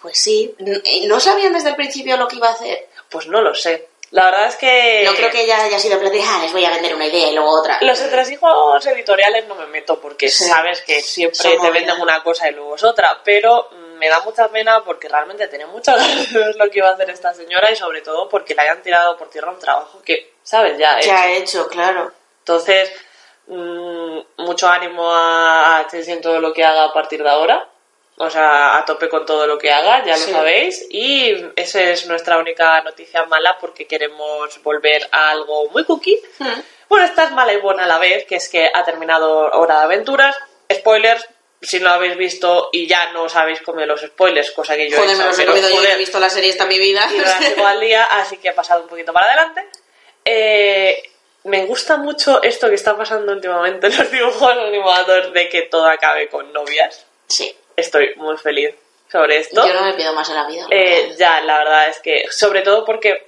Pues 0.04 0.20
sí. 0.20 0.54
¿No 1.08 1.20
sabían 1.20 1.54
desde 1.54 1.70
el 1.70 1.76
principio 1.76 2.16
lo 2.18 2.28
que 2.28 2.36
iba 2.36 2.50
a 2.50 2.54
hacer? 2.54 2.90
Pues 3.10 3.26
no 3.28 3.42
lo 3.42 3.56
sé. 3.56 3.88
La 4.12 4.26
verdad 4.26 4.46
es 4.48 4.58
que... 4.58 5.02
No 5.06 5.14
creo 5.16 5.32
que 5.32 5.42
ella 5.42 5.64
haya 5.64 5.80
sido 5.80 5.96
en 5.96 6.02
plan 6.02 6.12
de, 6.12 6.22
ah, 6.22 6.40
les 6.44 6.52
voy 6.52 6.64
a 6.64 6.70
vender 6.70 6.94
una 6.94 7.08
idea 7.08 7.30
y 7.30 7.34
luego 7.34 7.50
otra. 7.60 7.80
Los 7.82 8.00
entresijos 8.00 8.86
editoriales 8.86 9.48
no 9.48 9.56
me 9.56 9.66
meto 9.66 10.00
porque 10.00 10.30
Sí. 10.30 10.44
sabes 10.44 10.82
que 10.82 11.02
siempre 11.02 11.36
Son 11.40 11.52
te 11.54 11.58
movidas. 11.58 11.74
venden 11.74 12.02
una 12.02 12.22
cosa 12.22 12.48
y 12.48 12.54
luego 12.54 12.76
es 12.76 12.84
otra, 12.84 13.22
pero 13.24 13.70
me 13.98 14.10
da 14.10 14.20
mucha 14.20 14.50
pena 14.50 14.84
porque 14.84 15.08
realmente 15.10 15.48
tenía 15.48 15.66
muchas 15.66 15.96
ganas 15.98 16.32
de 16.32 16.38
ver 16.40 16.56
lo 16.58 16.70
que 16.70 16.78
iba 16.80 16.90
a 16.90 16.94
hacer 16.94 17.10
esta 17.10 17.34
señora 17.34 17.72
y 17.72 17.76
sobre 17.76 18.02
todo 18.02 18.30
porque 18.30 18.54
le 18.54 18.62
hayan 18.62 18.84
tirado 18.84 19.18
por 19.18 19.30
tierra 19.32 19.50
un 19.52 19.58
trabajo 19.60 20.00
que, 20.04 20.34
¿sabes? 20.44 20.78
Ya 20.78 20.98
Que 21.00 21.06
hecho. 21.06 21.14
ha 21.16 21.32
hecho, 21.32 21.68
claro. 21.70 22.12
Entonces, 22.40 22.92
mm, 23.48 24.20
mucho 24.38 24.68
ánimo 24.68 25.12
a, 25.12 25.80
a 25.80 25.88
Chelsea 25.88 26.14
en 26.14 26.22
todo 26.22 26.40
lo 26.40 26.54
que 26.54 26.64
haga 26.64 26.84
a 26.84 26.94
partir 26.94 27.24
de 27.24 27.30
ahora. 27.30 27.68
O 28.18 28.30
sea, 28.30 28.78
a 28.78 28.86
tope 28.86 29.10
con 29.10 29.26
todo 29.26 29.48
lo 29.48 29.58
que 29.58 29.72
haga, 29.72 30.06
ya 30.06 30.16
Sí. 30.16 30.32
lo 30.32 30.38
sabéis. 30.38 30.86
Y 30.92 31.34
esa 31.56 31.82
es 31.82 32.06
nuestra 32.06 32.38
única 32.38 32.80
noticia 32.82 33.26
mala 33.26 33.58
porque 33.60 33.88
queremos 33.88 34.62
volver 34.62 35.08
a 35.12 35.32
algo 35.32 35.70
muy 35.72 35.84
cookie. 35.84 36.22
Hmm. 36.40 36.62
Bueno, 36.90 37.06
esta 37.06 37.24
es 37.24 37.32
mala 37.32 37.54
y 37.54 37.58
buena 37.58 37.86
a 37.86 37.88
la 37.88 37.98
vez, 37.98 38.26
que 38.26 38.36
es 38.36 38.50
que 38.50 38.70
ha 38.72 38.84
terminado 38.84 39.50
Hora 39.54 39.78
de 39.80 39.84
Aventuras. 39.86 40.36
Spoilers, 40.72 41.28
si 41.62 41.80
no 41.80 41.88
lo 41.90 41.96
habéis 41.96 42.16
visto 42.18 42.70
y 42.72 42.88
ya 42.88 43.12
no 43.14 43.24
os 43.24 43.36
habéis 43.36 43.62
comido 43.62 43.88
los 43.88 44.02
spoilers, 44.02 44.52
cosa 44.52 44.76
que 44.76 44.90
yo 44.90 44.98
Joder, 44.98 45.12
he 45.12 45.16
me 45.16 45.24
hecho, 45.24 45.28
los 45.30 45.40
he 45.40 45.46
comido 45.46 45.70
yo 45.70 45.76
joder, 45.76 45.92
he 45.92 45.98
visto 45.98 46.20
la 46.20 46.30
serie 46.30 46.50
esta 46.50 46.66
mi 46.66 46.78
vida. 46.78 47.02
y 47.12 47.46
sigo 47.46 47.66
al 47.66 47.80
día, 47.80 48.04
así 48.04 48.38
que 48.38 48.50
he 48.50 48.54
pasado 48.54 48.84
un 48.84 48.90
poquito 48.90 49.12
para 49.12 49.26
adelante. 49.28 49.66
Eh, 50.26 51.02
me 51.46 51.66
gusta 51.66 51.98
mucho 51.98 52.42
esto 52.44 52.70
que 52.70 52.76
está 52.76 52.96
pasando 52.96 53.32
últimamente 53.34 53.88
en 53.88 53.98
los 53.98 54.12
dibujos 54.12 54.52
animados 54.52 55.34
de 55.34 55.50
que 55.50 55.64
todo 55.64 55.88
acabe 55.88 56.30
con 56.30 56.54
novias. 56.54 57.06
sí. 57.28 57.56
Estoy 57.76 58.14
muy 58.16 58.38
feliz 58.38 58.74
sobre 59.12 59.38
esto. 59.38 59.66
Yo 59.68 59.74
no 59.74 59.84
me 59.84 59.94
pido 59.94 60.14
más 60.14 60.30
en 60.30 60.36
la 60.36 60.48
vida. 60.48 60.66
Eh, 60.70 61.14
ya, 61.18 61.42
la 61.42 61.58
verdad 61.60 61.90
es 61.90 62.00
que, 62.00 62.26
sobre 62.32 62.62
todo 62.62 62.84
porque 62.86 63.28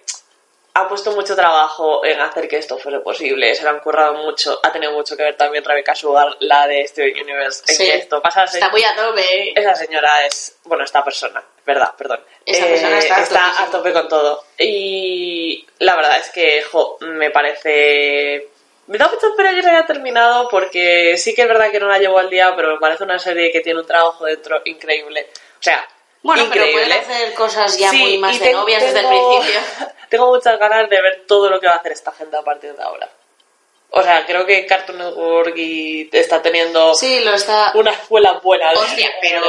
ha 0.77 0.89
puesto 0.89 1.11
mucho 1.11 1.35
trabajo 1.37 2.03
en 2.03 2.19
hacer 2.19 2.49
que 2.49 2.57
esto 2.57 2.77
fuese 2.77 2.99
posible, 2.99 3.55
se 3.55 3.63
lo 3.63 3.69
han 3.69 3.79
currado 3.79 4.13
mucho, 4.15 4.59
ha 4.61 4.73
tenido 4.73 4.91
mucho 4.91 5.15
que 5.15 5.23
ver 5.23 5.37
también 5.37 5.63
Rebecca 5.63 5.95
Sugar, 5.95 6.35
la 6.39 6.67
de 6.67 6.85
Steven 6.85 7.13
Universe, 7.23 7.63
en 7.67 7.75
Sí. 7.75 7.85
que 7.85 7.95
esto 7.95 8.21
pasase. 8.21 8.57
Está 8.57 8.69
muy 8.69 8.83
a 8.83 8.93
tope. 8.93 9.57
Esa 9.57 9.73
señora 9.73 10.25
es, 10.25 10.57
bueno, 10.65 10.83
esta 10.83 11.01
persona, 11.01 11.41
verdad, 11.65 11.93
perdón. 11.97 12.19
Eh, 12.45 12.51
Esa 12.51 12.65
persona 12.65 12.99
está 12.99 13.15
a 13.15 13.23
topísimo. 13.25 13.67
a 13.67 13.71
tope 13.71 13.93
con 13.93 14.07
todo. 14.09 14.43
Y 14.57 15.65
la 15.79 15.95
verdad 15.95 16.17
es 16.19 16.29
que, 16.31 16.61
jo, 16.63 16.97
me 16.99 17.31
parece... 17.31 18.49
Me 18.87 18.97
da 18.97 19.07
mucha 19.07 19.27
pena 19.35 19.51
que 19.53 19.63
se 19.63 19.69
haya 19.69 19.85
terminado 19.85 20.47
porque 20.49 21.17
sí 21.17 21.33
que 21.33 21.41
es 21.43 21.47
verdad 21.47 21.71
que 21.71 21.79
no 21.79 21.87
la 21.87 21.97
llevo 21.97 22.19
al 22.19 22.29
día, 22.29 22.53
pero 22.55 22.73
me 22.73 22.79
parece 22.79 23.03
una 23.03 23.17
serie 23.17 23.51
que 23.51 23.61
tiene 23.61 23.79
un 23.79 23.87
trabajo 23.87 24.25
dentro 24.25 24.61
increíble. 24.65 25.27
O 25.59 25.63
sea, 25.63 25.87
Bueno, 26.21 26.43
increíble. 26.43 26.71
pero 26.85 26.85
pueden 26.87 27.01
hacer 27.19 27.33
cosas 27.33 27.77
ya 27.77 27.89
Sí, 27.89 27.97
muy 27.99 28.17
más 28.19 28.39
de 28.39 28.51
novias 28.53 28.83
desde 28.83 28.99
el 28.99 29.07
principio. 29.07 29.59
Tengo 30.09 30.27
muchas 30.27 30.59
ganas 30.59 30.87
de 30.89 31.01
ver 31.01 31.23
todo 31.27 31.49
lo 31.49 31.59
que 31.59 31.67
va 31.67 31.73
a 31.73 31.77
hacer 31.77 31.93
esta 31.93 32.11
gente 32.11 32.37
a 32.37 32.43
partir 32.43 32.75
de 32.75 32.83
ahora. 32.83 33.09
O 33.89 34.03
sea, 34.03 34.25
creo 34.25 34.45
que 34.45 34.65
Cartoon 34.65 34.97
Network 34.99 35.57
y 35.57 36.09
está 36.11 36.41
teniendo 36.41 36.93
Sí, 36.95 37.21
lo 37.21 37.33
está... 37.33 37.71
una 37.75 37.91
escuela 37.91 38.33
buena. 38.43 38.71
Hostia, 38.71 39.09
pero 39.21 39.41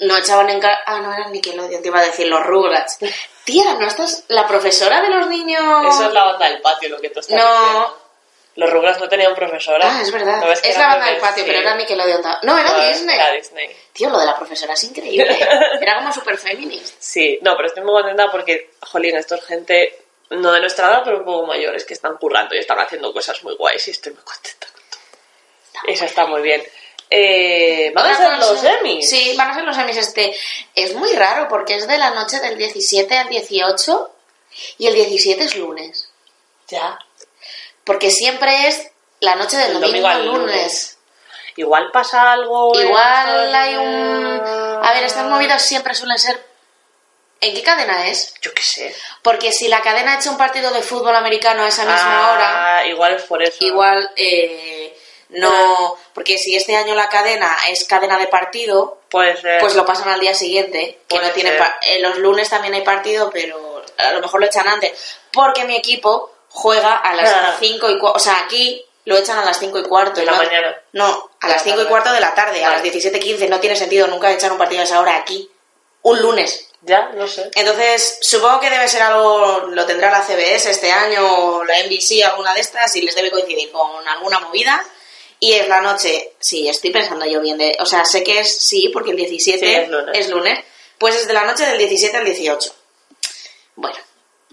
no 0.00 0.16
echaban 0.16 0.48
en... 0.50 0.58
ca- 0.60 0.80
Ah, 0.86 0.98
no, 1.00 1.12
era 1.14 1.28
Nickelodeon, 1.28 1.82
te 1.82 1.88
iba 1.88 2.00
a 2.00 2.04
decir 2.04 2.26
los 2.26 2.42
Rugrats. 2.44 2.98
Tía, 3.44 3.74
¿no 3.74 3.86
estás 3.86 4.24
la 4.28 4.46
profesora 4.48 5.00
de 5.02 5.08
los 5.10 5.26
niños? 5.28 5.62
Eso 5.88 6.06
es 6.06 6.12
la 6.12 6.24
banda 6.24 6.48
del 6.48 6.60
patio, 6.62 6.88
lo 6.88 7.00
que 7.00 7.10
tú 7.10 7.20
estás 7.20 7.36
No. 7.38 7.44
diciendo. 7.46 7.98
Los 8.56 8.70
Rugrats 8.70 9.00
no 9.00 9.08
tenían 9.08 9.34
profesora. 9.34 9.86
Ah, 9.90 10.02
es 10.02 10.10
verdad. 10.12 10.40
¿No 10.40 10.46
ves 10.48 10.60
que 10.60 10.68
es 10.70 10.76
la 10.78 10.88
banda 10.88 11.06
del 11.06 11.16
patio, 11.18 11.42
Sí. 11.42 11.48
pero 11.48 11.60
era 11.62 11.74
Nickelodeon. 11.74 12.22
No, 12.42 12.58
era 12.58 12.68
No, 12.70 12.86
Disney. 12.86 13.14
Era 13.14 13.30
Disney. 13.32 13.74
Tío, 13.94 14.10
lo 14.10 14.18
de 14.18 14.26
la 14.26 14.36
profesora 14.36 14.74
es 14.74 14.84
increíble. 14.84 15.38
Era 15.80 15.96
como 15.96 16.12
super 16.12 16.36
feminist. 16.38 16.94
Sí, 16.98 17.38
no, 17.42 17.54
pero 17.56 17.68
estoy 17.68 17.82
muy 17.82 17.92
contenta 17.92 18.30
porque, 18.30 18.70
jolín, 18.82 19.16
esto 19.16 19.34
es 19.36 19.44
gente, 19.44 20.04
no 20.30 20.52
de 20.52 20.60
nuestra 20.60 20.88
edad, 20.88 21.02
pero 21.04 21.18
un 21.18 21.24
poco 21.24 21.46
mayores, 21.46 21.84
que 21.84 21.94
están 21.94 22.16
currando 22.16 22.54
y 22.54 22.58
están 22.58 22.78
haciendo 22.78 23.12
cosas 23.12 23.42
muy 23.44 23.54
guays 23.56 23.88
y 23.88 23.90
estoy 23.92 24.12
muy 24.12 24.22
contenta 24.22 24.66
con 24.72 24.82
todo. 24.90 25.82
Eso 25.92 26.04
está 26.04 26.26
muy 26.26 26.42
bien. 26.42 26.62
Eh, 27.10 27.90
¿Van 27.94 28.06
a 28.10 28.16
ser 28.16 28.38
los 28.38 28.64
Emmys? 28.64 29.08
Sí, 29.10 29.34
van 29.36 29.50
a 29.50 29.54
ser 29.54 29.64
los 29.64 29.76
Emmys. 29.76 29.96
Este 29.98 30.34
es 30.74 30.94
muy 30.94 31.12
raro 31.14 31.48
porque 31.48 31.74
es 31.76 31.86
de 31.86 31.98
la 31.98 32.10
noche 32.10 32.40
del 32.40 32.56
17 32.56 33.14
al 33.16 33.28
18 33.28 34.10
y 34.78 34.86
el 34.86 34.94
17 34.94 35.44
es 35.44 35.56
lunes. 35.56 36.08
Ya. 36.68 36.98
Porque 37.84 38.10
siempre 38.10 38.68
es 38.68 38.88
la 39.20 39.34
noche 39.36 39.56
del 39.56 39.72
El 39.72 39.80
domingo, 39.80 40.08
domingo 40.08 40.08
al 40.08 40.26
lunes. 40.26 40.40
lunes. 40.40 40.98
Igual 41.56 41.90
pasa 41.92 42.32
algo. 42.32 42.78
Igual 42.80 43.54
hay 43.54 43.74
un... 43.76 44.40
A 44.82 44.92
ver, 44.94 45.04
estas 45.04 45.26
movidas 45.26 45.62
siempre 45.62 45.94
suelen 45.94 46.18
ser... 46.18 46.50
¿En 47.40 47.54
qué 47.54 47.62
cadena 47.62 48.06
es? 48.06 48.34
Yo 48.40 48.54
qué 48.54 48.62
sé. 48.62 48.94
Porque 49.22 49.50
si 49.52 49.66
la 49.68 49.80
cadena 49.82 50.12
ha 50.12 50.18
hecho 50.20 50.30
un 50.30 50.38
partido 50.38 50.70
de 50.70 50.80
fútbol 50.82 51.14
americano 51.16 51.64
a 51.64 51.68
esa 51.68 51.84
misma 51.84 52.32
hora, 52.32 52.78
Ah, 52.78 52.86
Igual 52.86 53.14
es 53.16 53.22
por 53.22 53.42
eso. 53.42 53.56
igual 53.64 54.10
eh, 54.16 54.96
no... 55.30 55.96
Porque 56.14 56.38
si 56.38 56.54
este 56.56 56.76
año 56.76 56.94
la 56.94 57.08
cadena 57.08 57.54
es 57.68 57.84
cadena 57.84 58.16
de 58.16 58.28
partido, 58.28 59.00
Puede 59.10 59.36
ser. 59.40 59.60
pues 59.60 59.74
lo 59.74 59.84
pasan 59.84 60.08
al 60.08 60.20
día 60.20 60.34
siguiente. 60.34 61.00
Que 61.08 61.16
Puede 61.18 61.42
no 61.52 61.58
pa- 61.58 61.78
eh, 61.82 61.98
los 62.00 62.16
lunes 62.18 62.48
también 62.48 62.74
hay 62.74 62.82
partido, 62.82 63.28
pero 63.30 63.84
a 63.98 64.12
lo 64.12 64.20
mejor 64.20 64.40
lo 64.40 64.46
echan 64.46 64.68
antes. 64.68 65.18
Porque 65.32 65.64
mi 65.64 65.76
equipo 65.76 66.31
juega 66.52 66.96
a 66.96 67.14
las 67.14 67.58
5 67.60 67.90
y 67.90 67.98
cuarto. 67.98 68.16
O 68.16 68.20
sea, 68.20 68.40
aquí 68.44 68.84
lo 69.04 69.16
echan 69.16 69.38
a 69.38 69.44
las 69.44 69.58
5 69.58 69.78
y 69.78 69.82
cuarto. 69.84 70.20
De 70.20 70.26
la 70.26 70.32
no- 70.32 70.38
mañana. 70.38 70.76
No, 70.92 71.30
a 71.40 71.48
las 71.48 71.58
la 71.66 71.72
5 71.72 71.82
y 71.82 71.86
cuarto 71.86 72.12
de 72.12 72.20
la 72.20 72.34
tarde, 72.34 72.64
a 72.64 72.70
las 72.70 72.82
17.15. 72.82 73.48
No 73.48 73.60
tiene 73.60 73.76
sentido 73.76 74.06
nunca 74.06 74.30
echar 74.30 74.52
un 74.52 74.58
partido 74.58 74.80
a 74.80 74.84
esa 74.84 75.00
hora 75.00 75.16
aquí. 75.16 75.50
Un 76.02 76.20
lunes. 76.20 76.68
Ya, 76.84 77.10
no 77.14 77.28
sé. 77.28 77.48
Entonces, 77.54 78.18
supongo 78.22 78.58
que 78.58 78.68
debe 78.68 78.88
ser 78.88 79.02
algo, 79.02 79.66
lo 79.70 79.86
tendrá 79.86 80.10
la 80.10 80.22
CBS 80.22 80.68
este 80.68 80.90
año, 80.90 81.24
o 81.24 81.64
la 81.64 81.78
NBC, 81.78 82.24
alguna 82.24 82.54
de 82.54 82.60
estas, 82.60 82.94
y 82.96 83.02
les 83.02 83.14
debe 83.14 83.30
coincidir 83.30 83.70
con 83.70 84.06
alguna 84.08 84.40
movida. 84.40 84.82
Y 85.38 85.52
es 85.52 85.68
la 85.68 85.80
noche, 85.80 86.32
sí, 86.40 86.68
estoy 86.68 86.90
pensando 86.90 87.24
yo 87.26 87.40
bien, 87.40 87.56
de, 87.58 87.76
o 87.80 87.86
sea, 87.86 88.04
sé 88.04 88.24
que 88.24 88.40
es 88.40 88.60
sí, 88.60 88.88
porque 88.92 89.10
el 89.12 89.16
17 89.16 89.64
Sí, 89.64 89.74
es 89.74 89.88
lunes. 89.88 90.18
es 90.18 90.28
lunes, 90.28 90.64
pues 90.98 91.14
es 91.16 91.26
de 91.28 91.32
la 91.34 91.44
noche 91.44 91.64
del 91.66 91.78
17 91.78 92.16
al 92.16 92.24
18. 92.24 92.72
Bueno, 93.76 93.96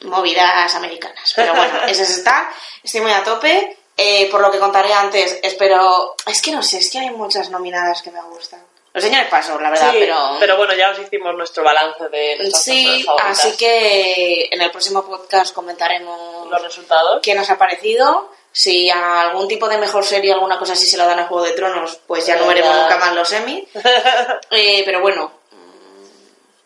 movidas 0.04 0.74
americanas. 0.76 1.34
Pero 1.36 1.54
bueno, 1.56 1.82
ese 1.88 2.04
está, 2.04 2.50
estoy 2.84 3.02
muy 3.02 3.12
a 3.12 3.24
tope. 3.24 3.78
Eh, 4.02 4.30
por 4.32 4.40
lo 4.40 4.50
que 4.50 4.60
contaré 4.60 4.94
antes, 4.94 5.40
espero... 5.44 6.16
Es 6.26 6.42
que 6.42 6.54
no 6.54 6.64
sé, 6.64 6.78
es 6.78 6.90
que 6.90 7.00
hay 7.00 7.10
muchas 7.10 7.50
nominadas 7.50 8.02
que 8.02 8.12
me 8.12 8.22
gustan. 8.22 8.64
Los 8.94 9.04
señores 9.04 9.28
paso, 9.28 9.60
la 9.60 9.70
verdad, 9.70 9.92
Sí, 9.92 9.98
pero... 10.40 10.58
bueno, 10.58 10.74
ya 10.74 10.92
os 10.92 11.00
hicimos 11.00 11.36
nuestro 11.36 11.64
balance 11.66 12.08
de 12.08 12.38
nuestras 12.38 12.64
Sí, 12.64 13.06
así 13.24 13.58
que 13.58 14.48
en 14.52 14.62
el 14.62 14.72
próximo 14.72 15.06
podcast 15.06 15.54
comentaremos 15.54 16.50
Los 16.50 16.62
resultados. 16.64 17.20
qué 17.22 17.36
nos 17.36 17.50
ha 17.50 17.58
parecido. 17.58 18.32
Si 18.52 18.90
a 18.90 19.22
algún 19.22 19.48
tipo 19.48 19.68
de 19.70 19.78
mejor 19.78 20.04
serie, 20.06 20.34
alguna 20.34 20.58
cosa 20.58 20.74
así 20.74 20.86
se 20.88 20.98
lo 20.98 21.06
dan 21.06 21.20
a 21.20 21.28
Juego 21.28 21.44
de 21.44 21.52
Tronos, 21.52 22.00
pues 22.08 22.26
ya 22.26 22.36
no 22.38 22.48
veremos 22.48 22.76
nunca 22.76 22.98
más 22.98 23.14
los 23.14 23.32
Emmy. 23.34 23.68
Eh, 24.52 24.82
pero 24.86 25.02
bueno, 25.02 25.39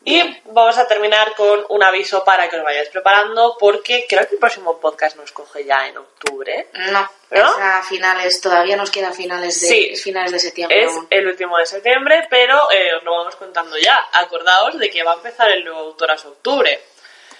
Y 0.05 0.21
vamos 0.45 0.77
a 0.77 0.85
terminar 0.87 1.33
con 1.33 1.65
un 1.69 1.81
aviso 1.81 2.25
para 2.25 2.49
que 2.49 2.57
os 2.57 2.63
vayáis 2.63 2.89
preparando, 2.89 3.55
porque 3.57 4.05
creo 4.07 4.27
que 4.27 4.33
el 4.35 4.39
próximo 4.39 4.77
podcast 4.79 5.15
nos 5.15 5.31
coge 5.31 5.63
ya 5.63 5.87
en 5.87 5.97
octubre. 5.97 6.67
no, 6.73 7.09
¿No? 7.31 7.45
a 7.59 7.81
finales, 7.83 8.41
todavía 8.41 8.75
nos 8.75 8.91
queda 8.91 9.11
finales 9.13 9.61
de, 9.61 9.67
Sí. 9.67 9.89
es 9.93 10.03
finales 10.03 10.31
de 10.33 10.39
septiembre 10.39 10.83
Es 10.83 10.91
aún. 10.91 11.07
el 11.09 11.25
último 11.27 11.57
de 11.57 11.65
septiembre, 11.65 12.27
pero 12.29 12.69
eh, 12.71 12.95
os 12.95 13.03
lo 13.03 13.11
vamos 13.17 13.35
contando 13.37 13.77
ya. 13.77 13.97
Acordaos 14.11 14.77
de 14.77 14.89
que 14.89 15.03
va 15.03 15.13
a 15.13 15.15
empezar 15.15 15.49
el 15.49 15.63
nuevo 15.63 15.79
Autoras 15.79 16.23
Octubre. 16.25 16.81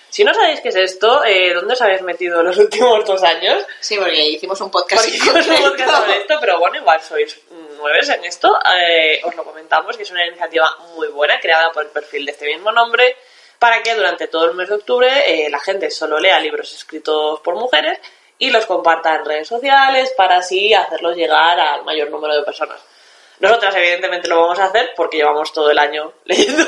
Si 0.10 0.23
no 0.23 0.34
sabéis 0.34 0.62
qué 0.62 0.69
es 0.69 0.76
esto, 0.76 1.23
eh, 1.26 1.54
¿dónde 1.54 1.73
os 1.73 1.82
habéis 1.82 2.02
metido 2.04 2.41
los 2.43 2.56
últimos 2.60 3.04
dos 3.06 3.21
años? 3.23 3.65
Sí, 3.82 3.97
porque 3.97 4.21
hicimos 4.30 4.62
un 4.62 4.71
podcast 4.71 5.04
Porque 5.04 5.17
hicimos 5.17 5.47
un 5.47 5.63
podcast 5.69 5.91
sobre 5.97 6.17
esto, 6.19 6.38
pero 6.39 6.60
bueno, 6.60 6.78
igual 6.78 7.02
sois 7.02 7.38
nueves 7.84 8.10
en 8.10 8.24
esto. 8.24 8.58
eh, 8.80 9.22
os 9.24 9.36
lo 9.36 9.43
comentamos, 9.43 9.96
que 9.98 10.04
es 10.04 10.12
una 10.12 10.26
iniciativa 10.26 10.67
muy 10.96 11.08
buena, 11.10 11.39
creada 11.39 11.72
por 11.72 11.84
el 11.84 11.89
perfil 11.89 12.26
de 12.26 12.32
este 12.32 12.48
mismo 12.48 12.72
nombre, 12.72 13.17
para 13.60 13.84
que 13.84 13.93
durante 13.93 14.28
todo 14.28 14.46
el 14.46 14.56
mes 14.56 14.69
de 14.69 14.76
octubre 14.76 15.10
eh, 15.28 15.50
la 15.50 15.60
gente 15.60 15.91
solo 15.91 16.19
lea 16.19 16.39
libros 16.39 16.74
escritos 16.74 17.41
por 17.41 17.56
mujeres 17.56 18.00
y 18.38 18.50
los 18.50 18.65
comparta 18.65 19.15
en 19.15 19.26
redes 19.26 19.48
sociales 19.48 20.13
para 20.17 20.38
así 20.38 20.74
hacerlos 20.74 21.15
llegar 21.15 21.60
al 21.60 21.84
mayor 21.84 22.10
número 22.10 22.36
de 22.36 22.43
personas. 22.43 22.80
Nosotras, 23.43 23.75
evidentemente, 23.75 24.29
lo 24.29 24.39
vamos 24.39 24.58
a 24.58 24.67
hacer 24.67 24.93
porque 24.95 25.17
llevamos 25.17 25.51
todo 25.51 25.69
el 25.69 25.77
año 25.77 26.13
leyendo. 26.23 26.63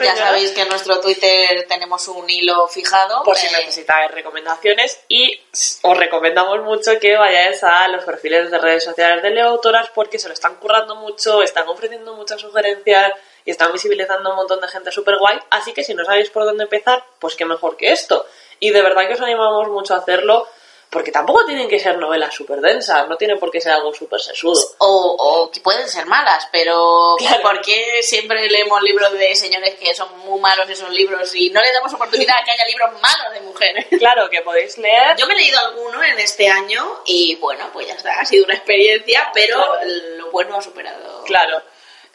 Ya 0.00 0.16
sabéis 0.16 0.50
que 0.50 0.62
en 0.62 0.68
nuestro 0.68 1.00
Twitter 1.00 1.66
tenemos 1.68 2.08
un 2.08 2.28
hilo 2.28 2.66
fijado. 2.66 3.22
por 3.22 3.36
si 3.36 3.46
necesitáis 3.54 4.10
recomendaciones 4.10 4.98
y 5.06 5.40
os 5.82 5.96
recomendamos 5.96 6.62
mucho 6.62 6.98
que 6.98 7.16
vayáis 7.16 7.62
a 7.62 7.86
los 7.86 8.02
perfiles 8.02 8.50
de 8.50 8.58
redes 8.58 8.82
sociales 8.82 9.22
de 9.22 9.30
Leo 9.30 9.46
Autoras 9.46 9.88
porque 9.94 10.18
se 10.18 10.26
lo 10.26 10.34
están 10.34 10.56
currando 10.56 10.96
mucho, 10.96 11.42
están 11.44 11.68
ofreciendo 11.68 12.16
muchas 12.16 12.40
sugerencias 12.40 13.12
y 13.44 13.52
están 13.52 13.72
visibilizando 13.72 14.28
a 14.28 14.32
un 14.32 14.38
montón 14.38 14.60
de 14.60 14.66
gente 14.66 14.90
súper 14.90 15.18
guay, 15.18 15.38
así 15.50 15.72
que 15.72 15.84
si 15.84 15.94
no 15.94 16.04
sabéis 16.04 16.30
por 16.30 16.44
dónde 16.44 16.64
empezar, 16.64 17.04
pues 17.20 17.36
qué 17.36 17.44
mejor 17.44 17.76
que 17.76 17.92
esto. 17.92 18.26
Y 18.58 18.70
de 18.70 18.82
verdad 18.82 19.06
que 19.06 19.14
os 19.14 19.20
animamos 19.20 19.68
mucho 19.68 19.94
a 19.94 19.98
hacerlo 19.98 20.48
porque 20.90 21.10
tampoco 21.12 21.44
tienen 21.44 21.68
que 21.68 21.78
ser 21.80 21.98
novelas 21.98 22.32
súper 22.34 22.60
densas, 22.60 23.06
no 23.08 23.16
tiene 23.16 23.36
por 23.36 23.50
qué 23.50 23.60
ser 23.60 23.72
algo 23.72 23.92
súper 23.92 24.20
sesudo. 24.20 24.60
o, 24.78 25.16
o 25.18 25.50
que 25.50 25.60
pueden 25.60 25.88
ser 25.88 26.06
malas, 26.06 26.48
pero 26.52 27.16
Claro. 27.18 27.42
¿por 27.42 27.60
qué 27.60 28.02
siempre 28.02 28.48
leemos 28.48 28.80
libros 28.82 29.12
de 29.12 29.34
señores 29.34 29.74
que 29.74 29.94
son 29.94 30.08
muy 30.20 30.40
malos 30.40 30.68
esos 30.70 30.90
libros 30.90 31.34
y 31.34 31.50
no 31.50 31.60
le 31.60 31.72
damos 31.72 31.92
oportunidad 31.92 32.36
a 32.40 32.44
que 32.44 32.50
haya 32.52 32.64
libros 32.66 32.90
malos 33.00 33.32
de 33.34 33.40
mujeres? 33.40 33.86
Claro, 33.98 34.30
que 34.30 34.40
podéis 34.42 34.78
leer 34.78 35.16
Yo 35.16 35.26
me 35.26 35.34
he 35.34 35.36
leído 35.36 35.58
alguno 35.58 36.02
en 36.04 36.18
este 36.20 36.48
año 36.48 37.02
y 37.04 37.34
bueno, 37.36 37.68
pues 37.72 37.86
ya 37.88 37.94
está, 37.94 38.20
ha 38.20 38.24
sido 38.24 38.44
una 38.44 38.54
experiencia, 38.54 39.30
pero 39.34 39.56
Claro. 39.56 39.80
lo 40.18 40.30
bueno 40.30 40.56
ha 40.56 40.62
superado. 40.62 41.24
Claro. 41.24 41.62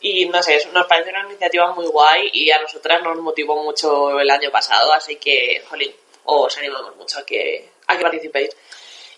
Y 0.04 0.26
no 0.26 0.42
sé, 0.42 0.66
nos 0.74 0.88
parece 0.88 1.12
una 1.12 1.26
iniciativa 1.26 1.72
muy 1.74 1.86
guay 1.86 2.30
y 2.34 2.50
a 2.50 2.60
nosotras 2.60 3.04
nos 3.04 3.18
motivó 3.18 3.56
mucho 3.64 4.20
el 4.20 4.30
año 4.32 4.50
pasado, 4.50 4.92
así 4.94 5.18
que, 5.18 5.64
jolín, 5.70 5.94
os 6.24 6.58
animamos 6.58 6.96
mucho 6.96 7.20
a 7.20 7.26
que, 7.26 7.70
a 7.92 7.98
que 7.98 8.04
participéis. 8.04 8.50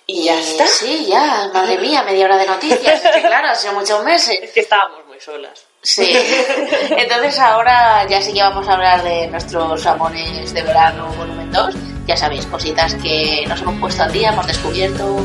Y 0.05 0.25
ya 0.25 0.39
está. 0.39 0.67
Sí, 0.67 1.05
ya, 1.07 1.49
madre 1.53 1.77
mía, 1.77 2.03
media 2.03 2.25
hora 2.25 2.37
de 2.37 2.45
noticias. 2.45 3.05
Es 3.05 3.11
que 3.11 3.21
claro, 3.21 3.47
han 3.47 3.55
sido 3.55 3.73
muchos 3.73 4.03
meses. 4.03 4.39
Es 4.43 4.51
que 4.51 4.59
estábamos 4.59 5.05
muy 5.07 5.19
solas. 5.19 5.65
Sí. 5.81 6.13
Entonces 6.89 7.39
ahora 7.39 8.05
ya 8.07 8.21
sí 8.21 8.33
que 8.33 8.41
vamos 8.41 8.67
a 8.67 8.73
hablar 8.73 9.03
de 9.03 9.27
nuestros 9.27 9.85
amores 9.85 10.53
de 10.53 10.61
verano 10.61 11.07
volumen 11.13 11.51
2. 11.51 11.75
Ya 12.05 12.17
sabéis, 12.17 12.45
cositas 12.47 12.95
que 12.95 13.45
nos 13.47 13.61
hemos 13.61 13.79
puesto 13.79 14.03
al 14.03 14.11
día, 14.11 14.29
hemos 14.29 14.45
descubierto. 14.45 15.21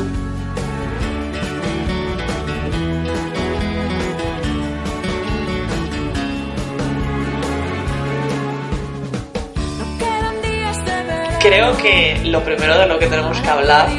Creo 11.49 11.75
que 11.77 12.21
lo 12.25 12.43
primero 12.43 12.77
de 12.77 12.85
lo 12.85 12.99
que 12.99 13.07
tenemos 13.07 13.41
que 13.41 13.49
hablar. 13.49 13.89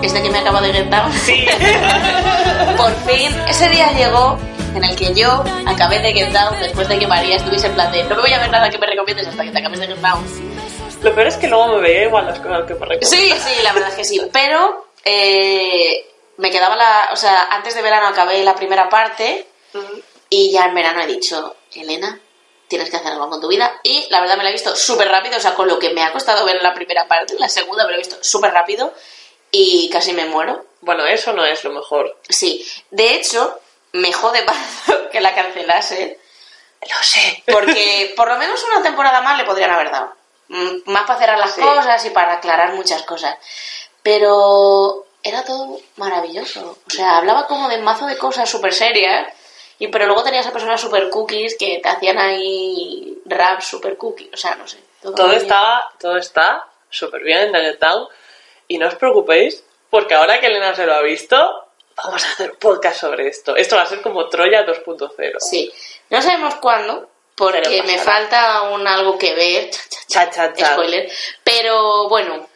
Es 0.00 0.14
de 0.14 0.22
que 0.22 0.30
me 0.30 0.38
acabo 0.38 0.62
de 0.62 0.72
Get 0.72 0.86
Down. 0.86 1.12
Sí. 1.12 1.46
Por 2.78 2.90
fin, 3.06 3.36
ese 3.46 3.68
día 3.68 3.92
llegó 3.92 4.38
en 4.74 4.82
el 4.82 4.96
que 4.96 5.12
yo 5.12 5.44
acabé 5.66 5.98
de 5.98 6.14
Get 6.14 6.30
Down 6.30 6.58
después 6.60 6.88
de 6.88 6.98
que 6.98 7.06
María 7.06 7.36
estuviese 7.36 7.66
en 7.66 7.74
plan 7.74 7.92
de 7.92 8.04
no 8.04 8.16
me 8.16 8.22
voy 8.22 8.32
a 8.32 8.38
ver 8.38 8.50
nada 8.50 8.70
que 8.70 8.78
me 8.78 8.86
recomiendes 8.86 9.26
hasta 9.28 9.44
que 9.44 9.50
te 9.50 9.58
acabes 9.58 9.78
de 9.78 9.88
Get 9.88 9.98
Down. 9.98 10.24
lo 11.02 11.14
peor 11.14 11.26
es 11.26 11.36
que 11.36 11.48
luego 11.48 11.68
me 11.74 11.80
veía 11.82 12.04
igual 12.04 12.24
las 12.24 12.40
cosas 12.40 12.64
que 12.64 12.72
me 12.72 12.86
recuerdo. 12.86 13.06
Sí, 13.08 13.34
sí, 13.38 13.62
la 13.62 13.74
verdad 13.74 13.90
es 13.90 13.96
que 13.96 14.04
sí. 14.04 14.22
Pero 14.32 14.86
eh, 15.04 16.06
me 16.38 16.50
quedaba 16.50 16.76
la. 16.76 17.10
O 17.12 17.16
sea, 17.16 17.48
antes 17.50 17.74
de 17.74 17.82
verano 17.82 18.06
acabé 18.06 18.42
la 18.42 18.54
primera 18.54 18.88
parte 18.88 19.46
y 20.30 20.50
ya 20.50 20.64
en 20.64 20.74
verano 20.74 21.02
he 21.02 21.06
dicho, 21.06 21.56
Elena, 21.74 22.18
tienes 22.68 22.90
que 22.90 22.96
hacer 22.96 23.12
algo 23.12 23.28
con 23.30 23.40
tu 23.40 23.48
vida. 23.48 23.78
Y 23.82 24.06
la 24.10 24.20
verdad 24.20 24.36
me 24.36 24.42
la 24.44 24.50
he 24.50 24.52
visto 24.52 24.74
súper 24.76 25.08
rápido, 25.08 25.36
o 25.36 25.40
sea, 25.40 25.54
con 25.54 25.68
lo 25.68 25.78
que 25.78 25.90
me 25.90 26.02
ha 26.02 26.12
costado 26.12 26.44
ver 26.44 26.62
la 26.62 26.74
primera 26.74 27.06
parte, 27.08 27.34
la 27.38 27.48
segunda 27.48 27.84
me 27.84 27.90
la 27.90 27.96
he 27.96 28.00
visto 28.00 28.16
súper 28.22 28.52
rápido 28.52 28.92
y 29.50 29.88
casi 29.90 30.12
me 30.12 30.24
muero. 30.26 30.64
Bueno, 30.80 31.06
eso 31.06 31.32
no 31.32 31.44
es 31.44 31.64
lo 31.64 31.70
mejor. 31.72 32.18
Sí, 32.28 32.66
de 32.90 33.14
hecho, 33.14 33.58
me 33.92 34.12
jode 34.12 34.42
más 34.46 34.56
que 35.12 35.20
la 35.20 35.34
cancelase. 35.34 36.18
Lo 36.82 37.02
sé. 37.02 37.42
Porque 37.46 38.12
por 38.16 38.28
lo 38.28 38.36
menos 38.36 38.62
una 38.64 38.82
temporada 38.82 39.20
más 39.22 39.38
le 39.38 39.44
podrían 39.44 39.70
haber 39.70 39.90
dado. 39.90 40.12
Mm, 40.48 40.90
Más 40.90 41.04
para 41.04 41.18
cerrar 41.18 41.38
las 41.38 41.54
Sí. 41.54 41.60
cosas 41.62 42.04
y 42.04 42.10
para 42.10 42.34
aclarar 42.34 42.74
muchas 42.74 43.02
cosas. 43.04 43.36
Pero 44.02 45.06
era 45.22 45.42
todo 45.44 45.80
maravilloso. 45.96 46.78
O 46.86 46.90
sea, 46.90 47.16
hablaba 47.16 47.46
como 47.46 47.68
de 47.68 47.78
mazo 47.78 48.04
de 48.06 48.18
cosas 48.18 48.48
súper 48.50 48.74
serias. 48.74 49.32
Y 49.78 49.88
pero 49.88 50.06
luego 50.06 50.22
tenías 50.22 50.46
a 50.46 50.52
personas 50.52 50.80
súper 50.80 51.10
cookies 51.10 51.56
que 51.58 51.80
te 51.82 51.88
hacían 51.88 52.18
ahí 52.18 53.18
rap 53.26 53.60
súper 53.60 53.96
cookies. 53.96 54.30
O 54.32 54.36
sea, 54.36 54.54
no 54.54 54.66
sé. 54.66 54.78
Todo 55.02 55.32
está, 55.32 55.90
todo 56.00 56.16
está 56.16 56.66
súper 56.88 57.22
bien 57.22 57.54
en 57.54 57.62
Get 57.62 57.78
Down. 57.78 58.08
Y 58.68 58.78
no 58.78 58.88
os 58.88 58.94
preocupéis, 58.94 59.64
porque 59.90 60.14
ahora 60.14 60.40
que 60.40 60.46
Elena 60.46 60.74
se 60.74 60.86
lo 60.86 60.94
ha 60.94 61.02
visto, 61.02 61.36
vamos 61.96 62.24
a 62.24 62.32
hacer 62.32 62.52
un 62.52 62.56
podcast 62.56 63.00
sobre 63.00 63.28
esto. 63.28 63.56
Esto 63.56 63.76
va 63.76 63.82
a 63.82 63.86
ser 63.86 64.00
como 64.00 64.28
Troya 64.28 64.64
2.0. 64.64 65.16
bien. 65.18 65.32
Sí. 65.40 65.72
No 66.10 66.22
sabemos 66.22 66.54
cuándo, 66.56 67.10
porque 67.34 67.82
me 67.82 67.98
falta 67.98 68.62
un 68.62 68.86
algo 68.86 69.18
que 69.18 69.34
ver. 69.34 69.70
Cha, 70.08 70.30
cha, 70.30 70.52
cha. 70.52 70.72
Spoiler. 70.74 71.10
Pero 71.42 72.08
bueno, 72.08 72.48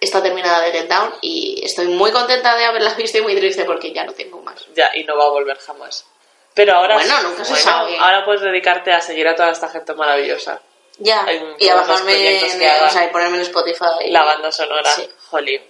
está 0.00 0.22
terminada 0.22 0.60
de 0.60 0.72
Get 0.72 0.88
Down 0.88 1.14
y 1.20 1.60
estoy 1.64 1.86
muy 1.88 2.10
contenta 2.10 2.56
de 2.56 2.64
haberla 2.64 2.94
visto 2.96 3.18
y 3.18 3.22
muy 3.22 3.36
triste 3.36 3.64
porque 3.64 3.92
ya 3.92 4.04
no 4.04 4.12
tengo 4.12 4.42
más. 4.42 4.66
Ya, 4.74 4.90
y 4.94 5.04
no 5.04 5.16
va 5.16 5.24
a 5.24 5.30
volver 5.30 5.56
jamás. 5.58 6.06
Pero 6.54 6.74
ahora 6.76 6.94
Bueno, 6.96 7.22
nunca 7.22 7.44
se 7.44 7.56
sabe. 7.56 7.96
Ahora 7.98 8.24
puedes 8.24 8.42
dedicarte 8.42 8.92
a 8.92 9.00
seguir 9.00 9.26
a 9.28 9.34
toda 9.34 9.50
esta 9.50 9.68
gente 9.68 9.94
maravillosa. 9.94 10.60
Ya, 10.98 11.26
y 11.58 11.68
a 11.68 11.74
bajarme, 11.74 12.12
en- 12.38 12.58
que 12.58 12.68
haga. 12.68 12.86
o 12.86 12.90
sea, 12.90 13.04
y 13.04 13.08
ponerme 13.08 13.36
en 13.38 13.42
Spotify. 13.42 14.08
La 14.10 14.22
banda 14.24 14.52
sonora, 14.52 14.92
Sí. 14.94 15.08
jolín. 15.30 15.62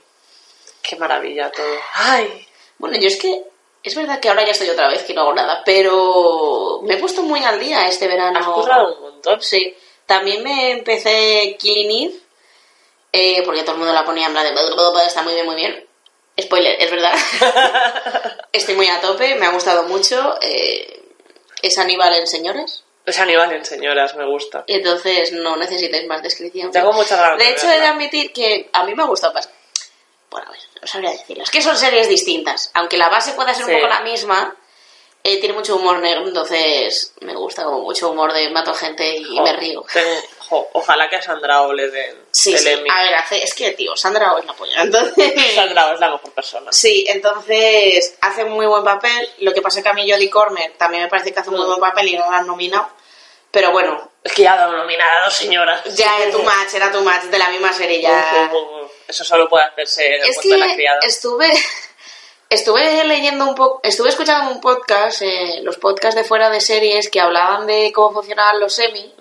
Qué 0.82 0.96
maravilla 0.96 1.50
todo. 1.52 1.76
Ay, 1.94 2.46
Bueno, 2.78 2.96
yo 2.98 3.06
es 3.06 3.16
que 3.16 3.44
es 3.84 3.94
verdad 3.94 4.18
que 4.18 4.28
ahora 4.28 4.44
ya 4.44 4.50
estoy 4.50 4.68
otra 4.68 4.88
vez 4.88 5.04
que 5.04 5.14
no 5.14 5.20
hago 5.20 5.34
nada, 5.34 5.62
pero 5.64 6.80
me 6.82 6.94
he 6.94 6.96
puesto 6.98 7.22
muy 7.22 7.44
al 7.44 7.60
día 7.60 7.86
este 7.86 8.08
verano. 8.08 8.36
has 8.40 8.46
currado 8.46 8.94
un 8.96 9.00
montón. 9.02 9.40
Sí. 9.40 9.76
También 10.04 10.42
me 10.42 10.72
empecé 10.72 11.56
Killing 11.60 12.08
Eve, 12.10 12.14
eh, 13.12 13.42
porque 13.44 13.62
todo 13.62 13.72
el 13.72 13.78
mundo 13.78 13.92
la 13.94 14.04
ponía 14.04 14.26
en 14.26 14.32
plan 14.32 14.44
de 14.44 14.50
"Bla, 14.52 14.62
bla, 14.74 14.90
bla, 14.90 15.04
está 15.06 15.22
muy 15.22 15.34
bien, 15.34 15.46
muy 15.46 15.54
bien. 15.54 15.86
Spoiler, 16.40 16.76
es 16.82 16.90
verdad. 16.90 17.14
Estoy 18.52 18.74
muy 18.74 18.88
a 18.88 19.00
tope, 19.00 19.34
me 19.36 19.46
ha 19.46 19.50
gustado 19.50 19.84
mucho. 19.84 20.38
eh, 20.40 21.00
es 21.62 21.78
Aníbal 21.78 22.14
en 22.14 22.26
señores, 22.26 22.84
Es 23.06 23.18
Aníbal 23.18 23.52
en 23.52 23.64
señoras, 23.64 24.14
me 24.16 24.24
gusta. 24.26 24.64
y 24.66 24.74
entonces 24.74 25.32
no 25.32 25.56
necesitáis 25.56 26.06
más 26.06 26.22
descripción. 26.22 26.70
Tengo 26.72 26.92
muchas 26.92 27.18
ganas 27.20 27.38
De 27.38 27.50
hecho, 27.50 27.70
he 27.70 27.78
de 27.80 27.86
admitir 27.86 28.32
que 28.32 28.68
a 28.72 28.84
mí 28.84 28.94
me 28.94 29.02
ha 29.02 29.06
gustado 29.06 29.32
más. 29.34 29.48
Bueno, 30.30 30.46
a 30.48 30.50
ver, 30.52 30.60
no 30.80 30.86
sabría 30.88 31.10
decirlo. 31.10 31.44
Es 31.44 31.50
que 31.50 31.60
son 31.62 31.76
series 31.76 32.08
distintas. 32.08 32.70
Aunque 32.74 32.96
la 32.96 33.08
base 33.10 33.32
pueda 33.32 33.52
ser 33.54 33.66
Sí. 33.66 33.70
un 33.72 33.76
poco 33.80 33.88
la 33.92 34.00
misma, 34.00 34.56
eh, 35.22 35.38
tiene 35.38 35.54
mucho 35.54 35.76
humor 35.76 35.98
negro, 36.00 36.26
entonces 36.26 37.12
me 37.20 37.34
gusta 37.34 37.64
como 37.64 37.80
mucho 37.80 38.10
humor 38.10 38.32
de 38.32 38.48
mato 38.50 38.74
gente 38.74 39.14
y 39.16 39.38
me 39.40 39.52
río. 39.52 39.84
tengo- 39.92 40.20
jo, 40.52 40.68
ojalá 40.74 41.08
que 41.08 41.16
a 41.16 41.22
Sandra 41.22 41.62
O 41.62 41.72
le 41.72 41.88
den 41.90 42.16
Sí. 42.30 42.54
Emmy. 42.54 42.88
A 42.90 43.02
ver, 43.02 43.14
hace, 43.14 43.42
es 43.42 43.54
que, 43.54 43.70
tío, 43.72 43.96
Sandra 43.96 44.34
O 44.34 44.38
es 44.38 44.44
la 44.44 44.52
polla. 44.52 44.82
Entonces, 44.82 45.32
Sandra 45.54 45.88
O 45.88 45.94
es 45.94 46.00
la 46.00 46.10
mejor 46.10 46.30
persona. 46.32 46.70
sí, 46.72 47.04
entonces 47.08 48.16
hace 48.20 48.44
un 48.44 48.52
muy 48.52 48.66
buen 48.66 48.84
papel. 48.84 49.28
Lo 49.38 49.52
que 49.54 49.62
pasa 49.62 49.78
es 49.78 49.82
que 49.82 49.88
a 49.88 49.94
mí 49.94 50.10
Jodie 50.10 50.28
Cormer 50.30 50.72
también 50.78 51.04
me 51.04 51.08
parece 51.08 51.32
que 51.32 51.40
hace 51.40 51.50
un 51.50 51.56
muy 51.56 51.64
Mm. 51.64 51.68
buen 51.68 51.80
papel 51.80 52.08
y 52.08 52.16
no 52.16 52.30
la 52.30 52.36
han 52.38 52.46
nominado. 52.46 52.88
Pero 53.50 53.70
bueno, 53.72 54.10
Es 54.24 54.32
que 54.32 54.42
ya 54.42 54.52
ha 54.54 54.66
nominar 54.70 55.08
a 55.20 55.24
dos 55.24 55.34
señoras. 55.34 55.82
ya 55.96 56.10
era 56.20 56.30
tu 56.30 56.42
match, 56.42 56.74
era 56.74 56.90
tu 56.92 57.02
match 57.02 57.24
de 57.24 57.38
la 57.38 57.48
misma 57.50 57.72
serie 57.72 58.00
ya. 58.00 58.50
Eso 59.08 59.24
solo 59.24 59.48
puede 59.48 59.64
hacerse 59.64 60.06
en 60.06 60.22
el 60.22 60.28
Es 60.30 60.40
de 60.40 60.56
la 60.58 60.66
que 60.68 60.74
criada. 60.74 61.00
estuve 61.02 61.50
estuve 62.48 63.04
leyendo 63.04 63.46
un 63.46 63.54
poco, 63.54 63.80
estuve 63.82 64.08
escuchando 64.10 64.50
un 64.50 64.60
podcast, 64.60 65.22
eh, 65.22 65.60
los 65.62 65.76
podcasts 65.78 66.16
de 66.16 66.24
fuera 66.24 66.50
de 66.50 66.60
series 66.60 67.08
que 67.10 67.20
hablaban 67.20 67.66
de 67.66 67.92
cómo 67.94 68.12
funcionaban 68.12 68.60
los 68.60 68.74
semi. 68.74 69.14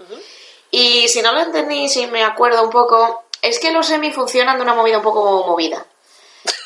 Y 0.72 1.09
si 1.09 1.22
no 1.22 1.34
lo 1.34 1.41
entendí, 1.41 1.89
si 1.89 2.07
me 2.07 2.24
acuerdo 2.24 2.63
un 2.63 2.69
poco, 2.69 3.26
es 3.41 3.59
que 3.59 3.72
los 3.72 3.88
semi 3.88 4.11
funcionan 4.11 4.55
de 4.55 4.63
una 4.63 4.74
movida 4.74 4.97
un 4.97 5.03
poco 5.03 5.45
movida. 5.45 5.86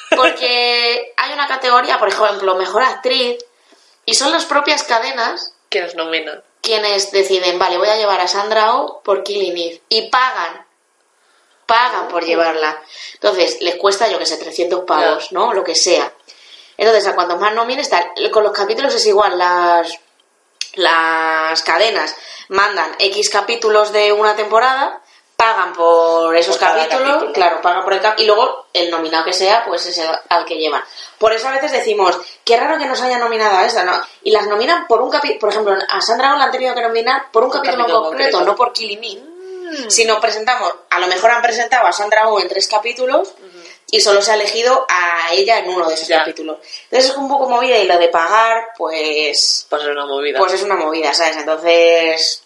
Porque 0.15 1.13
hay 1.17 1.33
una 1.33 1.47
categoría, 1.47 1.97
por 1.97 2.07
ejemplo, 2.07 2.55
mejor 2.55 2.83
actriz, 2.83 3.43
y 4.05 4.13
son 4.13 4.31
las 4.31 4.45
propias 4.45 4.83
cadenas 4.83 5.53
Que 5.69 5.81
nos 5.81 5.95
nominan. 5.95 6.43
quienes 6.61 7.11
deciden, 7.11 7.57
vale, 7.57 7.77
voy 7.77 7.89
a 7.89 7.97
llevar 7.97 8.21
a 8.21 8.27
Sandra 8.27 8.75
Oh 8.75 9.01
por 9.03 9.23
Killing 9.23 9.57
Eve. 9.57 9.81
Y 9.89 10.09
pagan. 10.09 10.65
Pagan 11.65 12.07
por 12.07 12.23
llevarla. 12.23 12.79
Entonces, 13.15 13.59
les 13.61 13.75
cuesta, 13.77 14.07
yo 14.07 14.19
que 14.19 14.27
sé, 14.27 14.37
300 14.37 14.83
pavos, 14.85 15.31
¿no? 15.31 15.51
Lo 15.53 15.63
que 15.63 15.73
sea. 15.73 16.13
Entonces, 16.77 17.07
a 17.07 17.15
cuanto 17.15 17.37
más 17.37 17.55
nomines. 17.55 17.89
Con 18.31 18.43
los 18.43 18.51
capítulos 18.51 18.93
es 18.93 19.07
igual. 19.07 19.35
Las, 19.35 19.99
las 20.75 21.61
cadenas 21.63 22.15
mandan 22.49 22.95
X 22.99 23.29
capítulos 23.29 23.91
de 23.91 24.13
una 24.13 24.35
temporada, 24.35 25.01
pagan 25.35 25.73
por 25.73 26.35
esos 26.35 26.57
Por 26.57 26.67
capítulos, 26.67 27.01
capítulo. 27.07 27.33
claro, 27.33 27.61
pagan 27.61 27.83
por 27.83 27.93
el 27.93 28.01
cap 28.01 28.17
y 28.19 28.25
luego 28.25 28.67
el 28.73 28.89
nominado 28.89 29.25
que 29.25 29.33
sea, 29.33 29.65
pues 29.65 29.85
es 29.85 29.97
el 29.97 30.07
al 30.29 30.45
que 30.45 30.55
llevan. 30.55 30.83
Por 31.17 31.33
eso 31.33 31.47
a 31.47 31.51
veces 31.51 31.71
decimos, 31.71 32.17
qué 32.43 32.57
raro 32.57 32.77
que 32.77 32.85
nos 32.85 33.01
hayan 33.01 33.19
nominado 33.19 33.57
a 33.57 33.65
esta, 33.65 33.83
¿no? 33.83 33.93
Y 34.23 34.31
las 34.31 34.47
nominan 34.47 34.87
por 34.87 35.01
un 35.01 35.09
capítulo, 35.09 35.39
por 35.39 35.49
ejemplo, 35.49 35.75
a 35.89 36.01
Sandra 36.01 36.33
Oh 36.33 36.37
la 36.37 36.45
han 36.45 36.51
tenido 36.51 36.73
que 36.75 36.81
nominar 36.81 37.31
por 37.31 37.43
un 37.43 37.51
capítulo, 37.51 37.77
capítulo 37.83 38.03
concreto, 38.03 38.31
concreto. 38.37 38.51
no 38.51 38.55
por 38.55 38.73
Killing 38.73 39.03
Eve. 39.03 39.35
Si 39.89 40.05
nos 40.05 40.19
presentamos, 40.19 40.73
a 40.89 40.99
lo 40.99 41.07
mejor 41.07 41.31
han 41.31 41.41
presentado 41.41 41.85
a 41.87 41.91
Sandra 41.91 42.29
Oh 42.29 42.39
en 42.39 42.47
tres 42.47 42.67
capítulos 42.67 43.33
y 43.95 44.01
solo 44.01 44.21
se 44.21 44.31
ha 44.31 44.35
elegido 44.35 44.85
a 44.89 45.29
ella 45.33 45.59
en 45.59 45.69
uno 45.69 45.87
de 45.87 45.93
esos 45.95 46.07
Ya. 46.07 46.19
capítulos. 46.19 46.57
Entonces 46.85 47.11
es 47.11 47.17
un 47.17 47.27
poco 47.29 47.47
movida 47.49 47.77
y 47.77 47.87
lo 47.87 47.97
de 47.97 48.09
pagar, 48.09 48.69
pues, 48.77 49.65
Pues 49.69 49.83
es 49.83 49.87
una 49.89 50.05
movida. 50.05 50.39
pues 50.39 50.53
es 50.53 50.63
una 50.63 50.75
movida, 50.75 51.13
¿sabes? 51.13 51.37
Entonces, 51.37 52.41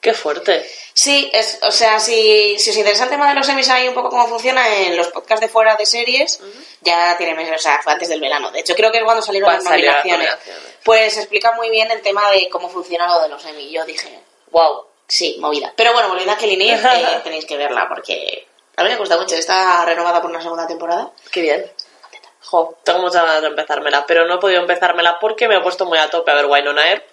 Qué 0.00 0.12
fuerte. 0.12 0.70
Sí, 0.92 1.30
es, 1.32 1.60
o 1.62 1.70
sea, 1.72 1.98
si, 1.98 2.58
si 2.58 2.68
os 2.68 2.76
interesa 2.76 3.04
el 3.04 3.08
tema 3.10 3.26
de 3.26 3.34
los 3.34 3.46
semis 3.46 3.70
ahí 3.70 3.88
un 3.88 3.94
poco 3.94 4.10
cómo 4.10 4.28
funciona 4.28 4.62
en 4.82 4.98
los 4.98 5.08
podcasts 5.08 5.40
de 5.40 5.48
fuera 5.48 5.76
de 5.76 5.86
series, 5.86 6.40
ya 6.82 7.16
tiene 7.16 7.34
meses, 7.34 7.54
o 7.58 7.62
sea, 7.62 7.80
fue 7.82 7.94
antes 7.94 8.10
del 8.10 8.20
verano. 8.20 8.50
De 8.50 8.60
hecho, 8.60 8.74
creo 8.74 8.92
que 8.92 8.98
es 8.98 9.04
cuando 9.04 9.22
salieron 9.22 9.48
las 9.50 9.64
las 9.64 9.72
nominaciones. 9.72 10.28
nominaciones. 10.28 10.62
Pues 10.84 11.16
explica 11.16 11.52
muy 11.52 11.70
bien 11.70 11.90
el 11.90 12.02
tema 12.02 12.30
de 12.32 12.50
cómo 12.50 12.68
funciona 12.68 13.06
lo 13.06 13.22
de 13.22 13.30
los 13.30 13.40
semis. 13.40 13.70
Yo 13.72 13.82
dije, 13.86 14.20
Wow. 14.50 14.84
sí, 15.08 15.36
movida. 15.40 15.72
Pero 15.74 15.94
bueno, 15.94 16.08
volviendo 16.08 16.34
a 16.34 16.38
Eve, 16.38 16.68
eh, 17.16 17.20
tenéis 17.24 17.46
que 17.46 17.56
verla 17.56 17.86
porque 17.88 18.46
a 18.76 18.84
mí 18.84 18.90
me 18.90 18.96
gusta 18.96 19.16
mucho. 19.16 19.34
Está 19.36 19.84
renovada 19.84 20.20
por 20.20 20.30
una 20.30 20.42
segunda 20.42 20.66
temporada. 20.66 21.10
Qué 21.30 21.40
bien. 21.40 21.70
Jo, 22.40 22.76
tengo 22.84 23.00
muchas 23.00 23.24
ganas 23.24 23.40
de 23.40 23.48
empezármela, 23.48 24.04
pero 24.06 24.26
no 24.26 24.34
he 24.34 24.38
podido 24.38 24.60
empezármela 24.60 25.18
porque 25.18 25.48
me 25.48 25.56
he 25.56 25.60
puesto 25.60 25.86
muy 25.86 25.98
a 25.98 26.10
tope 26.10 26.30
a 26.30 26.34
ver 26.34 26.46
Wynonna 26.46 26.90
Earp. 26.90 27.04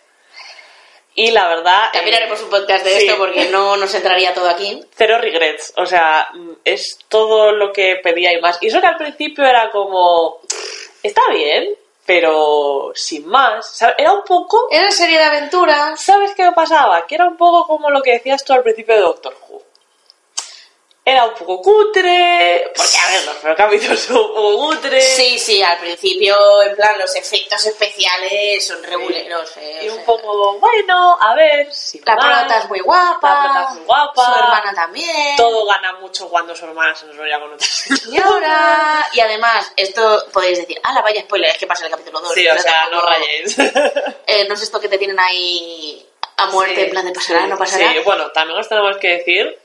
Y 1.14 1.32
la 1.32 1.48
verdad... 1.48 1.90
También 1.92 2.16
eh, 2.16 2.18
haremos 2.18 2.42
un 2.42 2.50
podcast 2.50 2.86
de 2.86 2.92
sí. 2.92 3.06
esto 3.06 3.18
porque 3.18 3.50
no 3.50 3.76
nos 3.78 3.94
entraría 3.94 4.34
todo 4.34 4.50
aquí. 4.50 4.82
Cero 4.96 5.18
regrets, 5.20 5.74
o 5.76 5.86
sea, 5.86 6.30
es 6.64 7.00
todo 7.10 7.52
lo 7.52 7.74
que 7.74 7.98
pedía 8.02 8.34
y 8.34 8.42
más. 8.42 8.58
Y 8.62 8.68
eso 8.68 8.80
que 8.80 8.88
al 8.88 8.98
principio 8.98 9.46
era 9.46 9.70
como, 9.72 10.40
está 11.04 11.22
bien, 11.32 11.76
pero 12.06 12.92
sin 12.96 13.28
más. 13.28 13.78
¿sabes? 13.78 13.96
Era 13.98 14.14
un 14.14 14.24
poco, 14.24 14.68
Era 14.72 14.90
serie 14.92 15.18
de 15.18 15.24
aventuras. 15.24 16.02
¿sabes 16.02 16.34
qué 16.36 16.44
me 16.44 16.54
pasaba? 16.54 17.06
Que 17.06 17.16
era 17.16 17.26
un 17.26 17.38
poco 17.38 17.68
como 17.68 17.90
lo 17.90 18.02
que 18.02 18.14
decías 18.14 18.44
tú 18.44 18.54
al 18.54 18.64
principio 18.64 18.96
de 18.96 19.02
Doctor 19.02 19.36
Who. 19.48 19.61
Era 21.04 21.26
un 21.26 21.34
poco 21.34 21.60
cutre, 21.64 22.72
porque 22.76 22.98
a 22.98 23.12
ver, 23.12 23.26
los 23.26 23.36
primeros 23.38 23.58
capítulos 23.58 24.00
son 24.00 24.18
un 24.18 24.28
poco 24.36 24.58
cutre. 24.60 25.02
Sí, 25.02 25.40
sí, 25.40 25.64
al 25.64 25.80
principio, 25.80 26.62
en 26.62 26.76
plan, 26.76 27.00
los 27.00 27.16
efectos 27.16 27.66
especiales 27.66 28.68
son 28.68 28.84
reguleros. 28.84 29.52
eh, 29.58 29.80
Y 29.86 29.90
un 29.90 29.96
sea, 29.96 30.06
poco, 30.06 30.60
bueno, 30.60 31.18
a 31.20 31.34
ver, 31.34 31.74
sin 31.74 32.04
La 32.06 32.16
prota 32.16 32.60
es 32.60 32.70
muy 32.70 32.80
guapa. 32.82 33.30
La 33.34 33.42
prota 33.52 33.68
es 33.72 33.76
muy 33.78 33.86
guapa. 33.86 34.26
Su 34.26 34.32
hermana 34.40 34.74
también. 34.76 35.38
Todo 35.38 35.66
gana 35.66 35.94
mucho 35.94 36.30
cuando 36.30 36.56
su 36.56 36.66
hermana 36.66 36.94
se 36.94 37.08
enrolla 37.08 37.40
con 37.40 37.54
otra 37.54 37.68
Señora. 38.22 39.08
Y 39.14 39.20
además, 39.22 39.72
esto 39.76 40.26
podéis 40.32 40.60
decir, 40.60 40.80
ah, 40.84 40.94
la 40.94 41.02
vaya 41.02 41.22
spoiler, 41.22 41.50
es 41.50 41.58
que 41.58 41.66
pasa 41.66 41.84
en 41.86 41.92
el 41.92 41.98
capítulo 41.98 42.22
2. 42.22 42.34
Sí, 42.34 42.48
o 42.48 42.58
sea, 42.60 42.88
no 42.92 43.02
rayéis. 43.02 43.58
Eh, 44.28 44.46
no 44.48 44.54
es 44.54 44.62
esto 44.62 44.80
que 44.80 44.88
te 44.88 44.98
tienen 44.98 45.20
ahí 45.20 46.08
a 46.38 46.46
muerte, 46.48 46.76
Sí, 46.76 46.82
en 46.82 46.90
plan 46.92 47.06
de 47.06 47.12
pasará, 47.12 47.42
sí, 47.42 47.48
no 47.48 47.58
pasará. 47.58 47.92
Sí, 47.92 48.00
bueno, 48.06 48.32
también 48.32 48.58
os 48.60 48.70
tenemos 48.70 48.98
que 48.98 49.08
decir, 49.18 49.60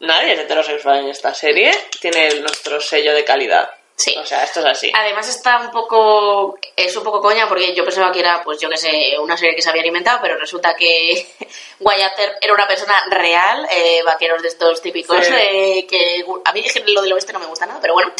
nadie 0.00 0.32
es 0.34 0.40
heterosexual 0.40 1.00
en 1.00 1.08
esta 1.08 1.32
serie, 1.34 1.70
tiene 2.00 2.40
nuestro 2.40 2.80
sello 2.80 3.14
de 3.14 3.24
calidad. 3.24 3.70
Sí. 3.96 4.12
O 4.18 4.26
sea, 4.26 4.42
esto 4.42 4.58
es 4.58 4.66
así. 4.66 4.90
Además 4.92 5.28
está 5.28 5.60
un 5.60 5.70
poco, 5.70 6.58
es 6.74 6.96
un 6.96 7.04
poco 7.04 7.20
coña 7.20 7.48
porque 7.48 7.72
yo 7.76 7.84
pensaba 7.84 8.10
que 8.10 8.18
era, 8.18 8.42
pues 8.42 8.58
yo 8.60 8.68
que 8.68 8.76
sé, 8.76 9.16
una 9.20 9.36
serie 9.36 9.54
que 9.54 9.62
se 9.62 9.70
había 9.70 9.82
alimentado, 9.82 10.18
pero 10.20 10.36
resulta 10.36 10.74
que 10.74 11.24
Wyatt 11.78 12.18
era 12.40 12.52
una 12.52 12.66
persona 12.66 13.04
real, 13.08 13.68
eh, 13.70 14.02
vaqueros 14.04 14.42
de 14.42 14.48
estos 14.48 14.82
típicos, 14.82 15.24
Sí. 15.24 15.32
eh, 15.38 15.86
que 15.88 16.24
a 16.44 16.52
mí 16.52 16.64
lo 16.88 17.02
del 17.02 17.12
oeste 17.12 17.32
no 17.32 17.38
me 17.38 17.46
gusta 17.46 17.66
nada, 17.66 17.78
pero 17.80 17.94
bueno, 17.94 18.12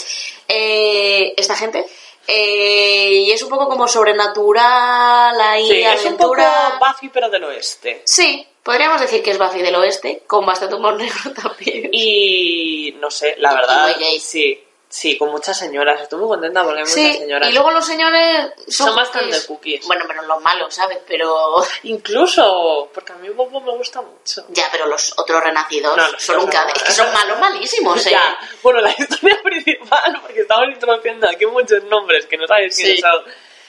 eh, 0.47 1.35
esta 1.37 1.57
gente, 1.57 1.85
eh, 2.27 3.25
y 3.27 3.31
es 3.31 3.43
un 3.43 3.51
poco 3.51 3.68
como 3.68 3.87
sobrenatural, 3.87 5.41
ahí 5.41 5.68
Sí, 5.68 5.83
es 5.83 6.05
un 6.05 6.16
poco 6.16 6.35
aventura. 6.35 6.79
Buffy 6.81 7.09
pero 7.11 7.29
del 7.29 7.45
oeste. 7.45 8.03
Sí, 8.05 8.47
podríamos 8.62 9.01
decir 9.01 9.22
que 9.22 9.31
es 9.31 9.39
Buffy 9.39 9.62
del 9.62 9.75
oeste, 9.77 10.22
con 10.27 10.45
bastante 10.47 10.75
humor 10.75 10.95
negro 10.99 11.33
también. 11.35 11.91
Y 11.93 12.95
no 12.99 13.11
sé, 13.11 13.37
la 13.39 13.55
verdad, 13.55 13.95
sí, 14.20 14.64
sí, 14.97 15.19
con 15.19 15.31
muchas 15.33 15.59
señoras. 15.59 16.01
Estoy 16.01 16.21
muy 16.21 16.29
contenta 16.29 16.63
porque 16.63 16.79
hay 16.79 16.85
muchas 16.85 16.95
Sí, 16.95 17.13
señoras. 17.19 17.49
y 17.51 17.53
luego 17.53 17.71
los 17.73 17.85
señores 17.85 18.53
son, 18.69 18.87
Son 18.89 18.97
bastante 18.97 19.29
pues, 19.31 19.45
cookies. 19.47 19.87
Bueno, 19.89 20.05
pero 20.07 20.23
los 20.23 20.41
malos, 20.41 20.73
¿sabes? 20.73 20.99
Pero 21.07 21.57
Incluso, 21.83 22.91
porque 22.95 23.13
a 23.13 23.17
mí 23.17 23.29
Bobo 23.31 23.61
me 23.61 23.73
gusta 23.73 24.01
mucho. 24.03 24.45
Ya, 24.51 24.65
pero 24.71 24.87
los 24.87 25.13
otros 25.19 25.43
renacidos 25.43 25.97
No, 25.97 26.11
los 26.13 26.23
son 26.23 26.39
un 26.39 26.47
no. 26.47 26.53
Es 26.75 26.83
que 26.85 26.93
son 26.93 27.13
malos 27.13 27.39
malísimos, 27.41 28.07
¿eh? 28.07 28.11
Ya, 28.11 28.39
bueno, 28.63 28.81
la 28.81 28.91
historia 28.97 29.41
principal, 29.45 30.21
porque 30.23 30.43
estamos 30.43 30.69
introduciendo 30.69 31.29
aquí 31.29 31.45
muchos 31.47 31.83
nombres 31.85 32.27
que 32.27 32.37
no 32.37 32.47
sabéis 32.47 32.77
quiénes 32.77 32.97
Sí. 32.97 33.01
son, 33.03 33.25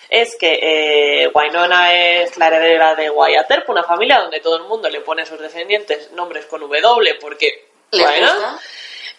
es 0.09 0.35
que 0.35 0.59
eh, 1.23 1.31
Wynonna 1.33 1.91
es 1.95 2.37
la 2.37 2.47
heredera 2.47 2.93
de 2.93 3.09
Wyatt 3.09 3.49
Earp, 3.49 3.69
una 3.69 3.83
familia 3.83 4.19
donde 4.19 4.39
todo 4.41 4.57
el 4.57 4.63
mundo 4.65 4.87
le 4.89 5.01
pone 5.01 5.23
a 5.23 5.25
sus 5.25 5.39
descendientes 5.39 6.11
nombres 6.11 6.45
con 6.45 6.61
W 6.61 7.15
porque, 7.19 7.67
¿Les 7.89 8.05
bueno, 8.05 8.31
gusta? 8.31 8.59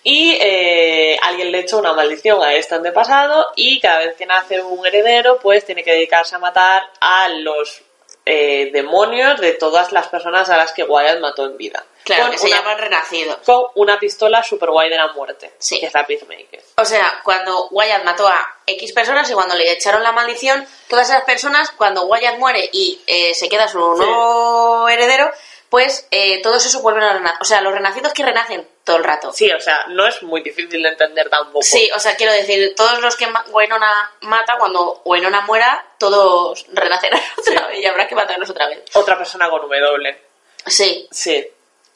Y 0.09 0.39
eh, 0.41 1.19
alguien 1.21 1.51
le 1.51 1.59
echa 1.59 1.77
una 1.79 1.93
maldición 1.93 2.41
a 2.41 2.55
este 2.55 2.77
antepasado 2.77 3.49
y 3.57 3.81
cada 3.81 3.99
vez 3.99 4.15
que 4.17 4.25
nace 4.25 4.61
un 4.63 4.87
heredero, 4.87 5.41
pues 5.41 5.65
tiene 5.67 5.83
que 5.83 5.91
dedicarse 5.91 6.37
a 6.37 6.39
matar 6.39 6.89
a 7.01 7.29
los 7.29 7.83
eh, 8.25 8.71
demonios 8.73 9.41
de 9.41 9.55
todas 9.55 9.91
las 9.91 10.07
personas 10.07 10.49
a 10.49 10.57
las 10.57 10.71
que 10.73 10.85
Wyatt 10.85 11.19
mató 11.19 11.45
en 11.47 11.57
vida. 11.57 11.85
Claro, 12.05 12.23
Con 12.23 12.31
que 12.33 12.39
se 12.39 12.47
una- 12.47 12.57
llaman 12.59 12.79
renacidos. 12.79 13.39
con 13.45 13.65
una 13.75 13.99
pistola 13.99 14.45
super 14.45 14.71
guay 14.71 14.89
de 14.91 14.97
la 14.97 15.13
muerte, 15.13 15.51
Sí. 15.59 15.81
que 15.81 15.87
es 15.87 15.95
la 15.95 16.07
Peacemaker. 16.07 16.63
O 16.77 16.85
sea, 16.85 17.21
cuando 17.25 17.67
Wyatt 17.71 18.05
mató 18.05 18.29
a 18.29 18.47
X 18.65 18.93
personas 18.93 19.29
y 19.29 19.35
cuando 19.35 19.57
le 19.57 19.73
echaron 19.73 20.05
la 20.05 20.13
maldición, 20.13 20.65
todas 20.89 21.09
esas 21.11 21.23
personas, 21.25 21.73
cuando 21.73 22.05
Wyatt 22.07 22.39
muere 22.39 22.69
y 22.73 23.01
eh, 23.09 23.35
se 23.35 23.49
queda 23.49 23.67
su 23.67 23.79
nuevo 23.79 24.89
heredero, 24.89 25.31
pues 25.69 26.07
eh, 26.13 26.41
todos 26.43 26.65
esos 26.65 26.81
vuelven 26.81 27.03
a 27.03 27.13
renacer. 27.15 27.39
O 27.43 27.45
sea, 27.45 27.61
los 27.61 27.73
renacidos 27.73 28.13
que 28.13 28.23
renacen 28.25 28.69
todo 28.87 28.97
el 28.99 29.05
rato. 29.05 29.33
Sí, 29.33 29.51
o 29.53 29.61
sea, 29.61 29.85
no 29.89 30.07
es 30.07 30.23
muy 30.23 30.41
difícil 30.43 30.81
de 30.83 30.89
entender 30.89 31.29
tampoco. 31.29 31.63
Sí, 31.63 31.91
o 31.95 31.99
sea, 31.99 32.15
quiero 32.17 32.33
decir, 32.33 32.73
todos 32.77 33.01
los 33.01 33.17
que 33.17 33.29
Winona 33.51 34.13
mata, 34.23 34.57
cuando 34.59 35.03
Winona 35.05 35.41
muera, 35.43 35.85
todos 35.99 36.65
renacerán 36.73 37.21
otra 37.37 37.67
vez 37.67 37.81
y 37.81 37.87
habrá 37.87 38.07
que 38.07 38.15
matarlos 38.15 38.49
otra 38.49 38.69
vez. 38.69 38.83
Otra 38.95 39.19
persona 39.19 39.51
con 39.51 39.61
W. 39.63 40.23
Sí, 40.67 41.07
Sí. 41.11 41.47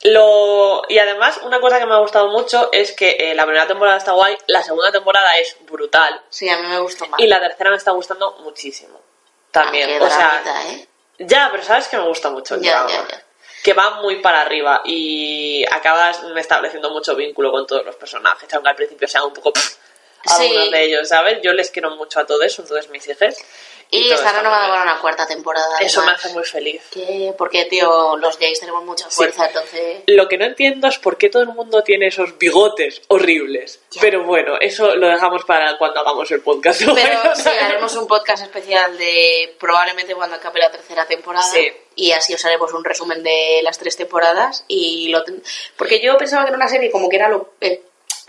Lo... 0.03 0.83
Y 0.89 0.99
además, 0.99 1.39
una 1.45 1.61
cosa 1.61 1.79
que 1.79 1.85
me 1.87 1.95
ha 1.95 1.99
gustado 1.99 2.29
mucho 2.29 2.71
es 2.73 2.93
que 2.93 3.11
eh, 3.19 3.35
la 3.35 3.45
primera 3.45 3.67
temporada 3.67 3.99
está 3.99 4.13
guay, 4.13 4.37
la 4.47 4.63
segunda 4.63 4.91
temporada 4.91 5.37
es 5.37 5.57
brutal 5.61 6.23
sí, 6.31 6.49
a 6.49 6.57
mí 6.57 6.67
me 6.67 6.79
gustó 6.81 7.07
más. 7.07 7.21
y 7.21 7.27
la 7.27 7.39
tercera 7.39 7.69
me 7.71 7.77
está 7.77 7.91
gustando 7.93 8.33
muchísimo. 8.41 8.99
También. 9.51 9.91
Ah, 9.91 9.99
qué 9.99 10.05
o 10.05 10.09
sea, 10.09 10.41
dramita, 10.43 10.69
¿eh? 10.73 10.89
ya, 11.19 11.49
pero 11.53 11.63
sabes 11.63 11.87
que 11.89 11.99
me 11.99 12.09
gusta 12.09 12.31
mucho 12.31 12.55
el 12.55 12.63
Ya, 12.63 12.83
drama. 12.85 12.91
ya, 12.91 13.09
ya. 13.17 13.25
Que 13.63 13.75
va 13.75 14.01
muy 14.01 14.17
para 14.17 14.41
arriba 14.41 14.83
y 14.85 15.65
acabas 15.71 16.23
estableciendo 16.37 16.91
mucho 16.91 17.15
vínculo 17.15 17.53
con 17.53 17.67
todos 17.67 17.85
los 17.85 17.97
personajes, 17.97 18.53
aunque 18.55 18.71
al 18.71 18.77
principio 18.77 19.07
sean 19.07 19.25
un 19.25 19.33
poco 19.33 19.53
pff, 20.23 20.33
Sí. 20.37 20.43
algunos 20.47 20.71
de 20.71 20.85
ellos, 20.85 21.09
¿sabes? 21.09 21.39
Yo 21.43 21.53
les 21.53 21.71
quiero 21.71 21.91
mucho 21.97 22.21
a 22.21 22.27
todos, 22.27 22.59
entonces 22.59 22.91
mis 22.91 23.07
hijos. 23.09 23.37
Y 23.93 24.05
todo 24.05 24.15
está 24.15 24.33
renovada 24.33 24.69
para 24.69 24.83
una 24.85 25.01
cuarta 25.01 25.27
temporada. 25.27 25.79
Eso 25.81 26.05
me 26.05 26.13
hace 26.13 26.29
muy 26.29 26.45
feliz. 26.45 26.81
Que- 26.93 27.35
Porque, 27.37 27.65
tío, 27.65 28.17
los 28.19 28.39
gays 28.39 28.61
tenemos 28.61 28.85
mucha 28.85 29.11
fuerza, 29.11 29.47
entonces... 29.49 30.03
Lo 30.07 30.29
que 30.29 30.39
no 30.39 30.45
entiendo 30.45 30.87
es 30.87 30.99
por 30.99 31.19
qué 31.19 31.29
todo 31.29 31.43
el 31.43 31.49
mundo 31.49 31.83
tiene 31.83 32.07
esos 32.07 32.39
bigotes 32.39 33.03
horribles. 33.09 33.81
Ya. 33.91 34.01
Pero 34.01 34.23
bueno, 34.23 34.55
eso 34.61 34.95
lo 34.95 35.09
dejamos 35.09 35.45
para 35.45 35.77
cuando 35.77 35.99
hagamos 35.99 36.31
el 36.31 36.41
podcast. 36.41 36.83
Pero 36.85 36.95
sí, 37.35 37.49
haremos 37.49 37.93
un 37.97 38.07
podcast 38.07 38.45
especial 38.45 38.97
de 38.97 39.57
probablemente 39.59 40.15
cuando 40.15 40.37
acabe 40.37 40.61
la 40.61 40.71
tercera 40.71 41.05
temporada. 41.07 41.45
Sí. 41.51 41.73
Y 41.97 42.13
así 42.13 42.33
os 42.33 42.45
haremos 42.45 42.73
un 42.73 42.85
resumen 42.85 43.25
de 43.25 43.59
las 43.65 43.77
tres 43.77 43.97
temporadas. 43.97 44.65
y 44.69 45.09
lo 45.09 45.25
ten- 45.25 45.43
Porque 45.77 45.99
yo 45.99 46.17
pensaba 46.17 46.45
que 46.45 46.51
era 46.51 46.57
una 46.57 46.69
serie 46.69 46.93
como 46.93 47.09
que 47.09 47.17
era 47.17 47.29
lo... 47.29 47.55
eh, 47.61 47.83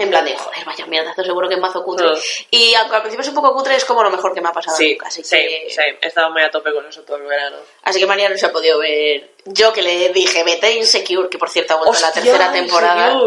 en 0.03 0.09
plan 0.09 0.25
de, 0.25 0.35
joder, 0.35 0.65
vaya 0.65 0.85
mierda, 0.85 1.09
esto 1.11 1.23
seguro 1.23 1.47
que 1.47 1.55
es 1.55 1.59
mazo 1.59 1.83
cutre. 1.83 2.07
Mm. 2.09 2.15
Y 2.51 2.73
aunque 2.75 2.95
al 2.95 3.01
principio 3.01 3.21
es 3.23 3.29
un 3.29 3.35
poco 3.35 3.53
cutre, 3.53 3.75
es 3.75 3.85
como 3.85 4.03
lo 4.03 4.09
mejor 4.11 4.33
que 4.33 4.41
me 4.41 4.49
ha 4.49 4.51
pasado 4.53 4.75
Sí, 4.77 4.91
nunca. 4.91 5.07
Así, 5.07 5.23
sí, 5.23 5.35
que, 5.37 5.67
sí. 5.69 5.81
He 6.01 6.07
estado 6.07 6.29
muy 6.31 6.41
a 6.41 6.51
tope 6.51 6.73
con 6.73 6.85
eso 6.85 7.01
todo 7.03 7.17
el 7.17 7.23
verano. 7.23 7.57
así 7.83 7.99
que 7.99 8.05
María 8.05 8.29
no 8.29 8.37
se 8.37 8.45
ha 8.45 8.51
podido 8.51 8.79
ver. 8.79 9.31
Yo 9.45 9.71
que 9.73 9.81
le 9.81 10.09
dije, 10.09 10.43
vete 10.43 10.71
Insecure, 10.73 11.29
que 11.29 11.37
por 11.37 11.49
cierto 11.49 11.73
ha 11.73 11.77
vuelto 11.77 11.97
a 11.97 12.01
la 12.01 12.07
¡Hostia, 12.07 12.21
tercera 12.23 12.51
temporada. 12.51 13.19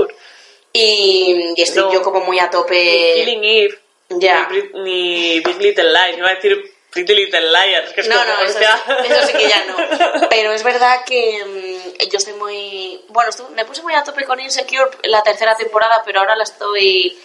Y, 0.73 1.53
y 1.57 1.63
estoy 1.63 1.85
No. 1.85 1.93
yo 1.93 2.03
como 2.03 2.21
muy 2.21 2.39
a 2.39 2.45
Ni 2.47 2.51
tope. 2.51 3.13
Killing 3.15 3.45
Eve, 3.45 3.79
Ya. 4.11 4.49
ni, 4.51 4.81
ni 4.83 5.41
Big 5.41 5.59
Little 5.61 5.85
Lies, 5.93 6.19
iba 6.19 6.29
a 6.29 6.35
decir 6.35 6.74
Pretty 6.95 7.15
Little 7.15 7.51
Liars, 7.51 7.93
que 7.93 8.01
es 8.01 8.09
No, 8.09 8.15
como, 8.17 8.27
no, 8.33 8.43
eso, 8.43 8.59
sí, 8.59 8.65
eso 9.13 9.27
sí 9.27 9.33
que 9.35 9.49
ya 9.49 9.65
no. 9.67 10.29
Pero 10.31 10.53
es 10.53 10.63
verdad 10.63 11.05
que 11.05 11.45
mm, 11.45 12.09
yo 12.11 12.17
estoy 12.19 12.33
muy... 12.35 13.03
Bueno, 13.09 13.31
me 13.55 13.65
puse 13.67 13.83
muy 13.83 13.95
a 13.95 14.03
tope 14.05 14.25
con 14.25 14.41
Insecure 14.41 14.91
la 15.03 15.23
tercera 15.23 15.55
temporada, 15.57 16.03
pero 16.07 16.21
ahora 16.21 16.37
la 16.37 16.45
estoy... 16.45 17.19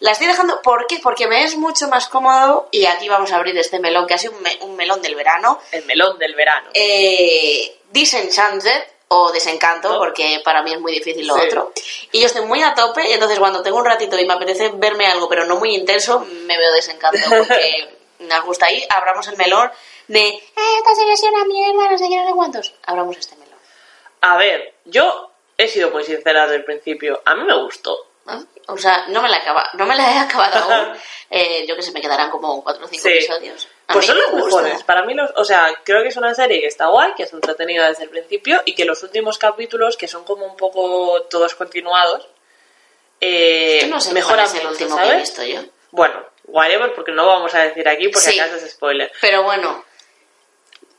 La 0.00 0.12
estoy 0.12 0.26
dejando... 0.26 0.60
¿Por 0.62 0.86
qué? 0.86 0.98
Porque 1.02 1.26
me 1.26 1.42
es 1.44 1.56
mucho 1.56 1.88
más 1.88 2.06
cómodo, 2.08 2.68
y 2.70 2.86
aquí 2.86 3.08
vamos 3.08 3.32
a 3.32 3.36
abrir 3.36 3.56
este 3.58 3.78
melón, 3.80 4.06
que 4.06 4.14
ha 4.14 4.18
sido 4.18 4.32
un, 4.34 4.42
me- 4.42 4.58
un 4.60 4.76
melón 4.76 5.00
del 5.02 5.14
verano, 5.14 5.60
El 5.72 5.84
melón 5.86 6.18
del 6.18 6.34
verano. 6.34 6.68
eh, 6.74 7.76
Disenchanted 7.90 8.84
o 9.08 9.30
Desencanto, 9.32 9.88
¿No? 9.92 9.98
porque 9.98 10.40
para 10.44 10.62
mí 10.62 10.72
es 10.72 10.80
muy 10.80 10.92
difícil 10.92 11.26
lo 11.26 11.34
Sí. 11.36 11.42
otro. 11.46 11.72
Y 12.12 12.20
yo 12.20 12.26
estoy 12.26 12.44
muy 12.44 12.62
a 12.62 12.74
tope, 12.74 13.08
y 13.08 13.12
entonces 13.12 13.38
cuando 13.38 13.62
tengo 13.62 13.78
un 13.78 13.84
ratito 13.84 14.18
y 14.18 14.26
me 14.26 14.34
apetece 14.34 14.70
verme 14.74 15.06
algo, 15.06 15.28
pero 15.28 15.44
no 15.46 15.56
muy 15.56 15.74
intenso, 15.74 16.20
me 16.20 16.58
veo 16.58 16.72
Desencanto, 16.72 17.18
porque 17.30 17.88
nos 18.20 18.44
gusta 18.44 18.66
ahí, 18.66 18.84
abramos 18.90 19.26
el 19.28 19.36
melón 19.36 19.70
de, 20.08 20.28
"Eh, 20.28 20.42
esta 20.78 20.94
serie 20.94 21.12
es 21.12 21.22
una 21.22 21.44
mierda, 21.44 21.90
no 21.90 21.98
sé 21.98 22.08
qué, 22.08 22.16
no 22.16 22.26
sé 22.26 22.32
cuántos. 22.34 22.74
Abramos 22.86 23.16
este 23.16 23.36
melón. 23.36 23.58
A 24.22 24.36
ver, 24.36 24.74
yo 24.84 25.30
he 25.56 25.68
sido 25.68 25.90
muy 25.90 26.04
sincera 26.04 26.42
desde 26.42 26.56
el 26.56 26.64
principio. 26.64 27.22
A 27.24 27.34
mí 27.34 27.44
me 27.44 27.56
gustó. 27.62 27.98
O 28.68 28.76
sea, 28.76 29.04
no 29.08 29.22
me 29.22 29.28
la, 29.28 29.36
acaba, 29.36 29.70
no 29.74 29.86
me 29.86 29.94
la 29.94 30.12
he 30.12 30.18
acabado 30.18 30.58
aún. 30.74 30.96
Eh, 31.28 31.66
yo 31.66 31.74
que 31.74 31.82
sé, 31.82 31.90
me 31.90 32.00
quedarán 32.00 32.30
como 32.30 32.62
cuatro 32.62 32.84
o 32.84 32.88
cinco 32.88 33.02
Sí. 33.02 33.08
episodios. 33.14 33.66
A 33.88 33.92
Pues 33.94 34.06
son 34.06 34.16
me 34.16 34.22
los 34.22 34.32
mejores. 34.44 34.84
Para 34.84 35.02
mí, 35.04 35.12
los, 35.12 35.28
o 35.34 35.44
sea, 35.44 35.72
creo 35.82 36.00
que 36.04 36.08
es 36.10 36.16
una 36.16 36.32
serie 36.36 36.60
que 36.60 36.68
está 36.68 36.86
guay, 36.86 37.14
que 37.16 37.24
es 37.24 37.32
entretenida 37.32 37.88
desde 37.88 38.04
el 38.04 38.10
principio 38.10 38.62
y 38.64 38.76
que 38.76 38.84
los 38.84 39.02
últimos 39.02 39.36
capítulos, 39.36 39.96
que 39.96 40.06
son 40.06 40.22
como 40.24 40.46
un 40.46 40.56
poco 40.56 41.22
todos 41.22 41.56
continuados, 41.56 42.28
eh, 43.20 43.86
no 43.88 44.00
sé 44.00 44.12
mejoran 44.12 44.44
es 44.46 44.54
el 44.54 44.66
último 44.68 44.96
que 44.96 45.02
he 45.02 45.06
¿sabes? 45.06 45.20
visto 45.22 45.42
yo. 45.42 45.60
Bueno, 45.96 46.22
whatever, 46.44 46.94
porque 46.94 47.12
no 47.12 47.26
vamos 47.26 47.54
a 47.54 47.60
decir 47.60 47.88
aquí 47.88 48.08
porque 48.08 48.30
Sí. 48.32 48.38
acaso 48.38 48.56
es 48.64 48.70
spoiler. 48.72 49.10
Pero 49.20 49.42
bueno, 49.42 49.84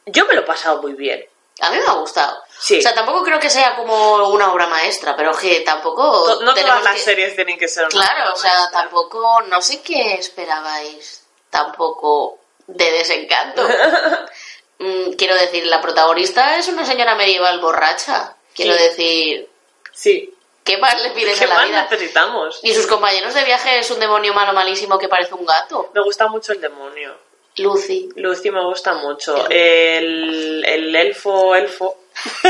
Yo 0.10 0.26
me 0.26 0.34
lo 0.36 0.39
he 0.41 0.45
pasado 0.45 0.82
muy 0.82 0.93
bien. 0.93 1.26
A 1.60 1.70
mí 1.70 1.78
me 1.80 1.84
ha 1.86 1.91
gustado. 1.95 2.41
Sí. 2.60 2.80
O 2.80 2.82
sea, 2.82 2.93
tampoco 2.95 3.24
creo 3.26 3.39
que 3.41 3.50
sea 3.50 3.76
como 3.76 4.30
una 4.30 4.54
obra 4.54 4.68
maestra, 4.68 5.18
pero 5.18 5.36
que 5.36 5.60
tampoco. 5.62 6.39
No 6.41 6.54
tenemos 6.54 6.80
todas 6.80 6.84
las 6.86 6.93
que- 6.93 7.00
series 7.02 7.36
tienen 7.36 7.60
que 7.60 7.68
ser 7.68 7.84
una 7.84 7.89
Claro, 7.91 8.24
obra 8.24 8.34
o 8.34 8.36
sea, 8.38 8.54
maestra. 8.54 8.80
tampoco. 8.84 9.41
No 9.48 9.62
sé 9.62 9.82
qué 9.82 10.14
esperabais 10.14 11.26
tampoco 11.50 12.39
de 12.68 12.91
desencanto. 12.91 13.68
Mm, 14.80 15.14
quiero 15.18 15.34
decir, 15.36 15.66
la 15.66 15.82
protagonista 15.82 16.56
es 16.60 16.68
una 16.68 16.86
señora 16.86 17.16
medieval 17.16 17.60
borracha. 17.60 18.36
Quiero 18.56 18.76
Sí. 18.76 18.84
decir, 18.84 19.50
Sí. 19.91 20.37
¿Qué 20.68 20.78
más 20.78 21.01
le 21.01 21.09
pides 21.11 21.39
¿Qué 21.39 21.45
a 21.45 21.47
la 21.47 21.55
más 21.55 21.68
vida? 21.70 21.88
necesitamos? 21.89 22.59
Y 22.61 22.74
sus 22.76 22.86
compañeros 22.86 23.34
de 23.34 23.43
viaje 23.45 23.80
es 23.80 23.89
un 23.89 23.99
demonio 23.99 24.34
malo 24.36 24.53
malísimo 24.53 24.99
que 24.99 25.07
parece 25.07 25.34
un 25.34 25.45
gato. 25.45 25.89
Me 25.95 26.01
gusta 26.03 26.28
mucho 26.28 26.51
el 26.53 26.61
demonio. 26.61 27.15
Lucy. 27.57 28.09
Lucy 28.18 28.51
me 28.51 28.63
gusta 28.63 28.93
mucho. 28.93 29.47
El- 29.49 30.63
El, 30.63 30.65
el 30.65 30.95
elfo, 30.95 31.55
elfo, 31.55 31.97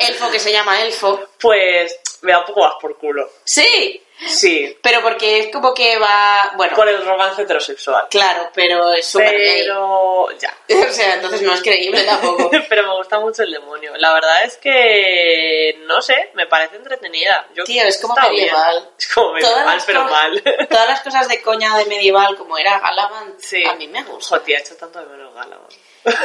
Elfo 0.00 0.30
que 0.30 0.38
se 0.38 0.52
llama 0.52 0.82
Elfo. 0.82 1.28
pues 1.40 1.98
me 2.22 2.32
da 2.32 2.40
un 2.40 2.46
poco 2.46 2.60
más 2.60 2.74
por 2.80 2.96
culo. 2.98 3.28
Sí, 3.44 4.02
Sí, 4.26 4.78
pero 4.80 5.02
porque 5.02 5.40
es 5.40 5.48
como 5.52 5.74
que 5.74 5.98
va. 5.98 6.52
Bueno, 6.56 6.76
por 6.76 6.88
el 6.88 7.04
romance 7.04 7.42
heterosexual. 7.42 8.06
claro, 8.08 8.48
pero 8.54 8.92
es 8.92 9.06
súper 9.06 9.36
gay. 9.36 9.62
Pero 9.62 10.28
ya. 10.38 10.56
O 10.88 10.92
sea, 10.92 11.14
entonces 11.14 11.42
no 11.42 11.52
es 11.52 11.60
creíble 11.62 12.04
tampoco. 12.04 12.50
Pero 12.68 12.86
me 12.86 12.94
gusta 12.96 13.18
mucho 13.18 13.42
el 13.42 13.50
demonio. 13.50 13.92
La 13.96 14.14
verdad 14.14 14.44
es 14.44 14.56
que, 14.56 15.76
no 15.86 16.00
sé, 16.00 16.30
me 16.34 16.46
parece 16.46 16.76
entretenida. 16.76 17.48
Yo 17.54 17.64
Tío, 17.64 17.82
es 17.84 17.98
como 18.00 18.14
bien. 18.14 18.32
medieval. 18.32 18.90
Es 18.98 19.12
como 19.12 19.32
medieval, 19.32 19.82
pero 19.86 20.04
mal. 20.04 20.42
Todas 20.70 20.88
las 20.88 21.00
cosas 21.00 21.28
de 21.28 21.42
coña 21.42 21.76
de 21.76 21.84
medieval, 21.86 22.36
como 22.36 22.56
era 22.56 22.78
Galavan, 22.78 23.34
Sí. 23.38 23.64
a 23.64 23.74
mí 23.74 23.88
me 23.88 24.02
gusta. 24.04 24.38
Joder, 24.38 24.56
he 24.56 24.60
hecho 24.60 24.76
tanto 24.76 25.00
de 25.00 25.06
menos 25.06 25.34
Galavan. 25.34 25.66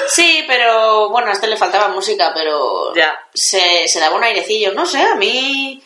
Sí, 0.07 0.43
pero 0.47 1.09
bueno, 1.09 1.29
a 1.29 1.33
este 1.33 1.47
le 1.47 1.57
faltaba 1.57 1.87
música, 1.89 2.31
pero 2.33 2.93
Ya. 2.93 3.17
se, 3.33 3.87
se 3.87 3.99
daba 3.99 4.15
un 4.15 4.23
airecillo. 4.23 4.73
No 4.73 4.85
sé, 4.85 5.01
a 5.01 5.15
mí 5.15 5.81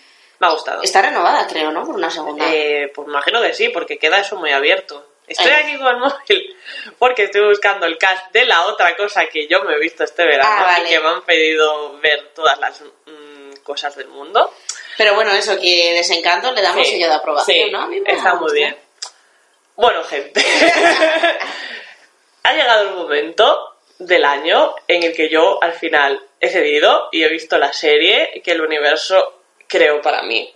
Me 0.45 0.49
ha 0.49 0.53
gustado. 0.53 0.81
está 0.81 1.01
renovada, 1.01 1.47
creo, 1.47 1.71
¿no? 1.71 1.85
Por 1.85 1.95
una 1.95 2.09
segunda. 2.09 2.45
Eh, 2.53 2.91
pues 2.93 3.07
me 3.07 3.13
imagino 3.13 3.41
que 3.41 3.53
sí, 3.53 3.69
porque 3.69 3.97
queda 3.97 4.19
eso 4.19 4.35
muy 4.35 4.51
abierto. 4.51 5.07
Estoy 5.25 5.51
Eh. 5.51 5.55
aquí 5.55 5.77
con 5.77 5.87
el 5.87 5.97
móvil 5.97 6.57
porque 6.99 7.23
estoy 7.23 7.47
buscando 7.47 7.85
el 7.85 7.97
cast 7.97 8.29
de 8.33 8.45
la 8.45 8.65
otra 8.65 8.95
cosa 8.97 9.25
que 9.27 9.47
yo 9.47 9.63
me 9.63 9.75
he 9.75 9.79
visto 9.79 10.03
este 10.03 10.25
verano 10.25 10.49
Ah, 10.53 10.63
vale. 10.63 10.85
y 10.85 10.89
que 10.91 10.99
me 10.99 11.07
han 11.07 11.21
pedido 11.21 11.97
ver 11.99 12.31
todas 12.35 12.59
las 12.59 12.81
mm, 12.81 13.53
cosas 13.63 13.95
del 13.95 14.09
mundo. 14.09 14.53
Pero 14.97 15.15
bueno, 15.15 15.31
eso, 15.31 15.57
que 15.59 15.93
desencanto 15.95 16.51
le 16.51 16.61
damos 16.61 16.85
Sí, 16.85 16.93
sello 16.95 17.07
de 17.07 17.13
aprobación, 17.15 17.67
sí, 17.67 17.71
¿no? 17.71 17.89
Está 18.05 18.35
muy 18.35 18.53
bien. 18.53 18.77
Bueno, 19.75 20.03
gente, 20.03 20.39
ha 22.43 22.53
llegado 22.53 22.89
el 22.89 22.95
momento 22.95 23.75
del 23.99 24.25
año 24.25 24.75
en 24.87 25.03
el 25.03 25.15
que 25.15 25.29
yo 25.29 25.61
al 25.63 25.73
final 25.73 26.21
he 26.39 26.49
cedido 26.49 27.09
y 27.11 27.23
he 27.23 27.29
visto 27.29 27.57
la 27.57 27.71
serie 27.73 28.41
que 28.43 28.51
el 28.51 28.61
universo 28.61 29.42
creó 29.73 29.99
para 30.03 30.21
mí, 30.21 30.53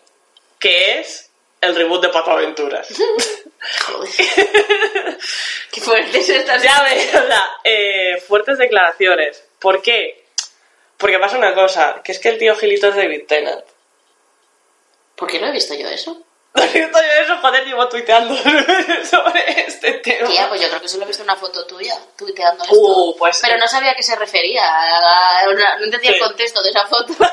que 0.59 0.99
es 0.99 1.32
el 1.59 1.76
reboot 1.76 2.03
de 2.03 2.09
Pato 2.09 2.30
Aventuras. 2.30 2.88
Qué 5.72 5.82
fuertes 5.82 6.30
estas. 6.30 6.61
ya 6.61 6.84
ves, 6.84 7.07
o 7.15 7.26
sea, 7.26 7.49
eh, 7.63 8.22
fuertes 8.22 8.59
declaraciones. 8.59 9.43
¿Por 9.57 9.82
qué? 9.82 10.24
Porque 10.97 11.18
pasa 11.18 11.39
una 11.39 11.55
cosa, 11.55 12.01
que 12.03 12.11
es 12.11 12.20
que 12.20 12.30
el 12.30 12.38
tío 12.38 12.55
Gilito 12.55 12.89
es 12.89 12.95
David 12.95 13.24
Tennant. 13.28 13.65
¿Por 15.15 15.28
qué 15.28 15.39
no 15.39 15.47
he 15.47 15.51
visto 15.51 15.74
yo 15.74 15.89
eso? 15.89 16.24
¿No 16.53 16.63
has 16.63 16.73
visto 16.73 16.97
yo 16.99 17.23
eso? 17.23 17.37
Joder, 17.37 17.65
llevo 17.65 17.87
tuiteando 17.87 18.35
sobre 19.09 19.61
este 19.67 19.93
tema. 19.99 20.27
Tía, 20.27 20.49
pues 20.49 20.59
yo 20.61 20.67
creo 20.69 20.81
que 20.81 20.87
solo 20.87 21.03
he 21.03 21.07
visto 21.07 21.21
una 21.23 21.35
foto 21.35 21.65
tuya 21.67 21.93
tuiteando 22.17 22.63
esto. 22.63 22.75
Uh, 22.75 23.15
pues 23.17 23.39
Pero 23.41 23.53
sí. 23.55 23.59
no 23.59 23.67
sabía 23.67 23.91
a 23.91 23.95
qué 23.95 24.01
se 24.03 24.15
refería. 24.15 24.63
no 25.77 25.83
entendía 25.85 26.11
Sí. 26.11 26.17
el 26.17 26.23
contexto 26.23 26.61
de 26.63 26.69
esa 26.69 26.85
foto. 26.87 27.13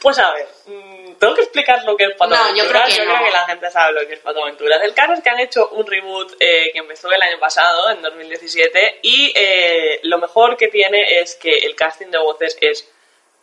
Pues 0.00 0.18
a 0.18 0.30
ver, 0.32 0.48
mm, 0.66 1.14
tengo 1.14 1.34
que 1.34 1.42
explicar 1.42 1.82
lo 1.84 1.96
que 1.96 2.04
es 2.04 2.16
Pato 2.16 2.34
No, 2.34 2.54
yo 2.54 2.66
creo 2.66 2.84
que 2.84 2.92
Yo 2.92 3.04
no. 3.04 3.14
creo 3.14 3.26
que 3.26 3.32
la 3.32 3.44
gente 3.46 3.70
sabe 3.70 3.92
lo 3.92 4.06
que 4.06 4.14
es 4.14 4.20
Pato 4.20 4.42
Aventuras. 4.42 4.82
El 4.82 4.92
caso 4.92 5.12
es 5.14 5.22
que 5.22 5.30
han 5.30 5.38
hecho 5.40 5.68
un 5.70 5.86
reboot 5.86 6.34
eh, 6.40 6.70
que 6.72 6.80
empezó 6.80 7.10
el 7.10 7.22
año 7.22 7.38
pasado, 7.38 7.88
en 7.90 8.02
2017, 8.02 8.98
y 9.02 9.32
eh, 9.34 10.00
lo 10.02 10.18
mejor 10.18 10.56
que 10.58 10.68
tiene 10.68 11.20
es 11.20 11.36
que 11.36 11.54
el 11.58 11.74
casting 11.76 12.08
de 12.08 12.18
voces 12.18 12.58
es 12.60 12.86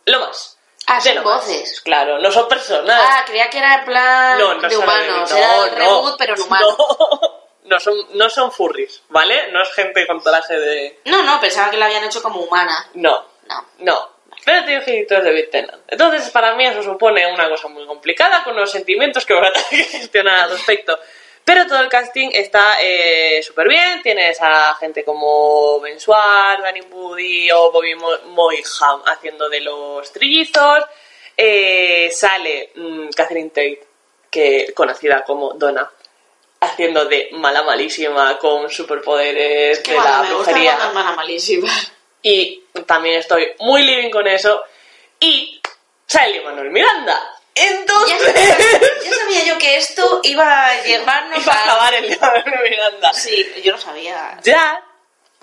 lo 0.04 0.20
más. 0.20 0.58
Ah, 0.96 1.00
De 1.02 1.14
son 1.14 1.24
voces. 1.24 1.80
Claro, 1.80 2.18
no 2.18 2.30
son 2.30 2.48
personas. 2.48 3.00
Ah, 3.02 3.24
creía 3.26 3.48
que 3.50 3.58
era 3.58 3.74
en 3.76 3.84
plan 3.84 4.38
no, 4.38 4.54
no 4.54 4.60
de 4.68 4.70
son 4.74 4.84
humanos. 4.84 5.30
no, 5.30 5.36
era 5.36 5.56
el 5.64 5.70
reboot, 5.76 6.16
pero 6.18 6.34
en 6.34 6.40
humano. 6.42 6.76
No, 6.78 7.42
no 7.64 7.80
son, 7.80 7.94
no 8.14 8.28
son 8.30 8.52
furries, 8.52 9.02
¿vale? 9.08 9.50
No 9.52 9.62
es 9.62 9.72
gente 9.72 10.06
con 10.06 10.22
traje 10.22 10.58
de... 10.58 11.00
No, 11.06 11.22
no, 11.22 11.40
pensaba 11.40 11.70
que 11.70 11.76
la 11.76 11.86
habían 11.86 12.04
hecho 12.04 12.22
como 12.22 12.40
humana. 12.40 12.90
No, 12.94 13.24
No. 13.48 13.66
no. 13.78 14.10
pero 14.44 14.64
tiene 14.64 14.82
de 14.84 15.32
Big. 15.32 15.50
Entonces, 15.88 16.30
para 16.30 16.54
mí 16.54 16.66
eso 16.66 16.82
supone 16.82 17.32
una 17.32 17.48
cosa 17.48 17.68
muy 17.68 17.86
complicada, 17.86 18.42
con 18.44 18.54
unos 18.54 18.70
sentimientos 18.70 19.24
que 19.24 19.34
voy 19.34 19.46
a 19.46 19.52
tener 19.52 19.68
que 19.68 19.98
gestionar 19.98 20.40
al 20.40 20.50
respecto. 20.50 20.98
Pero 21.44 21.66
todo 21.66 21.80
el 21.80 21.88
casting 21.88 22.30
está 22.32 22.76
súper 23.42 23.68
bien. 23.68 24.00
Tienes 24.02 24.38
a 24.40 24.74
gente 24.76 25.04
como 25.04 25.80
Ben 25.80 25.98
Schwartz, 25.98 26.62
Danny 26.62 26.82
Moody 26.82 27.50
o 27.50 27.72
Bobby 27.72 27.94
Mo- 27.96 28.18
Moyham 28.26 29.02
haciendo 29.06 29.48
de 29.48 29.60
los 29.60 30.12
trillizos. 30.12 30.84
Eh, 31.36 32.10
sale 32.14 32.70
mm, 32.76 33.08
Catherine 33.16 33.48
Tate, 33.50 33.86
que 34.30 34.72
conocida 34.74 35.24
como 35.24 35.54
Donna, 35.54 35.90
haciendo 36.60 37.06
de 37.06 37.30
mala 37.32 37.62
malísima 37.64 38.38
con 38.38 38.70
superpoderes 38.70 39.80
Qué 39.80 39.92
de 39.92 39.96
mala, 39.98 40.22
la 40.22 40.28
brujería. 40.28 40.76
mala 40.94 41.12
malísima. 41.12 41.72
Y 42.22 42.62
también 42.86 43.18
estoy 43.18 43.48
muy 43.60 43.82
living 43.82 44.10
con 44.10 44.28
eso. 44.28 44.62
Y 45.18 45.60
sale 46.06 46.40
Manuel 46.42 46.70
Miranda. 46.70 47.20
Entonces... 47.54 48.71
sabía, 49.42 49.54
yo 49.54 49.58
que 49.58 49.76
esto 49.76 50.20
iba 50.24 50.66
a 50.66 50.82
llevarnos 50.82 51.42
Iba 51.42 51.52
a 51.52 51.64
acabar 51.64 51.94
el 51.94 52.08
día 52.08 52.32
de 52.44 52.70
Miranda. 52.70 53.12
Sí, 53.12 53.52
yo 53.62 53.72
no 53.72 53.78
sabía. 53.78 54.38
Ya, 54.42 54.82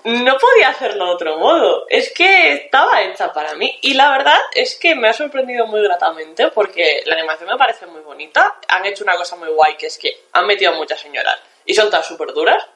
no 0.04 0.38
podía 0.38 0.68
hacerlo 0.70 1.06
de 1.06 1.12
otro 1.12 1.38
modo. 1.38 1.86
Es 1.88 2.12
que 2.12 2.52
estaba 2.52 3.02
hecha 3.02 3.32
para 3.32 3.54
mí. 3.54 3.78
Y 3.82 3.94
la 3.94 4.10
verdad 4.10 4.38
es 4.54 4.76
que 4.76 4.94
me 4.94 5.08
ha 5.08 5.12
sorprendido 5.12 5.66
muy 5.66 5.82
gratamente 5.82 6.48
porque 6.48 7.02
la 7.06 7.14
animación 7.16 7.50
me 7.50 7.56
parece 7.56 7.86
muy 7.86 8.00
bonita. 8.00 8.56
Han 8.68 8.86
hecho 8.86 9.04
una 9.04 9.16
cosa 9.16 9.36
muy 9.36 9.48
guay 9.48 9.76
que 9.76 9.86
es 9.86 9.98
que 9.98 10.24
han 10.32 10.46
metido 10.46 10.72
a 10.72 10.76
muchas 10.76 11.00
señoras 11.00 11.38
y 11.64 11.74
son 11.74 11.90
todas 11.90 12.06
súper 12.06 12.32
duras. 12.32 12.66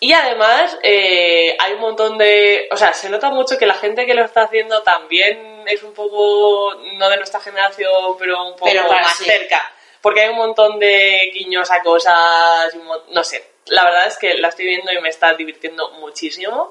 Y 0.00 0.12
además 0.12 0.76
eh, 0.82 1.56
hay 1.58 1.72
un 1.74 1.80
montón 1.80 2.18
de... 2.18 2.68
O 2.70 2.76
sea, 2.76 2.92
se 2.92 3.08
nota 3.08 3.30
mucho 3.30 3.56
que 3.56 3.64
la 3.64 3.74
gente 3.74 4.04
que 4.04 4.14
lo 4.14 4.24
está 4.24 4.42
haciendo 4.42 4.82
también 4.82 5.64
es 5.66 5.82
un 5.82 5.94
poco, 5.94 6.74
no 6.94 7.08
de 7.08 7.16
nuestra 7.16 7.40
generación, 7.40 8.16
pero 8.18 8.44
un 8.44 8.52
poco 8.52 8.66
Pero 8.66 8.90
más 8.90 9.16
sí. 9.16 9.24
cerca. 9.24 9.72
Porque 10.04 10.20
hay 10.20 10.28
un 10.28 10.36
montón 10.36 10.78
de 10.78 11.30
guiños 11.32 11.70
a 11.70 11.82
cosas, 11.82 12.76
no 13.08 13.24
sé. 13.24 13.42
La 13.68 13.84
verdad 13.84 14.06
es 14.06 14.18
que 14.18 14.34
la 14.34 14.48
estoy 14.48 14.66
viendo 14.66 14.92
y 14.92 15.00
me 15.00 15.08
está 15.08 15.32
divirtiendo 15.32 15.92
muchísimo. 15.92 16.70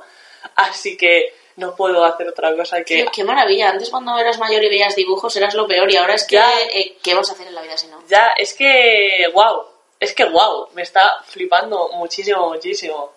Así 0.54 0.96
que 0.96 1.34
no 1.56 1.76
puedo 1.76 2.06
hacer 2.06 2.28
otra 2.28 2.56
cosa 2.56 2.84
que... 2.84 2.98
Tío, 2.98 3.12
qué 3.12 3.24
maravilla. 3.24 3.72
Antes 3.72 3.90
cuando 3.90 4.16
eras 4.20 4.38
mayor 4.38 4.64
y 4.64 4.70
veías 4.70 4.96
dibujos 4.96 5.36
eras 5.36 5.56
lo 5.56 5.68
peor 5.68 5.92
y 5.92 5.98
ahora 5.98 6.14
es 6.14 6.26
que... 6.26 6.36
Ya. 6.36 6.48
eh, 6.76 6.96
¿Qué 7.02 7.16
vas 7.16 7.28
a 7.32 7.34
hacer 7.34 7.48
en 7.48 7.56
la 7.56 7.64
vida 7.64 7.76
si 7.76 7.88
no? 7.88 8.04
Ya, 8.08 8.34
es 8.38 8.54
que... 8.54 9.28
¡Wow! 9.34 9.64
Es 10.00 10.14
que 10.14 10.26
wow, 10.26 10.68
me 10.74 10.84
está 10.84 11.24
flipando 11.26 11.90
muchísimo, 11.94 12.50
muchísimo. 12.50 13.14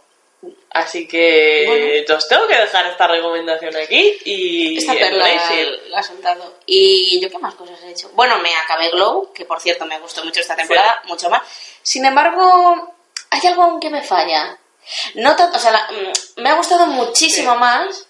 Así 0.70 1.08
que 1.08 1.64
Bueno. 2.04 2.16
os 2.18 2.28
tengo 2.28 2.46
que 2.46 2.56
dejar 2.56 2.86
esta 2.86 3.06
recomendación 3.06 3.74
aquí 3.76 4.18
y 4.24 4.78
Esta 4.78 4.92
perla 4.92 5.30
embrace 5.30 5.62
it. 5.62 5.68
la 5.88 5.98
ha 6.00 6.02
soltado. 6.02 6.54
¿Y 6.66 7.18
yo 7.20 7.30
qué 7.30 7.38
más 7.38 7.54
cosas 7.54 7.80
he 7.82 7.90
hecho? 7.90 8.10
Bueno, 8.14 8.38
me 8.40 8.54
acabé 8.54 8.90
Glow, 8.90 9.32
que 9.32 9.44
por 9.46 9.60
cierto 9.60 9.86
me 9.86 9.98
gustó 9.98 10.22
mucho 10.24 10.40
esta 10.40 10.54
temporada, 10.56 11.00
mucho 11.04 11.30
más. 11.30 11.42
Sin 11.82 12.04
embargo, 12.04 12.94
hay 13.30 13.40
algo 13.48 13.62
aún 13.62 13.80
que 13.80 13.90
me 13.90 14.02
falla. 14.02 14.58
No 15.14 15.34
tanto, 15.34 15.56
o 15.56 15.60
sea, 15.60 15.72
la- 15.72 15.88
mm, 15.90 16.40
me 16.42 16.50
ha 16.50 16.54
gustado 16.54 16.86
muchísimo 16.86 17.52
Sí. 17.54 17.58
más 17.58 18.06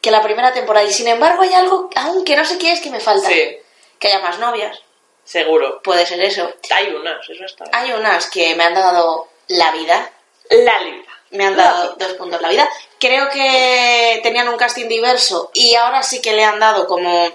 que 0.00 0.10
la 0.10 0.22
primera 0.22 0.52
temporada. 0.52 0.86
Y 0.86 0.92
sin 0.92 1.08
embargo, 1.08 1.42
hay 1.42 1.54
algo 1.54 1.88
aún 1.96 2.24
que 2.24 2.36
no 2.36 2.44
sé 2.44 2.58
qué 2.58 2.72
es 2.72 2.80
que 2.80 2.90
me 2.90 3.00
falta. 3.00 3.28
Sí. 3.28 3.56
Que 3.98 4.08
haya 4.08 4.18
más 4.20 4.38
novias. 4.38 4.78
Seguro. 5.24 5.80
Puede 5.82 6.04
ser 6.04 6.22
eso. 6.22 6.52
Hay 6.70 6.88
unas, 6.92 7.28
eso 7.30 7.44
está. 7.44 7.64
Hay 7.72 7.90
unas 7.92 8.28
que 8.30 8.54
me 8.56 8.64
han 8.64 8.74
dado 8.74 9.28
la 9.48 9.72
vida. 9.72 10.10
La 10.50 10.78
libra. 10.80 11.03
Me 11.34 11.44
han 11.46 11.56
dado 11.56 11.94
dos 11.98 12.12
puntos 12.14 12.40
la 12.40 12.48
vida. 12.48 12.68
Creo 12.98 13.28
que 13.30 14.20
tenían 14.22 14.48
un 14.48 14.56
casting 14.56 14.88
diverso 14.88 15.50
y 15.52 15.74
ahora 15.74 16.02
sí 16.02 16.20
que 16.22 16.32
le 16.32 16.44
han 16.44 16.58
dado 16.58 16.86
como 16.86 17.30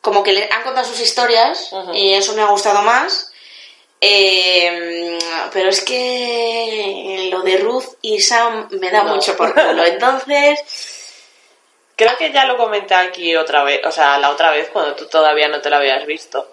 como 0.00 0.22
que 0.22 0.32
le 0.32 0.44
han 0.50 0.62
contado 0.62 0.86
sus 0.86 1.00
historias 1.00 1.70
y 1.92 2.14
eso 2.14 2.32
me 2.34 2.42
ha 2.42 2.46
gustado 2.46 2.82
más. 2.82 3.30
Eh, 4.00 5.18
pero 5.52 5.70
es 5.70 5.80
que 5.82 7.28
lo 7.32 7.42
de 7.42 7.56
Ruth 7.56 7.96
y 8.00 8.20
Sam 8.20 8.68
me 8.80 8.90
da 8.90 9.02
No. 9.02 9.16
mucho 9.16 9.36
por 9.36 9.52
culo. 9.54 9.84
Entonces, 9.84 10.60
Creo 11.96 12.16
que 12.16 12.30
ya 12.32 12.44
lo 12.44 12.56
comenté 12.56 12.94
aquí 12.94 13.34
otra 13.34 13.64
vez, 13.64 13.84
o 13.84 13.90
sea, 13.90 14.18
la 14.18 14.30
otra 14.30 14.52
vez 14.52 14.68
cuando 14.72 14.94
tú 14.94 15.06
todavía 15.08 15.48
no 15.48 15.60
te 15.60 15.68
lo 15.68 15.78
habías 15.78 16.06
visto. 16.06 16.48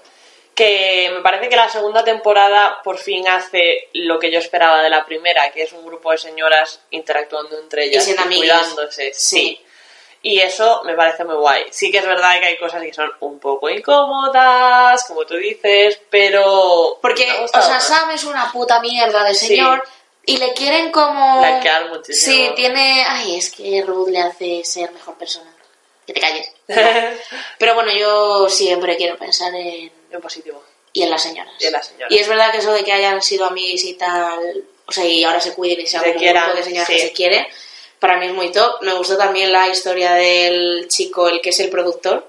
Que 0.55 1.11
me 1.13 1.21
parece 1.21 1.49
que 1.49 1.55
la 1.57 1.67
segunda 1.69 2.03
temporada 2.03 2.81
por 2.81 2.97
fin 2.97 3.27
hace 3.27 3.89
lo 3.93 4.17
que 4.19 4.31
yo 4.31 4.39
esperaba 4.39 4.81
de 4.81 4.89
la 4.89 5.05
primera, 5.05 5.51
que 5.51 5.63
es 5.63 5.73
un 5.73 5.85
grupo 5.85 6.11
de 6.11 6.17
señoras 6.17 6.79
interactuando 6.91 7.59
entre 7.59 7.85
ellas 7.85 8.07
amigas. 8.17 8.37
cuidándose. 8.69 9.13
Sí. 9.13 9.37
Sí. 9.37 9.61
Y 10.21 10.39
eso 10.39 10.81
me 10.85 10.95
parece 10.95 11.23
muy 11.23 11.35
guay. 11.35 11.65
Sí 11.69 11.91
que 11.91 11.99
es 11.99 12.05
verdad 12.05 12.39
que 12.39 12.47
hay 12.47 12.57
cosas 12.57 12.81
que 12.81 12.91
son 12.93 13.11
un 13.19 13.37
poco 13.39 13.69
incómodas, 13.69 15.03
como 15.05 15.25
tú 15.25 15.35
dices, 15.35 15.99
pero... 16.09 16.97
porque, 17.01 17.29
o 17.43 17.47
sea. 17.47 17.79
Sam 17.79 18.09
es 18.11 18.23
una 18.23 18.51
puta 18.51 18.79
mierda 18.79 19.23
de 19.23 19.35
Sí. 19.35 19.47
señor 19.47 19.83
y 20.25 20.37
le 20.37 20.53
quieren 20.53 20.91
como... 20.91 21.39
Blanquear 21.41 21.89
muchísimo. 21.89 22.33
Sí, 22.47 22.51
tiene... 22.55 23.03
Ay, 23.07 23.35
es 23.35 23.51
que 23.51 23.83
Ruth 23.85 24.07
le 24.07 24.19
hace 24.19 24.63
ser 24.63 24.91
mejor 24.93 25.15
persona. 25.15 25.51
Que 26.07 26.13
te 26.13 26.19
calles. 26.21 26.51
Pero 27.59 27.75
bueno, 27.75 27.91
yo 27.91 28.49
siempre 28.49 28.97
quiero 28.97 29.17
pensar 29.17 29.53
en... 29.53 29.91
en 30.15 30.21
positivo. 30.21 30.63
Y 30.93 31.03
en 31.03 31.09
las 31.09 31.23
señoras. 31.23 31.53
Y 31.59 31.65
en 31.65 31.73
las 31.73 31.87
señoras. 31.87 32.11
Y 32.11 32.17
es 32.17 32.27
verdad 32.27 32.51
que 32.51 32.57
eso 32.59 32.71
de 32.73 32.83
que 32.83 32.91
hayan 32.93 33.21
sido 33.21 33.45
amigas 33.45 33.83
y 33.83 33.93
tal, 33.95 34.63
o 34.85 34.91
sea, 34.91 35.05
y 35.05 35.23
ahora 35.23 35.39
se 35.41 35.53
cuiden 35.53 35.81
y 35.81 35.87
Se 35.87 35.97
como 35.97 36.11
un 36.11 36.17
grupo 36.17 36.53
de 36.57 36.63
señoras 36.63 36.87
que 36.87 36.99
sí. 36.99 37.07
se 37.07 37.11
quieren, 37.13 37.45
para 37.99 38.17
mí 38.17 38.27
es 38.27 38.33
muy 38.33 38.51
top. 38.51 38.81
Me 38.81 38.93
gustó 38.93 39.17
también 39.17 39.51
la 39.51 39.67
historia 39.67 40.13
del 40.13 40.87
chico, 40.87 41.27
el 41.27 41.41
que 41.41 41.49
es 41.49 41.59
el 41.59 41.69
productor. 41.69 42.27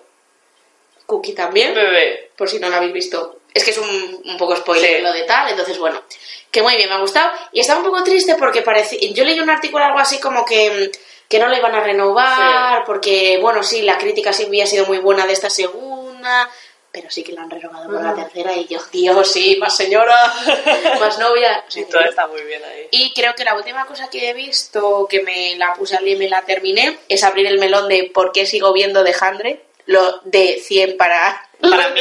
Cookie 1.06 1.32
también, 1.34 1.72
Bebé. 1.74 2.30
por 2.36 2.48
si 2.50 2.58
no 2.58 2.68
lo 2.68 2.76
habéis 2.76 2.92
visto. 2.92 3.40
Es 3.54 3.62
que 3.64 3.70
es 3.70 3.78
un, 3.78 4.22
un 4.24 4.36
poco 4.36 4.56
spoiler 4.56 4.96
Sí. 4.96 5.02
lo 5.02 5.12
de 5.12 5.22
tal, 5.22 5.48
entonces 5.48 5.78
bueno, 5.78 6.02
que 6.50 6.62
muy 6.62 6.74
bien, 6.76 6.88
me 6.88 6.96
ha 6.96 6.98
gustado. 6.98 7.30
Y 7.52 7.60
estaba 7.60 7.78
un 7.80 7.86
poco 7.86 8.02
triste 8.02 8.34
porque 8.34 8.62
parece, 8.62 8.98
yo 9.12 9.24
leí 9.24 9.38
un 9.40 9.48
artículo 9.48 9.84
algo 9.84 9.98
así 9.98 10.18
como 10.18 10.44
que, 10.44 10.90
que 11.28 11.38
no 11.38 11.46
lo 11.48 11.56
iban 11.56 11.74
a 11.74 11.80
renovar, 11.80 12.84
porque 12.84 13.38
bueno, 13.40 13.62
sí, 13.62 13.82
la 13.82 13.96
crítica 13.98 14.32
sí 14.32 14.44
había 14.46 14.66
sido 14.66 14.84
muy 14.86 14.98
buena 14.98 15.26
de 15.26 15.32
esta 15.32 15.48
segunda, 15.48 16.50
pero 16.96 17.10
sí 17.10 17.22
que 17.22 17.32
la 17.32 17.42
han 17.42 17.50
renovado 17.50 17.90
por 17.90 18.02
la 18.02 18.14
tercera 18.14 18.54
y 18.54 18.66
yo, 18.66 18.78
Dios, 18.90 19.30
sí, 19.30 19.56
más 19.56 19.76
señora, 19.76 20.16
más 20.98 21.18
novia. 21.18 21.62
Que 21.74 21.84
todo 21.84 22.00
está 22.00 22.26
muy 22.26 22.40
bien 22.40 22.62
ahí. 22.64 22.88
Y 22.90 23.12
creo 23.12 23.34
que 23.34 23.44
la 23.44 23.54
última 23.54 23.84
cosa 23.84 24.08
que 24.08 24.30
he 24.30 24.32
visto, 24.32 25.06
que 25.06 25.20
me 25.20 25.56
la 25.56 25.74
puse 25.74 25.94
al 25.94 26.06
día 26.06 26.14
y 26.14 26.18
me 26.18 26.30
la 26.30 26.40
terminé, 26.46 26.96
es 27.06 27.22
abrir 27.22 27.46
el 27.48 27.58
melón 27.58 27.86
de 27.86 28.10
por 28.14 28.32
qué 28.32 28.46
sigo 28.46 28.72
viendo 28.72 29.04
de 29.04 29.14
Handre, 29.20 29.60
lo 29.84 30.20
de 30.24 30.58
100 30.64 30.96
para, 30.96 31.46
Para 31.60 31.88
mí. 31.90 32.00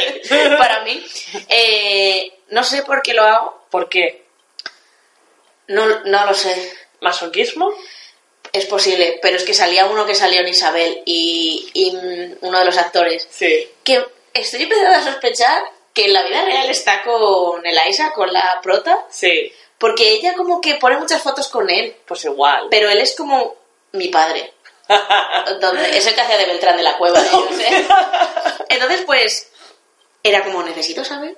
para 0.56 0.80
mí. 0.84 1.06
Eh, 1.50 2.32
no 2.48 2.64
sé 2.64 2.82
por 2.82 3.02
qué 3.02 3.12
lo 3.12 3.22
hago, 3.24 3.66
¿Por 3.70 3.90
qué? 3.90 4.24
no, 5.68 5.86
no 6.04 6.24
lo 6.24 6.32
sé. 6.32 6.72
¿Masoquismo? 7.02 7.70
Es 8.50 8.64
posible, 8.64 9.18
pero 9.20 9.36
es 9.36 9.42
que 9.44 9.52
salía 9.52 9.84
uno 9.84 10.06
que 10.06 10.14
salió 10.14 10.40
en 10.40 10.48
Isabel 10.48 11.02
y, 11.04 11.68
y, 11.74 11.90
mm, 11.90 12.36
uno 12.46 12.58
de 12.60 12.64
los 12.64 12.78
actores, 12.78 13.28
Sí. 13.30 13.68
que 13.84 14.02
estoy 14.40 14.62
empezando 14.64 14.96
a 14.98 15.02
sospechar 15.02 15.62
que 15.92 16.06
en 16.06 16.12
la 16.12 16.22
vida 16.22 16.44
real 16.44 16.68
está 16.68 17.02
con 17.02 17.64
Eliza, 17.64 18.12
con 18.12 18.32
la 18.32 18.60
prota, 18.62 19.04
Sí. 19.10 19.52
porque 19.78 20.10
ella 20.10 20.34
como 20.34 20.60
que 20.60 20.74
pone 20.74 20.96
muchas 20.98 21.22
fotos 21.22 21.48
con 21.48 21.68
él, 21.70 21.96
Pues 22.06 22.24
igual. 22.24 22.66
pero 22.70 22.88
él 22.90 22.98
es 22.98 23.14
como 23.16 23.54
mi 23.92 24.08
padre. 24.08 24.52
Entonces, 25.46 25.96
es 25.96 26.06
el 26.06 26.14
que 26.14 26.20
hacía 26.20 26.38
de 26.38 26.46
Beltrán 26.46 26.76
de 26.76 26.82
la 26.82 26.96
Cueva. 26.96 27.20
¿eh? 27.22 27.28
Yo 27.32 27.48
sé. 27.56 27.86
Entonces, 28.68 29.02
pues, 29.06 29.50
era 30.22 30.44
como, 30.44 30.62
necesito 30.62 31.04
saber 31.04 31.36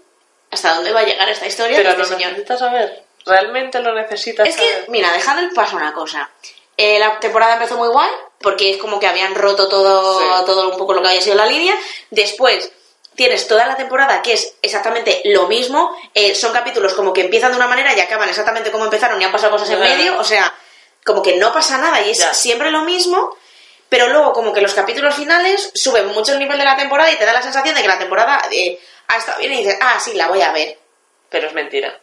hasta 0.50 0.74
dónde 0.74 0.92
va 0.92 1.00
a 1.00 1.04
llegar 1.04 1.28
esta 1.28 1.46
historia 1.46 1.76
Pero 1.76 1.90
de 1.90 1.96
lo 1.98 2.02
este 2.04 2.14
señor. 2.16 2.30
necesitas 2.32 2.58
saber. 2.58 3.04
¿Realmente 3.26 3.80
lo 3.80 3.92
necesitas 3.94 4.48
Es 4.48 4.56
que, 4.56 4.64
saber? 4.66 4.84
mira, 4.88 5.12
dejando 5.12 5.42
el 5.42 5.50
paso 5.52 5.76
una 5.76 5.92
cosa. 5.92 6.30
Eh, 6.76 6.98
la 6.98 7.18
temporada 7.20 7.54
empezó 7.54 7.76
muy 7.76 7.88
guay, 7.88 8.10
porque 8.40 8.70
es 8.70 8.76
como 8.78 8.98
que 9.00 9.06
habían 9.06 9.34
roto 9.34 9.68
todo, 9.68 10.18
Sí. 10.20 10.26
todo 10.46 10.70
un 10.70 10.78
poco 10.78 10.94
lo 10.94 11.02
que 11.02 11.08
había 11.08 11.20
sido 11.20 11.36
la 11.36 11.46
línea. 11.46 11.74
Después 12.10 12.70
tienes 13.18 13.48
toda 13.48 13.66
la 13.66 13.76
temporada 13.76 14.22
que 14.22 14.34
es 14.34 14.54
exactamente 14.62 15.20
lo 15.24 15.48
mismo. 15.48 15.94
Eh, 16.14 16.36
son 16.36 16.52
capítulos 16.52 16.94
como 16.94 17.12
que 17.12 17.22
empiezan 17.22 17.50
de 17.50 17.56
una 17.56 17.66
manera 17.66 17.92
y 17.92 17.98
acaban 18.00 18.28
exactamente 18.28 18.70
como 18.70 18.84
empezaron 18.84 19.20
y 19.20 19.24
han 19.24 19.32
pasado 19.32 19.50
cosas 19.50 19.68
en 19.70 19.80
medio. 19.80 20.16
O 20.20 20.24
sea, 20.24 20.54
como 21.04 21.20
que 21.20 21.36
no 21.36 21.52
pasa 21.52 21.78
nada 21.78 22.00
y 22.02 22.10
es 22.12 22.18
Ya. 22.18 22.32
siempre 22.32 22.70
lo 22.70 22.82
mismo. 22.82 23.36
Pero 23.88 24.06
luego 24.08 24.32
como 24.32 24.52
que 24.52 24.60
los 24.60 24.72
capítulos 24.72 25.14
finales 25.16 25.72
suben 25.74 26.06
mucho 26.08 26.32
el 26.32 26.38
nivel 26.38 26.58
de 26.58 26.64
la 26.64 26.76
temporada 26.76 27.10
y 27.10 27.16
te 27.16 27.24
da 27.24 27.32
la 27.32 27.42
sensación 27.42 27.74
de 27.74 27.82
que 27.82 27.88
la 27.88 27.98
temporada 27.98 28.40
eh, 28.52 28.78
ha 29.08 29.16
estado 29.16 29.38
bien 29.40 29.52
y 29.52 29.56
dices, 29.64 29.78
ah, 29.80 29.98
sí, 29.98 30.12
la 30.14 30.28
voy 30.28 30.40
a 30.42 30.52
ver. 30.52 30.78
Pero 31.28 31.48
es 31.48 31.54
mentira. 31.54 31.98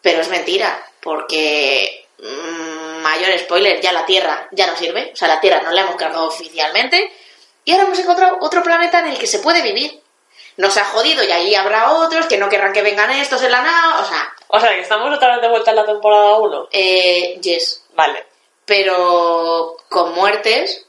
Pero 0.00 0.20
es 0.20 0.28
mentira, 0.28 0.80
porque 1.00 2.06
mm, 2.18 3.02
mayor 3.02 3.36
spoiler, 3.40 3.80
ya 3.80 3.90
la 3.92 4.06
Tierra 4.06 4.46
ya 4.52 4.66
no 4.68 4.76
sirve, 4.76 5.10
o 5.12 5.16
sea, 5.16 5.26
la 5.26 5.40
Tierra 5.40 5.62
no 5.62 5.72
la 5.72 5.80
hemos 5.80 5.96
cargado 5.96 6.26
oficialmente 6.28 7.10
y 7.64 7.72
ahora 7.72 7.84
hemos 7.84 7.98
encontrado 7.98 8.36
otro 8.40 8.62
planeta 8.62 9.00
en 9.00 9.08
el 9.08 9.18
que 9.18 9.26
se 9.26 9.40
puede 9.40 9.60
vivir. 9.62 10.00
Nos 10.58 10.76
ha 10.76 10.84
jodido 10.84 11.24
y 11.24 11.30
ahí 11.32 11.54
habrá 11.54 11.92
otros 11.92 12.26
que 12.26 12.36
no 12.36 12.48
querrán 12.48 12.72
que 12.72 12.82
vengan 12.82 13.10
estos 13.10 13.42
en 13.42 13.50
la 13.52 13.62
nave, 13.62 14.02
o 14.02 14.04
sea, 14.04 14.32
O 14.48 14.60
sea, 14.60 14.70
que 14.74 14.80
estamos 14.80 15.12
otra 15.16 15.32
vez 15.34 15.40
de 15.42 15.48
vuelta 15.48 15.70
en 15.70 15.76
la 15.76 15.86
temporada 15.86 16.36
1. 16.38 16.68
eh, 16.72 17.38
yes. 17.40 17.84
Vale. 17.94 18.26
Pero 18.66 19.76
con 19.88 20.14
muertes, 20.14 20.84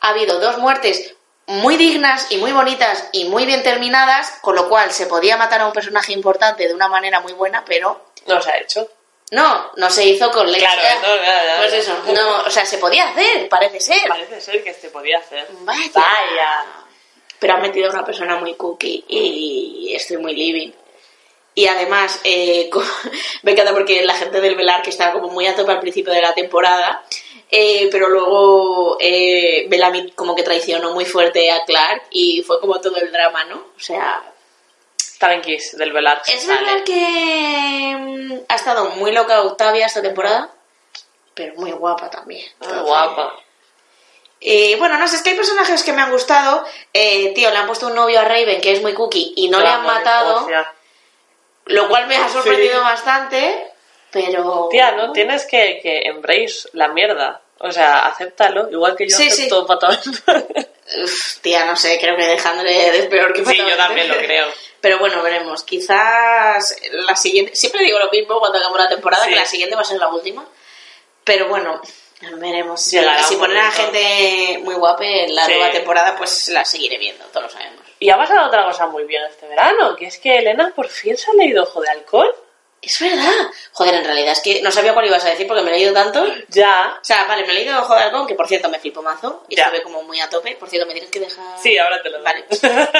ha 0.00 0.10
habido 0.10 0.38
dos 0.40 0.58
muertes 0.58 1.14
muy 1.46 1.76
dignas 1.76 2.26
y 2.30 2.36
muy 2.38 2.52
bonitas 2.52 3.08
y 3.12 3.24
muy 3.24 3.44
bien 3.44 3.62
terminadas, 3.62 4.38
con 4.40 4.54
lo 4.54 4.68
cual 4.68 4.92
se 4.92 5.06
podía 5.06 5.36
matar 5.36 5.60
a 5.60 5.66
un 5.66 5.72
personaje 5.72 6.12
importante 6.12 6.66
de 6.66 6.74
una 6.74 6.88
manera 6.88 7.20
muy 7.20 7.32
buena, 7.34 7.64
pero 7.66 8.06
No 8.26 8.40
se 8.40 8.50
ha 8.50 8.58
hecho. 8.58 8.88
no, 9.30 9.70
no 9.76 9.90
se 9.90 10.04
hizo 10.04 10.30
con 10.30 10.50
leche. 10.50 10.64
Claro, 10.66 11.00
no, 11.02 11.16
ya, 11.16 11.44
ya, 11.44 11.56
Pues 11.58 11.72
eso, 11.74 11.92
no, 12.14 12.42
o 12.46 12.50
sea, 12.50 12.64
se 12.64 12.78
podía 12.78 13.08
hacer, 13.10 13.48
parece 13.48 13.80
ser. 13.80 14.08
Parece 14.08 14.40
ser 14.40 14.62
que 14.64 14.72
se 14.72 14.88
podía 14.88 15.18
hacer. 15.18 15.46
Vaya. 15.60 15.90
Vaya. 15.92 16.64
Pero 17.44 17.56
han 17.56 17.60
metido 17.62 17.88
a 17.88 17.90
una 17.92 18.06
persona 18.06 18.36
muy 18.36 18.54
cookie 18.54 19.04
y 19.06 19.92
estoy 19.94 20.16
muy 20.16 20.34
living. 20.34 20.70
Y 21.54 21.66
además, 21.66 22.18
eh, 22.24 22.70
co- 22.72 22.82
me 23.42 23.52
encanta 23.52 23.74
porque 23.74 24.02
la 24.02 24.14
gente 24.14 24.40
del 24.40 24.54
Velar, 24.56 24.80
que 24.80 24.88
estaba 24.88 25.12
como 25.12 25.28
muy 25.28 25.46
a 25.46 25.54
tope 25.54 25.70
al 25.72 25.80
principio 25.80 26.10
de 26.14 26.22
la 26.22 26.32
temporada, 26.32 27.04
eh, 27.50 27.90
pero 27.92 28.08
luego 28.08 28.96
eh, 28.98 29.66
Bellamy 29.68 30.12
como 30.12 30.34
que 30.34 30.42
traicionó 30.42 30.94
muy 30.94 31.04
fuerte 31.04 31.50
a 31.52 31.64
Clark 31.66 32.04
y 32.12 32.40
fue 32.42 32.58
como 32.60 32.80
todo 32.80 32.96
el 32.96 33.12
drama, 33.12 33.44
¿no? 33.44 33.56
O 33.76 33.80
sea, 33.80 34.22
Está 34.96 35.34
en 35.34 35.42
Kiss, 35.42 35.76
del 35.76 35.92
Velar. 35.92 36.22
es 36.26 36.46
verdad 36.46 36.82
que 36.82 37.94
mm, 37.98 38.32
ha 38.48 38.54
estado 38.54 38.88
muy 38.92 39.12
loca 39.12 39.42
Octavia 39.42 39.84
esta 39.86 40.00
temporada, 40.00 40.50
pero 41.34 41.54
muy 41.56 41.72
guapa 41.72 42.08
también. 42.08 42.46
Muy 42.60 42.78
guapa. 42.78 43.36
Eh, 44.46 44.76
bueno, 44.78 44.98
no 44.98 45.08
sé, 45.08 45.16
es 45.16 45.22
que 45.22 45.30
hay 45.30 45.36
personajes 45.36 45.82
que 45.82 45.92
me 45.94 46.02
han 46.02 46.10
gustado. 46.12 46.64
Eh, 46.92 47.32
tío, 47.34 47.50
le 47.50 47.56
han 47.56 47.66
puesto 47.66 47.86
un 47.86 47.94
novio 47.94 48.20
a 48.20 48.24
Raven 48.24 48.60
que 48.60 48.72
es 48.72 48.82
muy 48.82 48.92
cookie 48.92 49.32
y 49.36 49.48
no 49.48 49.58
le 49.60 49.68
han 49.68 49.84
matado, 49.84 50.46
lo 51.66 51.88
cual 51.88 52.06
me 52.06 52.16
ha 52.16 52.28
sorprendido 52.28 52.74
Sí. 52.74 52.84
bastante, 52.84 53.66
pero... 54.10 54.68
Tía, 54.70 54.92
no 54.92 55.12
tienes 55.12 55.46
que, 55.46 55.80
que 55.82 56.02
embrace 56.04 56.68
la 56.74 56.88
mierda. 56.88 57.40
O 57.60 57.72
sea, 57.72 58.06
acéptalo, 58.06 58.68
igual 58.70 58.94
que 58.96 59.08
yo 59.08 59.16
Sí, 59.16 59.28
acepto 59.28 59.66
Uf, 61.02 61.38
tía, 61.40 61.64
no 61.64 61.76
sé, 61.76 61.98
creo 61.98 62.14
que 62.14 62.24
dejándole 62.26 62.98
es 62.98 63.06
peor 63.06 63.32
que 63.32 63.44
Sí, 63.46 63.56
Pato 63.56 63.70
yo 63.70 63.76
también 63.76 64.08
lo 64.08 64.16
creo. 64.18 64.46
Pero 64.82 64.98
bueno, 64.98 65.22
veremos. 65.22 65.62
Quizás 65.62 66.76
la 66.92 67.16
siguiente... 67.16 67.56
Siempre 67.56 67.82
digo 67.82 67.98
lo 67.98 68.10
mismo 68.10 68.38
cuando 68.38 68.58
hagamos 68.58 68.78
la 68.78 68.88
temporada, 68.90 69.24
Sí. 69.24 69.30
que 69.30 69.36
la 69.36 69.46
siguiente 69.46 69.74
va 69.76 69.80
a 69.80 69.84
ser 69.86 69.98
la 69.98 70.08
última. 70.08 70.44
Pero 71.24 71.48
bueno, 71.48 71.80
veremos. 72.36 72.80
Si, 72.82 72.96
Llegará 72.98 73.22
si 73.22 73.36
ponen 73.36 73.56
a 73.58 73.70
gente 73.70 74.58
muy 74.62 74.74
guapa 74.74 75.04
en 75.04 75.34
la 75.34 75.46
Sí. 75.46 75.52
nueva 75.52 75.70
temporada, 75.70 76.16
pues 76.16 76.48
la 76.48 76.64
seguiré 76.64 76.98
viendo, 76.98 77.24
todos 77.26 77.44
lo 77.44 77.50
sabemos. 77.50 77.82
Y 78.00 78.10
ha 78.10 78.16
pasado 78.16 78.46
otra 78.48 78.64
cosa 78.64 78.86
muy 78.86 79.04
bien 79.04 79.22
este 79.24 79.46
verano, 79.46 79.94
que 79.96 80.06
es 80.06 80.18
que 80.18 80.36
Elena 80.38 80.72
por 80.74 80.88
fin 80.88 81.16
se 81.16 81.30
ha 81.30 81.34
leído 81.34 81.62
Ojo 81.62 81.80
de 81.80 81.90
Alcohol. 81.90 82.34
Es 82.82 83.00
verdad. 83.00 83.32
Joder, 83.72 83.94
en 83.94 84.04
realidad 84.04 84.32
es 84.32 84.40
que 84.40 84.60
no 84.60 84.70
sabía 84.70 84.92
cuál 84.92 85.06
ibas 85.06 85.24
a 85.24 85.30
decir 85.30 85.46
porque 85.46 85.62
me 85.62 85.70
he 85.70 85.74
leído 85.74 85.94
tanto. 85.94 86.26
Ya. 86.48 86.98
O 87.00 87.04
sea, 87.04 87.24
vale, 87.24 87.44
me 87.46 87.52
he 87.52 87.54
leído 87.54 87.80
Ojo 87.80 87.94
de 87.94 88.02
Halcón, 88.02 88.26
que 88.26 88.34
por 88.34 88.46
cierto 88.46 88.68
me 88.68 88.78
flipo 88.78 89.00
mazo 89.00 89.44
y 89.48 89.58
estuve 89.58 89.82
como 89.82 90.02
muy 90.02 90.20
a 90.20 90.28
tope. 90.28 90.54
Por 90.56 90.68
cierto, 90.68 90.86
me 90.86 90.92
tienes 90.92 91.10
que 91.10 91.20
dejar. 91.20 91.58
Sí, 91.62 91.78
ahora 91.78 92.02
te 92.02 92.10
lo 92.10 92.18
doy. 92.18 92.24
Vale. 92.24 92.44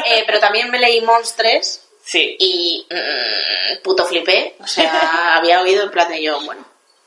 Eh, 0.07 0.23
pero 0.27 0.39
también 0.41 0.71
me 0.71 0.79
leí 0.79 1.03
Monstres 1.03 1.83
Sí. 2.05 2.35
y. 2.39 2.87
mm, 2.91 3.83
puto 3.83 4.07
flipé. 4.07 4.57
O 4.61 4.67
sea, 4.67 5.37
había 5.37 5.61
oído 5.61 5.83
en 5.83 5.91
plan 5.91 6.09
de 6.09 6.23
yo, 6.23 6.41
bueno, 6.41 6.65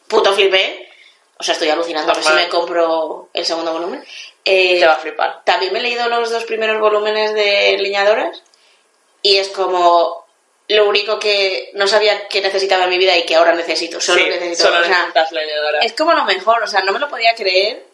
puto 0.08 0.34
flipé. 0.34 0.86
O 1.39 1.43
sea, 1.43 1.53
estoy 1.53 1.69
alucinando 1.69 2.11
a 2.11 2.15
ver 2.15 2.23
si 2.23 2.29
Normal. 2.29 2.45
me 2.45 2.49
compro 2.51 3.29
el 3.33 3.45
segundo 3.45 3.73
volumen. 3.73 4.03
Eh, 4.43 4.79
Te 4.79 4.85
va 4.88 4.93
a 4.93 4.97
flipar. 4.97 5.41
también 5.43 5.71
me 5.73 5.79
he 5.79 5.81
leído 5.83 6.07
los 6.09 6.31
dos 6.31 6.45
primeros 6.45 6.79
volúmenes 6.79 7.33
de 7.33 7.77
Leñadoras 7.79 8.41
y 9.21 9.38
es 9.38 9.49
como 9.49 10.25
lo 10.69 10.88
único 10.88 11.19
que 11.19 11.69
no 11.73 11.88
sabía 11.88 12.27
que 12.27 12.41
necesitaba 12.41 12.85
en 12.85 12.89
mi 12.89 12.97
vida 12.97 13.15
y 13.17 13.25
que 13.25 13.35
ahora 13.35 13.53
necesito. 13.53 14.01
Solo 14.01 14.21
sí, 14.23 14.29
necesito. 14.29 14.63
solo 14.67 14.79
o 14.79 14.83
sea, 14.83 14.89
necesitas 14.97 15.31
leñadora. 15.31 15.79
es 15.79 15.93
como 15.93 16.13
lo 16.13 16.23
mejor, 16.25 16.63
o 16.63 16.67
sea, 16.67 16.81
no 16.81 16.91
me 16.91 16.99
lo 16.99 17.07
podía 17.09 17.33
creer. 17.35 17.85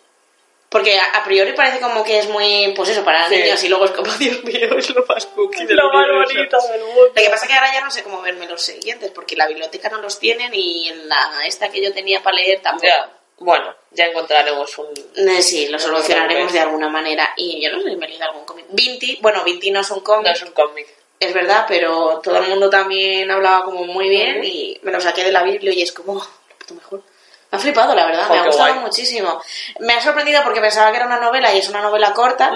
Porque 0.69 0.97
a, 0.97 1.05
a 1.19 1.23
priori 1.23 1.53
parece 1.53 1.79
como 1.79 2.03
que 2.03 2.17
es 2.17 2.27
muy, 2.29 2.73
pues 2.75 2.89
eso, 2.89 3.03
para 3.05 3.27
Sí. 3.27 3.35
niños 3.35 3.63
y 3.63 3.69
luego 3.69 3.85
es 3.85 3.91
como, 3.91 4.11
Dios 4.17 4.43
mío, 4.43 4.75
es 4.75 4.89
lo 4.89 5.05
más 5.05 5.27
cookie 5.27 5.65
del 5.67 5.75
lo 5.77 5.91
más 5.93 6.07
bonito 6.07 6.57
del 6.71 6.81
mundo. 6.81 7.03
Lo 7.09 7.13
que 7.13 7.29
pasa 7.29 7.45
es 7.45 7.51
que 7.51 7.55
ahora 7.57 7.73
ya 7.73 7.81
no 7.81 7.91
sé 7.91 8.01
cómo 8.01 8.21
verme 8.23 8.47
los 8.47 8.61
siguientes, 8.63 9.11
porque 9.11 9.35
la 9.35 9.45
biblioteca 9.47 9.89
no 9.89 10.01
los 10.01 10.17
tienen 10.17 10.51
y 10.55 10.89
en 10.89 11.07
la 11.07 11.45
esta 11.45 11.69
que 11.69 11.79
yo 11.83 11.93
tenía 11.93 12.23
para 12.23 12.37
leer 12.37 12.61
tampoco. 12.63 12.87
Ya. 12.87 13.07
Bueno, 13.43 13.75
ya 13.91 14.05
encontraremos 14.05 14.77
un... 14.77 14.87
Eh, 15.15 15.41
Sí, 15.41 15.67
lo 15.67 15.77
solucionaremos 15.77 16.51
de 16.53 16.59
alguna 16.59 16.89
manera. 16.89 17.33
Y 17.37 17.61
yo 17.61 17.71
no 17.71 17.81
sé 17.81 17.89
si 17.89 17.95
me 17.95 18.05
he 18.05 18.09
leído 18.09 18.25
algún 18.25 18.45
cómic. 18.45 18.65
Vinti, 18.69 19.17
bueno, 19.21 19.43
Vinti 19.43 19.69
no 19.71 19.81
es 19.81 19.91
un 19.91 19.99
cómic, 19.99 20.27
No 20.27 20.31
es 20.33 20.41
un 20.43 20.51
cómic. 20.51 20.87
es 21.19 21.33
verdad, 21.33 21.65
pero 21.67 22.19
todo 22.23 22.37
el 22.37 22.47
mundo 22.49 22.69
también 22.69 23.29
hablaba 23.31 23.63
como 23.65 23.83
muy 23.85 24.09
bien 24.09 24.43
y 24.43 24.79
me 24.83 24.91
lo 24.91 24.99
saqué 25.01 25.23
de 25.23 25.31
la 25.31 25.43
Biblia 25.43 25.73
y 25.73 25.81
es 25.81 25.91
como, 25.91 26.13
oh, 26.13 26.27
lo 26.69 26.75
mejor. 26.75 27.03
Me 27.51 27.57
ha 27.57 27.61
flipado, 27.61 27.93
la 27.93 28.05
verdad, 28.05 28.25
Jo, 28.27 28.33
me 28.33 28.39
ha 28.39 28.45
gustado 28.45 28.69
guay. 28.73 28.83
muchísimo. 28.83 29.41
Me 29.79 29.93
ha 29.93 30.01
sorprendido 30.01 30.41
porque 30.43 30.59
pensaba 30.61 30.89
que 30.91 30.97
era 30.97 31.05
una 31.05 31.19
novela 31.19 31.53
y 31.53 31.59
es 31.59 31.69
una 31.69 31.81
novela 31.81 32.11
corta, 32.13 32.51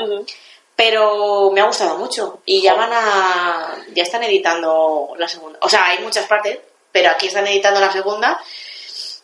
pero 0.75 1.51
me 1.51 1.61
ha 1.61 1.65
gustado 1.65 1.97
mucho. 1.97 2.41
Y 2.45 2.61
ya 2.61 2.73
van 2.75 2.91
a. 2.93 3.75
Ya 3.93 4.03
están 4.03 4.23
editando 4.23 5.13
la 5.17 5.27
segunda. 5.27 5.59
O 5.61 5.69
sea, 5.69 5.85
hay 5.87 5.99
muchas 5.99 6.25
partes, 6.27 6.59
pero 6.91 7.09
aquí 7.11 7.27
están 7.27 7.47
editando 7.47 7.79
la 7.79 7.91
segunda. 7.91 8.39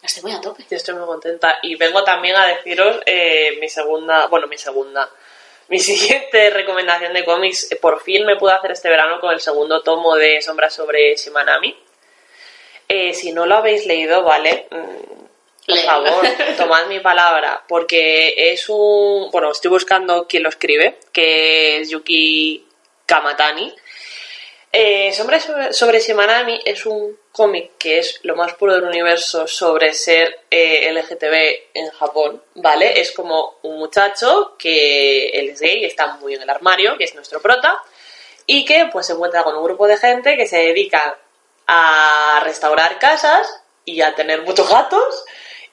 Estoy 0.03 0.23
muy 0.23 0.31
a 0.33 0.41
tope. 0.41 0.65
Yo 0.69 0.75
estoy 0.75 0.95
muy 0.95 1.05
contenta. 1.05 1.59
Y 1.61 1.75
vengo 1.75 2.03
también 2.03 2.35
a 2.35 2.45
deciros 2.45 2.99
eh, 3.05 3.57
mi 3.59 3.69
segunda, 3.69 4.27
bueno, 4.27 4.47
mi 4.47 4.57
segunda, 4.57 5.09
mi 5.69 5.79
siguiente 5.79 6.49
recomendación 6.49 7.13
de 7.13 7.23
cómics. 7.23 7.71
Eh, 7.71 7.77
Por 7.77 8.01
fin 8.01 8.25
me 8.25 8.35
pude 8.35 8.53
hacer 8.53 8.71
este 8.71 8.89
verano 8.89 9.19
con 9.19 9.31
el 9.31 9.39
segundo 9.39 9.81
tomo 9.81 10.15
de 10.15 10.41
Sombras 10.41 10.73
sobre 10.73 11.15
Shimanami. 11.15 11.75
Eh, 12.89 13.13
si 13.13 13.31
no 13.31 13.45
lo 13.45 13.55
habéis 13.55 13.85
leído, 13.85 14.23
vale, 14.23 14.67
mm, 14.69 15.67
por 15.67 15.77
favor, 15.79 16.27
tomad 16.57 16.87
mi 16.87 16.99
palabra, 16.99 17.63
porque 17.67 18.33
es 18.51 18.67
un... 18.67 19.31
Bueno, 19.31 19.51
estoy 19.51 19.71
buscando 19.71 20.27
quién 20.27 20.43
lo 20.43 20.49
escribe, 20.49 20.99
que 21.13 21.79
es 21.79 21.89
Yuki 21.89 22.67
Kamatani. 23.05 23.73
Eh, 24.75 25.13
sobre 25.71 25.99
Shimanami 25.99 26.59
es 26.65 26.87
un 26.87 27.15
cómic 27.31 27.73
que 27.77 27.99
es 27.99 28.19
lo 28.23 28.35
más 28.35 28.55
puro 28.55 28.73
del 28.73 28.85
universo 28.85 29.45
sobre 29.45 29.93
ser 29.93 30.45
eh, 30.49 30.91
LGTB 30.91 31.75
en 31.75 31.91
Japón, 31.91 32.41
¿vale? 32.55 32.99
Es 32.99 33.11
como 33.11 33.59
un 33.61 33.77
muchacho 33.77 34.55
que 34.57 35.27
él 35.27 35.49
es 35.49 35.59
gay, 35.59 35.85
está 35.85 36.15
muy 36.15 36.33
en 36.33 36.41
el 36.41 36.49
armario, 36.49 36.97
que 36.97 37.03
es 37.03 37.13
nuestro 37.13 37.39
prota, 37.39 37.77
y 38.47 38.65
que 38.65 38.89
pues 38.91 39.05
se 39.05 39.13
encuentra 39.13 39.43
con 39.43 39.55
un 39.55 39.63
grupo 39.63 39.85
de 39.85 39.97
gente 39.97 40.35
que 40.37 40.47
se 40.47 40.57
dedica 40.57 41.19
a 41.67 42.41
restaurar 42.43 42.97
casas 42.97 43.47
y 43.85 44.01
a 44.01 44.15
tener 44.15 44.41
muchos 44.41 44.67
gatos 44.67 45.23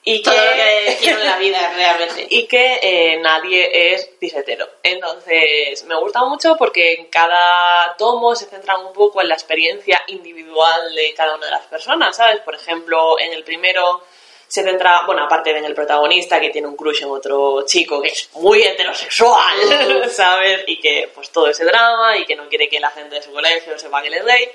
y 0.03 0.21
Todo 0.23 0.33
que, 0.33 0.39
lo 0.39 0.53
que 0.53 0.97
quiero 0.99 1.19
en 1.19 1.25
la 1.27 1.37
vida, 1.37 1.73
realmente. 1.75 2.25
y 2.29 2.47
que 2.47 2.79
eh, 2.81 3.17
nadie 3.17 3.93
es 3.93 4.09
bisetero. 4.19 4.67
Entonces, 4.81 5.83
me 5.85 5.95
gusta 5.99 6.23
mucho 6.23 6.55
porque 6.57 6.93
en 6.93 7.05
cada 7.05 7.95
tomo 7.97 8.35
se 8.35 8.45
centra 8.45 8.77
un 8.77 8.93
poco 8.93 9.21
en 9.21 9.27
la 9.27 9.35
experiencia 9.35 10.01
individual 10.07 10.95
de 10.95 11.13
cada 11.13 11.35
una 11.35 11.45
de 11.45 11.51
las 11.51 11.65
personas, 11.67 12.15
¿sabes? 12.15 12.39
Por 12.39 12.55
ejemplo, 12.55 13.19
en 13.19 13.33
el 13.33 13.43
primero 13.43 14.03
se 14.47 14.63
centra, 14.63 15.03
bueno, 15.05 15.23
aparte 15.23 15.53
de 15.53 15.59
en 15.59 15.65
el 15.65 15.75
protagonista 15.75 16.39
que 16.41 16.49
tiene 16.49 16.67
un 16.67 16.75
crush 16.75 17.03
en 17.03 17.09
otro 17.09 17.63
chico 17.65 18.01
que 18.01 18.09
es 18.09 18.29
muy 18.33 18.61
heterosexual, 18.63 20.09
¿sabes? 20.11 20.63
Y 20.65 20.79
que 20.79 21.09
pues 21.13 21.29
todo 21.29 21.47
ese 21.47 21.63
drama 21.63 22.17
y 22.17 22.25
que 22.25 22.35
no 22.35 22.49
quiere 22.49 22.67
que 22.67 22.79
la 22.79 22.89
gente 22.89 23.15
de 23.15 23.21
su 23.21 23.31
colegio 23.31 23.77
sepa 23.77 24.01
que 24.01 24.07
él 24.07 24.15
es 24.15 24.25
gay. 24.25 24.51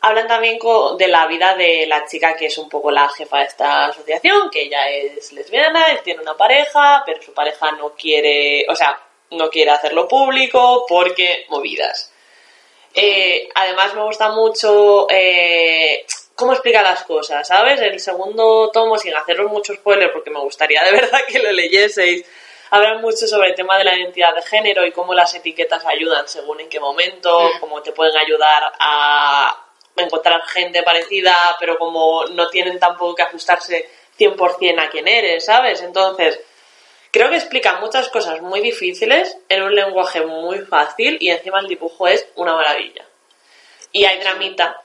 Hablan 0.00 0.28
también 0.28 0.58
de 0.96 1.08
la 1.08 1.26
vida 1.26 1.56
de 1.56 1.86
la 1.86 2.06
chica 2.06 2.36
que 2.36 2.46
es 2.46 2.56
un 2.58 2.68
poco 2.68 2.90
la 2.90 3.08
jefa 3.08 3.38
de 3.38 3.44
esta 3.44 3.86
asociación, 3.86 4.48
que 4.50 4.62
ella 4.62 4.88
es 4.88 5.32
lesbiana, 5.32 5.86
él 5.90 6.00
tiene 6.04 6.22
una 6.22 6.36
pareja, 6.36 7.02
pero 7.04 7.20
su 7.20 7.34
pareja 7.34 7.72
no 7.72 7.90
quiere, 7.94 8.64
o 8.68 8.76
sea, 8.76 9.00
no 9.32 9.50
quiere 9.50 9.72
hacerlo 9.72 10.06
público 10.06 10.86
porque 10.88 11.46
movidas. 11.48 12.12
Eh, 12.94 13.48
además 13.54 13.94
me 13.94 14.02
gusta 14.02 14.30
mucho 14.30 15.06
eh, 15.10 16.06
cómo 16.34 16.52
explica 16.52 16.80
las 16.82 17.02
cosas, 17.02 17.46
¿sabes? 17.46 17.80
El 17.80 17.98
segundo 17.98 18.70
tomo, 18.72 18.96
sin 18.98 19.14
haceros 19.16 19.50
mucho 19.50 19.74
spoiler, 19.74 20.12
porque 20.12 20.30
me 20.30 20.40
gustaría 20.40 20.82
de 20.84 20.92
verdad 21.00 21.20
que 21.26 21.40
lo 21.40 21.50
leyeseis, 21.52 22.24
hablan 22.70 23.00
mucho 23.00 23.26
sobre 23.26 23.48
el 23.48 23.54
tema 23.56 23.76
de 23.78 23.84
la 23.84 23.96
identidad 23.96 24.34
de 24.34 24.42
género 24.42 24.86
y 24.86 24.92
cómo 24.92 25.12
las 25.12 25.34
etiquetas 25.34 25.84
ayudan 25.86 26.28
según 26.28 26.60
en 26.60 26.68
qué 26.68 26.78
momento, 26.78 27.36
Mm. 27.40 27.60
cómo 27.60 27.82
te 27.82 27.92
pueden 27.92 28.16
ayudar 28.16 28.72
a 28.78 29.64
encontrar 30.04 30.42
gente 30.46 30.82
parecida, 30.82 31.56
pero 31.60 31.78
como 31.78 32.24
no 32.26 32.48
tienen 32.48 32.78
tampoco 32.78 33.14
que 33.14 33.22
ajustarse 33.22 33.88
100% 34.18 34.80
a 34.80 34.88
quién 34.90 35.06
eres, 35.08 35.44
¿sabes? 35.44 35.80
Entonces, 35.82 36.40
creo 37.10 37.30
que 37.30 37.36
explica 37.36 37.78
muchas 37.80 38.08
cosas 38.08 38.40
muy 38.42 38.60
difíciles 38.60 39.36
en 39.48 39.62
un 39.62 39.74
lenguaje 39.74 40.20
muy 40.22 40.60
fácil 40.60 41.16
y 41.20 41.30
encima 41.30 41.60
el 41.60 41.68
dibujo 41.68 42.08
es 42.08 42.26
una 42.34 42.54
maravilla. 42.54 43.04
Y 43.92 44.04
hay 44.04 44.18
dramita, 44.18 44.82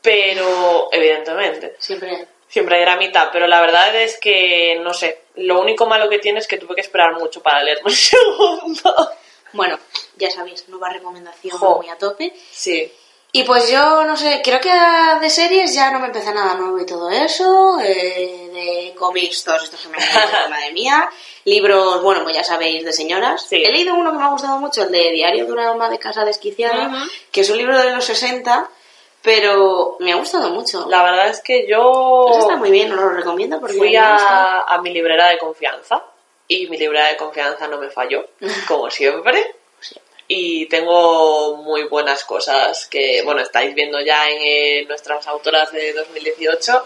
pero 0.00 0.88
evidentemente, 0.92 1.76
Siempre. 1.78 2.26
siempre 2.48 2.76
hay 2.76 2.82
dramita, 2.82 3.30
pero 3.30 3.46
la 3.46 3.60
verdad 3.60 3.94
es 3.96 4.18
que, 4.18 4.76
no 4.80 4.92
sé, 4.92 5.22
lo 5.36 5.60
único 5.60 5.86
malo 5.86 6.08
que 6.10 6.18
tiene 6.18 6.40
es 6.40 6.46
que 6.48 6.58
tuve 6.58 6.74
que 6.74 6.80
esperar 6.82 7.14
mucho 7.14 7.42
para 7.42 7.62
leerme 7.62 7.90
el 7.90 7.96
segundo. 7.96 9.10
Bueno, 9.54 9.78
ya 10.16 10.30
sabéis, 10.30 10.68
nueva 10.68 10.88
recomendación 10.90 11.56
Jo. 11.58 11.76
muy 11.76 11.88
a 11.88 11.96
tope. 11.98 12.32
Sí. 12.50 12.90
Y 13.34 13.44
pues 13.44 13.70
yo, 13.70 14.04
no 14.04 14.14
sé, 14.14 14.42
creo 14.44 14.60
que 14.60 14.70
de 15.20 15.30
series 15.30 15.74
ya 15.74 15.90
no 15.90 16.00
me 16.00 16.08
empecé 16.08 16.34
nada 16.34 16.54
nuevo 16.54 16.78
y 16.78 16.84
todo 16.84 17.08
eso. 17.08 17.80
eh, 17.80 18.50
de 18.52 18.94
cómics, 18.94 19.42
todos 19.42 19.64
estos 19.64 19.80
que 19.80 19.88
me 19.88 19.96
han 19.96 20.50
madre 20.50 20.72
mía. 20.72 21.08
Libros, 21.44 22.02
bueno, 22.02 22.24
pues 22.24 22.36
ya 22.36 22.44
sabéis, 22.44 22.84
de 22.84 22.92
señoras. 22.92 23.46
Sí. 23.48 23.56
He 23.64 23.72
leído 23.72 23.94
uno 23.94 24.12
que 24.12 24.18
me 24.18 24.24
ha 24.24 24.28
gustado 24.28 24.58
mucho, 24.58 24.82
el 24.82 24.92
de 24.92 25.10
Diario 25.12 25.46
de 25.46 25.52
una 25.52 25.70
ama 25.70 25.88
de 25.88 25.98
casa 25.98 26.26
desquiciada, 26.26 26.90
que 27.30 27.40
es 27.40 27.48
un 27.48 27.56
libro 27.56 27.78
de 27.78 27.94
los 27.94 28.04
60, 28.04 28.68
pero 29.22 29.96
me 30.00 30.12
ha 30.12 30.16
gustado 30.16 30.50
mucho. 30.50 30.86
La 30.90 31.02
verdad 31.02 31.28
es 31.28 31.40
que 31.40 31.66
yo 31.66 32.26
Eso 32.28 32.40
está 32.40 32.56
muy 32.56 32.70
bien, 32.70 32.92
os 32.92 33.00
lo 33.00 33.08
recomiendo 33.08 33.58
porque 33.60 33.76
fui 33.78 33.96
a, 33.96 34.60
a 34.60 34.82
mi 34.82 34.90
librera 34.92 35.28
de 35.28 35.38
confianza 35.38 36.04
y 36.48 36.68
mi 36.68 36.76
librera 36.76 37.08
de 37.08 37.16
confianza 37.16 37.66
no 37.66 37.78
me 37.78 37.88
falló, 37.88 38.26
como 38.68 38.90
siempre. 38.90 39.56
Y 40.28 40.66
tengo 40.66 41.56
muy 41.56 41.84
buenas 41.84 42.24
cosas 42.24 42.86
que, 42.86 43.22
bueno, 43.22 43.40
estáis 43.40 43.74
viendo 43.74 44.00
ya 44.00 44.28
en 44.30 44.38
eh, 44.40 44.84
nuestras 44.86 45.26
autoras 45.26 45.72
de 45.72 45.92
2018. 45.92 46.84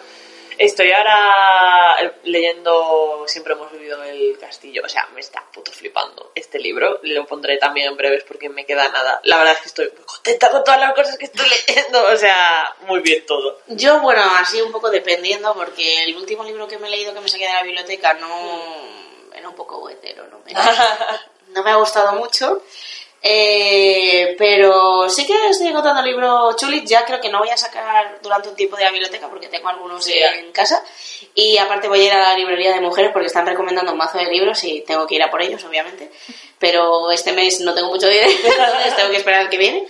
Estoy 0.59 0.91
ahora 0.91 1.97
eh, 2.01 2.13
leyendo 2.25 3.25
Siempre 3.27 3.55
hemos 3.55 3.71
vivido 3.73 4.03
el 4.05 4.39
castillo. 4.39 4.83
O 4.85 4.89
sea, 4.89 5.07
me 5.13 5.21
está 5.21 5.45
puto 5.53 5.73
flipando 5.73 6.31
este 6.35 6.59
libro. 6.59 7.01
Lo 7.03 7.27
pondré 7.27 7.59
también 7.59 7.89
en 7.89 7.97
breves 7.97 8.25
porque 8.25 8.49
me 8.49 8.65
queda 8.65 8.89
nada. 8.89 9.21
La 9.25 9.37
verdad 9.37 9.55
es 9.55 9.61
que 9.61 9.69
estoy 9.69 9.91
muy 9.97 10.05
contenta 10.05 10.51
con 10.51 10.65
todas 10.65 10.81
las 10.81 10.95
cosas 10.95 11.19
que 11.19 11.27
estoy 11.27 11.47
leyendo. 11.69 12.05
O 12.07 12.17
sea, 12.17 12.75
muy 12.87 13.01
bien 13.01 13.27
todo. 13.27 13.61
Yo, 13.67 14.01
bueno, 14.01 14.23
así 14.39 14.61
un 14.61 14.73
poco 14.73 14.91
dependiendo, 14.91 15.55
porque 15.55 16.05
el 16.05 16.17
último 16.17 16.45
libro 16.45 16.69
que 16.69 16.79
me 16.79 16.87
he 16.87 16.91
leído 16.91 17.13
que 17.13 17.21
me 17.21 17.29
saqué 17.29 17.47
de 17.47 17.53
la 17.53 17.63
biblioteca 17.63 18.15
no 18.15 18.97
era 19.35 19.49
un 19.49 19.55
poco 19.55 19.89
hetero, 19.91 20.27
no 20.29 20.39
me, 20.45 20.53
no 21.49 21.63
me 21.63 21.71
ha 21.71 21.77
gustado 21.77 22.13
mucho. 22.13 22.63
Eh, 23.29 24.37
pero 24.39 25.11
sí 25.11 25.27
que 25.27 25.35
estoy 25.51 25.67
encontrando 25.69 26.01
libros 26.03 26.55
chulis, 26.57 26.85
ya 26.89 27.05
creo 27.05 27.21
que 27.21 27.29
no 27.29 27.41
voy 27.41 27.51
a 27.51 27.57
sacar 27.57 28.19
durante 28.23 28.49
un 28.49 28.55
tiempo 28.55 28.77
de 28.77 28.85
la 28.85 28.93
biblioteca 28.93 29.29
porque 29.29 29.49
tengo 29.49 29.69
algunos 29.69 30.05
Sí. 30.05 30.15
en 30.17 30.53
casa. 30.53 30.81
Y 31.35 31.59
aparte 31.59 31.89
voy 31.89 32.03
a 32.03 32.05
ir 32.05 32.13
a 32.13 32.19
la 32.33 32.39
librería 32.39 32.73
de 32.73 32.81
mujeres 32.81 33.11
porque 33.13 33.27
están 33.27 33.45
recomendando 33.47 33.91
un 33.93 33.99
mazo 33.99 34.19
de 34.19 34.27
libros 34.27 34.63
y 34.63 34.83
tengo 34.83 35.07
que 35.09 35.17
ir 35.17 35.23
a 35.25 35.31
por 35.31 35.43
ellos, 35.43 35.65
obviamente. 35.65 36.11
Pero 36.61 37.11
este 37.11 37.33
mes 37.33 37.61
no 37.61 37.75
tengo 37.75 37.89
mucho 37.89 38.09
dinero, 38.09 38.29
entonces 38.45 38.95
tengo 38.97 39.11
que 39.11 39.17
esperar 39.17 39.41
al 39.41 39.51
que 39.51 39.59
viene. 39.59 39.87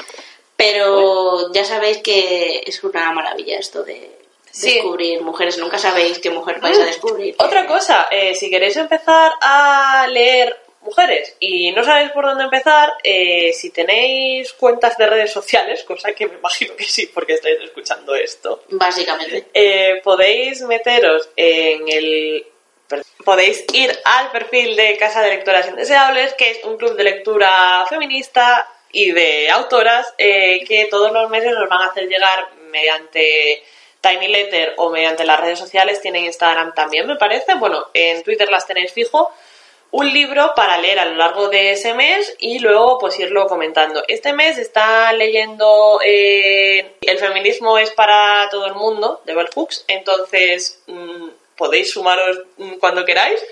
Pero 0.57 1.53
ya 1.53 1.65
sabéis 1.65 1.99
que 1.99 2.63
es 2.67 2.83
una 2.83 3.13
maravilla 3.13 3.59
esto 3.59 3.83
de 3.83 4.17
Sí. 4.51 4.73
descubrir 4.77 5.21
mujeres. 5.21 5.59
Nunca 5.59 5.77
sabéis 5.77 6.19
qué 6.19 6.31
mujer 6.31 6.61
vais 6.61 6.79
a 6.79 6.85
descubrir. 6.87 7.35
Otra 7.39 7.67
cosa, 7.67 8.07
eh, 8.11 8.35
si 8.35 8.49
queréis 8.49 8.75
empezar 8.79 9.33
a 9.43 10.07
leer 10.09 10.59
mujeres 10.87 11.37
y 11.41 11.73
no 11.73 11.85
sabéis 11.85 12.11
por 12.13 12.25
dónde 12.25 12.45
empezar, 12.45 12.93
eh, 13.03 13.53
si 13.53 13.71
tenéis 13.71 14.53
cuentas 14.55 14.97
de 14.97 15.07
redes 15.07 15.33
sociales, 15.33 15.85
cosa 15.85 16.13
que 16.13 16.27
me 16.27 16.37
imagino 16.37 16.75
que 16.77 16.85
sí, 16.85 17.07
porque 17.13 17.35
estáis 17.35 17.59
escuchando 17.63 18.15
esto, 18.15 18.63
Básicamente. 18.71 19.47
eh, 19.53 20.01
podéis 20.03 20.63
meteros 20.63 21.29
en 21.37 21.89
el... 21.89 22.47
Podéis 23.25 23.65
ir 23.73 23.91
al 24.05 24.31
perfil 24.31 24.77
de 24.77 24.97
Casa 24.97 25.21
de 25.21 25.31
Lectoras 25.31 25.67
Indeseables, 25.67 26.35
que 26.35 26.53
es 26.53 26.65
un 26.65 26.77
club 26.77 26.95
de 26.97 27.03
lectura 27.03 27.85
feminista 27.89 28.69
y 28.93 29.11
de 29.11 29.51
autoras 29.51 30.15
eh, 30.19 30.65
que 30.65 30.87
todos 30.87 31.11
los 31.13 31.29
meses 31.29 31.53
nos 31.53 31.69
van 31.69 31.83
a 31.83 31.87
hacer 31.87 32.07
llegar 32.09 32.49
mediante 32.71 33.65
Tiny 34.01 34.29
Letter 34.29 34.75
o 34.77 34.91
mediante 34.91 35.25
las 35.25 35.41
redes 35.41 35.59
sociales. 35.59 36.01
Tienen 36.01 36.27
Instagram 36.27 36.75
también, 36.75 37.09
me 37.09 37.17
parece. 37.17 37.55
Bueno, 37.57 37.87
en 37.93 38.23
Twitter 38.23 38.49
las 38.49 38.65
tenéis 38.69 38.93
fijo 38.93 39.33
un 39.91 40.13
libro 40.13 40.53
para 40.55 40.79
leer 40.79 40.99
a 40.99 41.05
lo 41.05 41.17
largo 41.17 41.49
de 41.49 41.73
ese 41.73 41.95
mes 41.95 42.35
y 42.39 42.59
luego 42.59 42.99
pues 42.99 43.19
irlo 43.19 43.47
comentando. 43.47 44.03
Este 44.09 44.33
mes 44.33 44.59
está 44.59 45.13
leyendo 45.13 46.01
eh, 46.05 46.97
El 47.01 47.19
feminismo 47.19 47.79
es 47.79 47.91
para 47.93 48.49
todo 48.51 48.67
el 48.67 48.75
mundo 48.75 49.23
de 49.25 49.35
Bell 49.35 49.51
Hooks, 49.55 49.85
entonces 49.89 50.83
mm, 50.87 51.29
podéis 51.57 51.93
sumaros 51.93 52.41
mm, 52.57 52.75
cuando 52.75 53.05
queráis. 53.05 53.43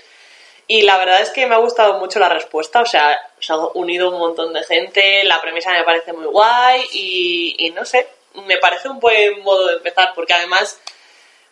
Y 0.67 0.81
la 0.81 0.97
verdad 0.97 1.21
es 1.21 1.29
que 1.29 1.45
me 1.45 1.53
ha 1.53 1.59
gustado 1.59 1.99
mucho 1.99 2.17
la 2.17 2.29
respuesta, 2.29 2.81
o 2.81 2.87
sea, 2.87 3.19
se 3.39 3.53
ha 3.53 3.57
unido 3.75 4.09
un 4.09 4.17
montón 4.17 4.51
de 4.51 4.63
gente, 4.63 5.23
la 5.23 5.39
premisa 5.39 5.71
me 5.71 5.83
parece 5.83 6.11
muy 6.11 6.25
guay 6.25 6.81
y, 6.91 7.55
y 7.59 7.69
no 7.69 7.85
sé, 7.85 8.07
me 8.47 8.57
parece 8.57 8.89
un 8.89 8.99
buen 8.99 9.41
modo 9.43 9.67
de 9.67 9.75
empezar 9.75 10.13
porque 10.15 10.33
además, 10.33 10.79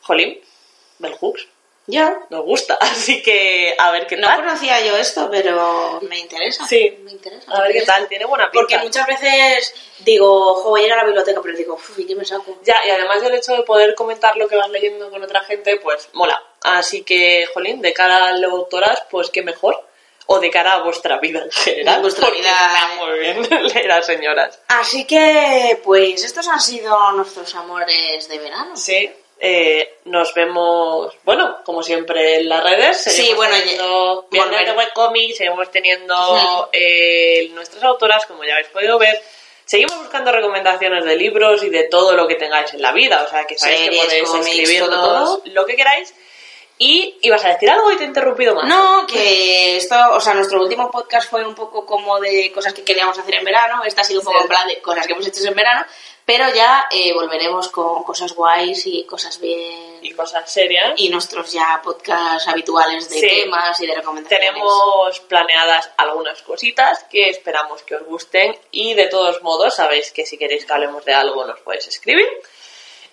jolín, 0.01 0.41
Bell 0.97 1.13
Hooks 1.13 1.47
Ya. 1.85 2.17
nos 2.29 2.45
gusta, 2.45 2.75
así 2.79 3.21
que 3.21 3.75
a 3.77 3.91
ver 3.91 4.07
qué 4.07 4.15
No 4.17 4.27
tal. 4.27 4.37
conocía 4.43 4.79
yo 4.85 4.95
esto, 4.97 5.29
pero 5.29 5.99
me 6.03 6.17
interesa. 6.19 6.65
Sí. 6.67 6.97
Me 7.03 7.11
interesa. 7.11 7.51
A 7.51 7.61
ver 7.61 7.73
qué 7.73 7.81
tal, 7.81 8.07
tiene 8.07 8.25
buena 8.25 8.45
pinta. 8.49 8.59
Porque 8.59 8.77
muchas 8.79 9.05
veces 9.05 9.73
digo, 9.99 10.75
a 10.75 10.81
ir 10.81 10.91
a 10.93 10.97
la 10.97 11.03
biblioteca, 11.03 11.41
pero 11.41 11.57
digo, 11.57 11.73
uff, 11.75 11.99
¿y 11.99 12.05
qué 12.07 12.15
me 12.15 12.23
saco? 12.25 12.57
Ya, 12.63 12.75
y 12.85 12.89
además 12.89 13.21
del 13.21 13.35
hecho 13.35 13.53
de 13.53 13.63
poder 13.63 13.95
comentar 13.95 14.37
lo 14.37 14.47
que 14.47 14.55
vas 14.55 14.69
leyendo 14.69 15.09
con 15.09 15.21
otra 15.23 15.41
gente, 15.41 15.77
pues 15.77 16.09
mola. 16.13 16.41
Así 16.61 17.03
que, 17.03 17.47
jolín, 17.53 17.81
de 17.81 17.91
cara 17.93 18.27
a 18.29 18.31
lectoras, 18.33 19.03
pues 19.11 19.29
qué 19.29 19.41
mejor. 19.41 19.85
O 20.25 20.39
de 20.39 20.49
cara 20.49 20.75
a 20.75 20.83
vuestra 20.83 21.19
vida 21.19 21.43
en 21.43 21.51
general. 21.51 22.01
Vuestra 22.01 22.29
vida. 22.29 22.47
está 22.49 22.87
muy 23.05 23.19
bien 23.19 23.41
leer 23.73 23.91
a 23.91 24.01
señoras. 24.01 24.57
Así 24.69 25.03
que, 25.05 25.77
pues, 25.83 26.23
estos 26.23 26.47
han 26.47 26.61
sido 26.61 27.11
nuestros 27.11 27.53
amores 27.55 28.29
de 28.29 28.39
verano. 28.39 28.73
Sí, 28.77 29.11
eh, 29.45 29.97
nos 30.05 30.33
vemos, 30.33 31.13
bueno, 31.25 31.57
como 31.65 31.83
siempre 31.83 32.37
en 32.37 32.47
las 32.47 32.63
redes. 32.63 33.03
Sí, 33.03 33.09
Seguimos 33.09 33.35
bueno, 33.39 33.55
teniendo 33.57 34.27
viernes 34.31 34.65
de 34.65 34.71
webcomic, 34.71 35.35
seguimos 35.35 35.69
teniendo 35.69 36.69
eh, 36.71 37.49
nuestras 37.51 37.83
autoras, 37.83 38.25
como 38.25 38.45
ya 38.45 38.53
habéis 38.53 38.69
podido 38.69 38.97
ver. 38.97 39.21
Seguimos 39.65 39.97
buscando 39.97 40.31
recomendaciones 40.31 41.03
de 41.03 41.17
libros 41.17 41.61
y 41.61 41.69
de 41.69 41.83
todo 41.89 42.13
lo 42.13 42.25
que 42.25 42.35
tengáis 42.35 42.73
en 42.73 42.81
la 42.81 42.93
vida. 42.93 43.21
O 43.25 43.29
sea, 43.29 43.43
que 43.45 43.57
sabéis 43.57 43.81
Series, 43.81 44.01
que 44.01 44.07
podéis 44.07 44.29
cómics, 44.29 44.47
escribirnos 44.47 44.89
todo, 44.89 45.41
lo 45.43 45.65
que 45.65 45.75
queráis. 45.75 46.13
Y 46.77 47.17
ibas 47.21 47.43
a 47.43 47.49
decir 47.49 47.69
algo 47.69 47.91
y 47.91 47.97
te 47.97 48.03
he 48.03 48.07
interrumpido 48.07 48.55
más. 48.55 48.65
No, 48.65 49.05
que 49.07 49.75
esto, 49.75 49.95
o 50.11 50.21
sea, 50.21 50.33
nuestro 50.35 50.61
último 50.61 50.89
podcast 50.89 51.29
fue 51.29 51.45
un 51.45 51.53
poco 51.53 51.85
como 51.85 52.17
de 52.21 52.49
cosas 52.53 52.73
que 52.73 52.83
queríamos 52.83 53.17
hacer 53.19 53.35
en 53.35 53.43
verano, 53.43 53.83
esta 53.85 54.01
ha 54.01 54.03
sido 54.05 54.21
un 54.21 54.25
poco 54.25 54.37
Sí. 54.39 54.43
en 54.43 54.49
plan 54.49 54.67
de 54.67 54.81
cosas 54.81 55.05
que 55.05 55.13
hemos 55.13 55.27
hecho 55.27 55.45
en 55.47 55.53
verano, 55.53 55.85
pero 56.25 56.45
ya 56.53 56.85
eh, 56.91 57.13
volveremos 57.13 57.69
con 57.69 58.03
cosas 58.03 58.33
guays 58.33 58.85
y 58.85 59.03
cosas 59.05 59.39
bien... 59.39 59.93
Y 60.03 60.11
cosas 60.11 60.51
serias. 60.51 60.93
Y 60.97 61.07
nuestros 61.07 61.53
ya 61.53 61.79
podcasts 61.81 62.47
habituales 62.49 63.09
de 63.09 63.19
Sí. 63.21 63.27
temas 63.43 63.79
y 63.79 63.87
de 63.87 63.95
recomendaciones. 63.95 64.47
Tenemos 64.51 65.19
planeadas 65.21 65.89
algunas 65.95 66.41
cositas 66.41 67.05
que 67.05 67.29
esperamos 67.29 67.83
que 67.83 67.95
os 67.95 68.03
gusten 68.03 68.53
y 68.71 68.95
de 68.95 69.07
todos 69.07 69.41
modos 69.41 69.75
sabéis 69.75 70.11
que 70.11 70.25
si 70.25 70.37
queréis 70.37 70.65
que 70.65 70.73
hablemos 70.73 71.05
de 71.05 71.13
algo 71.13 71.45
nos 71.45 71.59
podéis 71.61 71.87
escribir. 71.87 72.27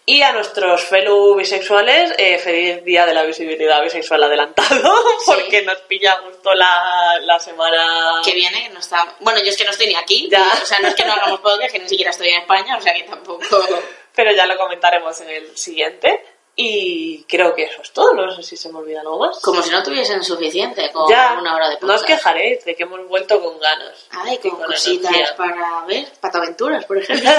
Y 0.07 0.23
a 0.23 0.33
nuestros 0.33 0.83
fellow 0.85 1.37
bisexuales, 1.37 2.13
eh, 2.19 2.39
feliz 2.39 2.85
día 2.85 3.07
de 3.07 3.15
la 3.15 3.23
visibilidad 3.23 3.83
bisexual 3.83 4.23
adelantado, 4.25 4.93
porque 5.27 5.63
nos 5.63 5.77
pilla 5.83 6.19
justo 6.25 6.53
la, 6.55 7.19
la 7.21 7.39
semana... 7.39 8.21
que 8.25 8.35
viene, 8.35 8.71
no 8.71 8.81
está... 8.81 9.15
Bueno, 9.21 9.39
yo 9.41 9.51
es 9.51 9.57
que 9.57 9.65
no 9.65 9.71
estoy 9.71 9.87
ni 9.89 9.95
aquí, 9.95 10.29
Ya. 10.31 10.45
o 10.61 10.67
sea, 10.67 10.81
no 10.81 10.89
es 10.89 10.95
que 10.95 11.05
no 11.05 11.13
hagamos 11.13 11.41
podcast, 11.41 11.73
que 11.73 11.79
ni 11.79 11.89
siquiera 11.89 12.11
estoy 12.11 12.31
en 12.31 12.41
España, 12.41 12.77
o 12.77 12.81
sea 12.81 12.93
que 12.95 13.05
tampoco... 13.05 13.41
Pero 14.13 14.33
ya 14.33 14.45
lo 14.47 14.57
comentaremos 14.57 15.21
en 15.21 15.29
el 15.31 15.57
siguiente. 15.57 16.25
Y 16.63 17.25
creo 17.27 17.55
que 17.55 17.65
eso 17.65 17.81
es 17.81 17.91
todo, 17.93 18.13
no 18.13 18.31
sé 18.35 18.43
si 18.43 18.57
se 18.57 18.71
me 18.71 18.79
olvida 18.81 19.01
algo 19.01 19.19
más. 19.19 19.39
Como 19.41 19.63
si 19.63 19.71
no 19.71 19.83
tuviesen 19.83 20.23
suficiente 20.23 20.91
con 20.93 21.09
ya, 21.11 21.39
una 21.41 21.55
hora 21.55 21.69
de 21.71 21.79
no 21.81 21.95
os 21.95 22.01
podcast. 22.01 22.07
quejaréis 22.07 22.65
de 22.67 22.75
que 22.77 22.83
hemos 22.83 23.07
vuelto 23.09 23.41
con 23.43 23.59
ganas. 23.59 24.07
Ay, 24.11 24.39
y 24.43 24.49
con 24.51 24.63
cositas 24.63 25.11
energía. 25.11 25.37
para 25.37 25.85
ver, 25.87 26.07
pataventuras, 26.21 26.85
por 26.85 26.99
ejemplo. 27.03 27.31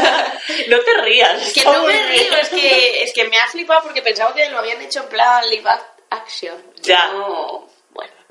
no 0.70 0.80
te 0.80 0.94
rías. 1.02 1.48
Es 1.48 1.54
que 1.54 1.64
no 1.64 1.84
me 1.84 2.04
río, 2.04 2.34
es 2.42 2.50
que, 2.50 3.04
es 3.04 3.14
que 3.14 3.26
me 3.26 3.38
ha 3.40 3.48
flipado 3.48 3.84
porque 3.84 4.02
pensaba 4.02 4.34
que 4.34 4.50
lo 4.50 4.58
habían 4.58 4.82
hecho 4.82 5.02
en 5.02 5.10
plan 5.10 5.48
live 5.50 5.70
act- 5.70 6.02
action. 6.10 6.56
Ya. 6.82 7.12
No. 7.14 7.68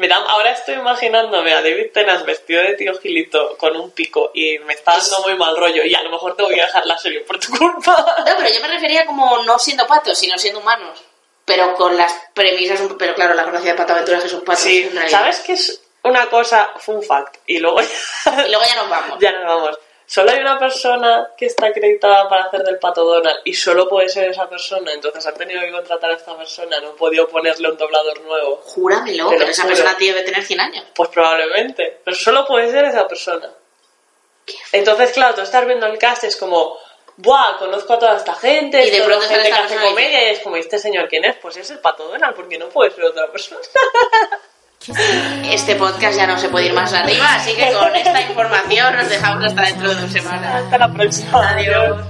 Me 0.00 0.08
da- 0.08 0.16
ahora 0.16 0.50
estoy 0.52 0.74
imaginándome 0.76 1.52
a 1.52 1.56
David 1.62 1.92
Tennant 1.92 2.24
vestido 2.24 2.62
de 2.62 2.74
tío 2.74 2.98
Gilito 3.00 3.56
con 3.58 3.76
un 3.76 3.90
pico 3.90 4.30
y 4.34 4.58
me 4.60 4.72
está 4.72 4.96
dando 4.96 5.20
muy 5.28 5.36
mal 5.36 5.54
rollo 5.56 5.84
y 5.84 5.94
a 5.94 6.02
lo 6.02 6.10
mejor 6.10 6.34
tengo 6.36 6.48
que 6.48 6.56
dejar 6.56 6.86
la 6.86 6.96
serie 6.96 7.20
por 7.20 7.38
tu 7.38 7.56
culpa. 7.56 8.16
No, 8.26 8.32
pero 8.38 8.48
yo 8.52 8.60
me 8.62 8.68
refería 8.68 9.04
como 9.04 9.42
no 9.44 9.58
siendo 9.58 9.86
patos, 9.86 10.18
sino 10.18 10.38
siendo 10.38 10.60
humanos. 10.60 11.02
Pero 11.44 11.74
con 11.74 11.96
las 11.96 12.12
premisas, 12.32 12.80
un- 12.80 12.96
pero 12.96 13.14
claro, 13.14 13.34
la 13.34 13.44
gracia 13.44 13.72
de 13.72 13.76
pataventuras 13.76 14.20
es 14.20 14.24
que 14.24 14.30
son 14.30 14.44
patos. 14.44 14.62
Sí. 14.62 14.90
¿sabes 15.08 15.40
qué 15.40 15.52
es 15.52 15.82
una 16.02 16.30
cosa, 16.30 16.72
fun 16.78 17.02
fact? 17.02 17.36
Y 17.46 17.58
luego 17.58 17.82
Y 17.82 17.86
luego 18.48 18.62
ya 18.66 18.76
nos 18.76 18.88
vamos. 18.88 19.18
ya 19.20 19.32
nos 19.32 19.44
vamos. 19.44 19.78
Solo 20.12 20.32
hay 20.32 20.40
una 20.40 20.58
persona 20.58 21.30
que 21.36 21.46
está 21.46 21.66
acreditada 21.66 22.28
para 22.28 22.42
hacer 22.42 22.64
del 22.64 22.80
pato 22.80 23.04
Donald 23.04 23.42
y 23.44 23.54
solo 23.54 23.88
puede 23.88 24.08
ser 24.08 24.28
esa 24.28 24.48
persona, 24.48 24.92
entonces 24.92 25.24
han 25.24 25.36
tenido 25.36 25.60
que 25.60 25.70
contratar 25.70 26.10
a 26.10 26.14
esta 26.14 26.36
persona, 26.36 26.80
no 26.80 26.88
han 26.88 26.96
podido 26.96 27.28
ponerle 27.28 27.70
un 27.70 27.76
doblador 27.76 28.20
nuevo. 28.22 28.56
Júramelo, 28.56 29.28
pero 29.30 29.44
esa 29.44 29.62
juro. 29.62 29.76
persona 29.76 29.96
debe 30.00 30.22
tener 30.22 30.42
100 30.42 30.60
años. 30.60 30.84
Pues 30.96 31.10
probablemente, 31.10 32.00
pero 32.04 32.16
solo 32.16 32.44
puede 32.44 32.72
ser 32.72 32.86
esa 32.86 33.06
persona. 33.06 33.52
Entonces, 34.72 35.12
claro, 35.12 35.36
tú 35.36 35.42
estás 35.42 35.64
viendo 35.64 35.86
el 35.86 35.96
cast, 35.96 36.24
es 36.24 36.34
como, 36.34 36.76
¡buah! 37.16 37.58
Conozco 37.60 37.92
a 37.92 37.98
toda 38.00 38.16
esta 38.16 38.34
gente, 38.34 38.84
Y 38.84 38.90
de 38.90 39.02
pronto 39.02 39.28
gente 39.28 39.46
que 39.46 39.54
hace 39.54 39.76
comedia, 39.76 40.24
y 40.24 40.32
es 40.32 40.40
como, 40.40 40.56
¿y 40.56 40.58
este 40.60 40.80
señor 40.80 41.08
quién 41.08 41.24
es? 41.24 41.36
Pues 41.36 41.56
es 41.56 41.70
el 41.70 41.78
pato 41.78 42.08
Donald, 42.08 42.34
porque 42.34 42.58
no 42.58 42.68
puede 42.68 42.90
ser 42.90 43.04
otra 43.04 43.30
persona. 43.30 43.60
Este 44.88 45.76
podcast 45.76 46.16
ya 46.16 46.26
no 46.26 46.38
se 46.38 46.48
puede 46.48 46.66
ir 46.68 46.72
más 46.72 46.90
arriba, 46.94 47.34
así 47.34 47.54
que 47.54 47.70
con 47.74 47.94
esta 47.94 48.22
información 48.22 48.96
nos 48.96 49.10
dejamos 49.10 49.44
hasta 49.44 49.62
dentro 49.62 49.94
de 49.94 50.00
dos 50.00 50.10
semanas. 50.10 50.54
Hasta 50.64 50.78
la 50.78 50.90
próxima. 50.90 51.50
Adiós. 51.50 52.00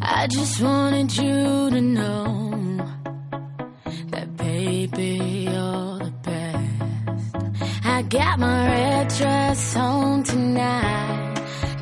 I 0.00 0.26
just 0.26 0.62
wanted 0.62 1.10
you 1.12 1.70
to 1.70 1.80
know 1.82 2.86
that 4.10 4.26
baby 4.38 5.48
you're 5.50 5.98
the 5.98 6.12
best. 6.22 7.36
I 7.84 8.02
got 8.08 8.38
my 8.38 8.66
red 8.66 9.08
dress 9.08 9.76
on 9.76 10.22
tonight, 10.22 11.34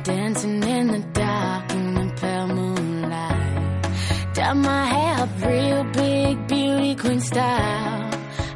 dancing 0.03 0.61
in 0.61 0.87
the 0.87 0.99
dark 1.13 1.71
in 1.71 1.93
the 1.93 2.13
pale 2.19 2.47
moonlight. 2.47 3.87
Done 4.33 4.61
my 4.61 4.85
hair 4.87 5.23
up 5.23 5.29
real 5.41 5.83
big, 5.93 6.47
beauty 6.47 6.95
queen 6.95 7.21
style. 7.21 8.02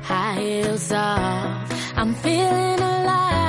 High 0.08 0.40
heels 0.40 0.92
off. 0.94 1.98
I'm 1.98 2.14
feeling 2.16 2.80
alive. 2.80 3.47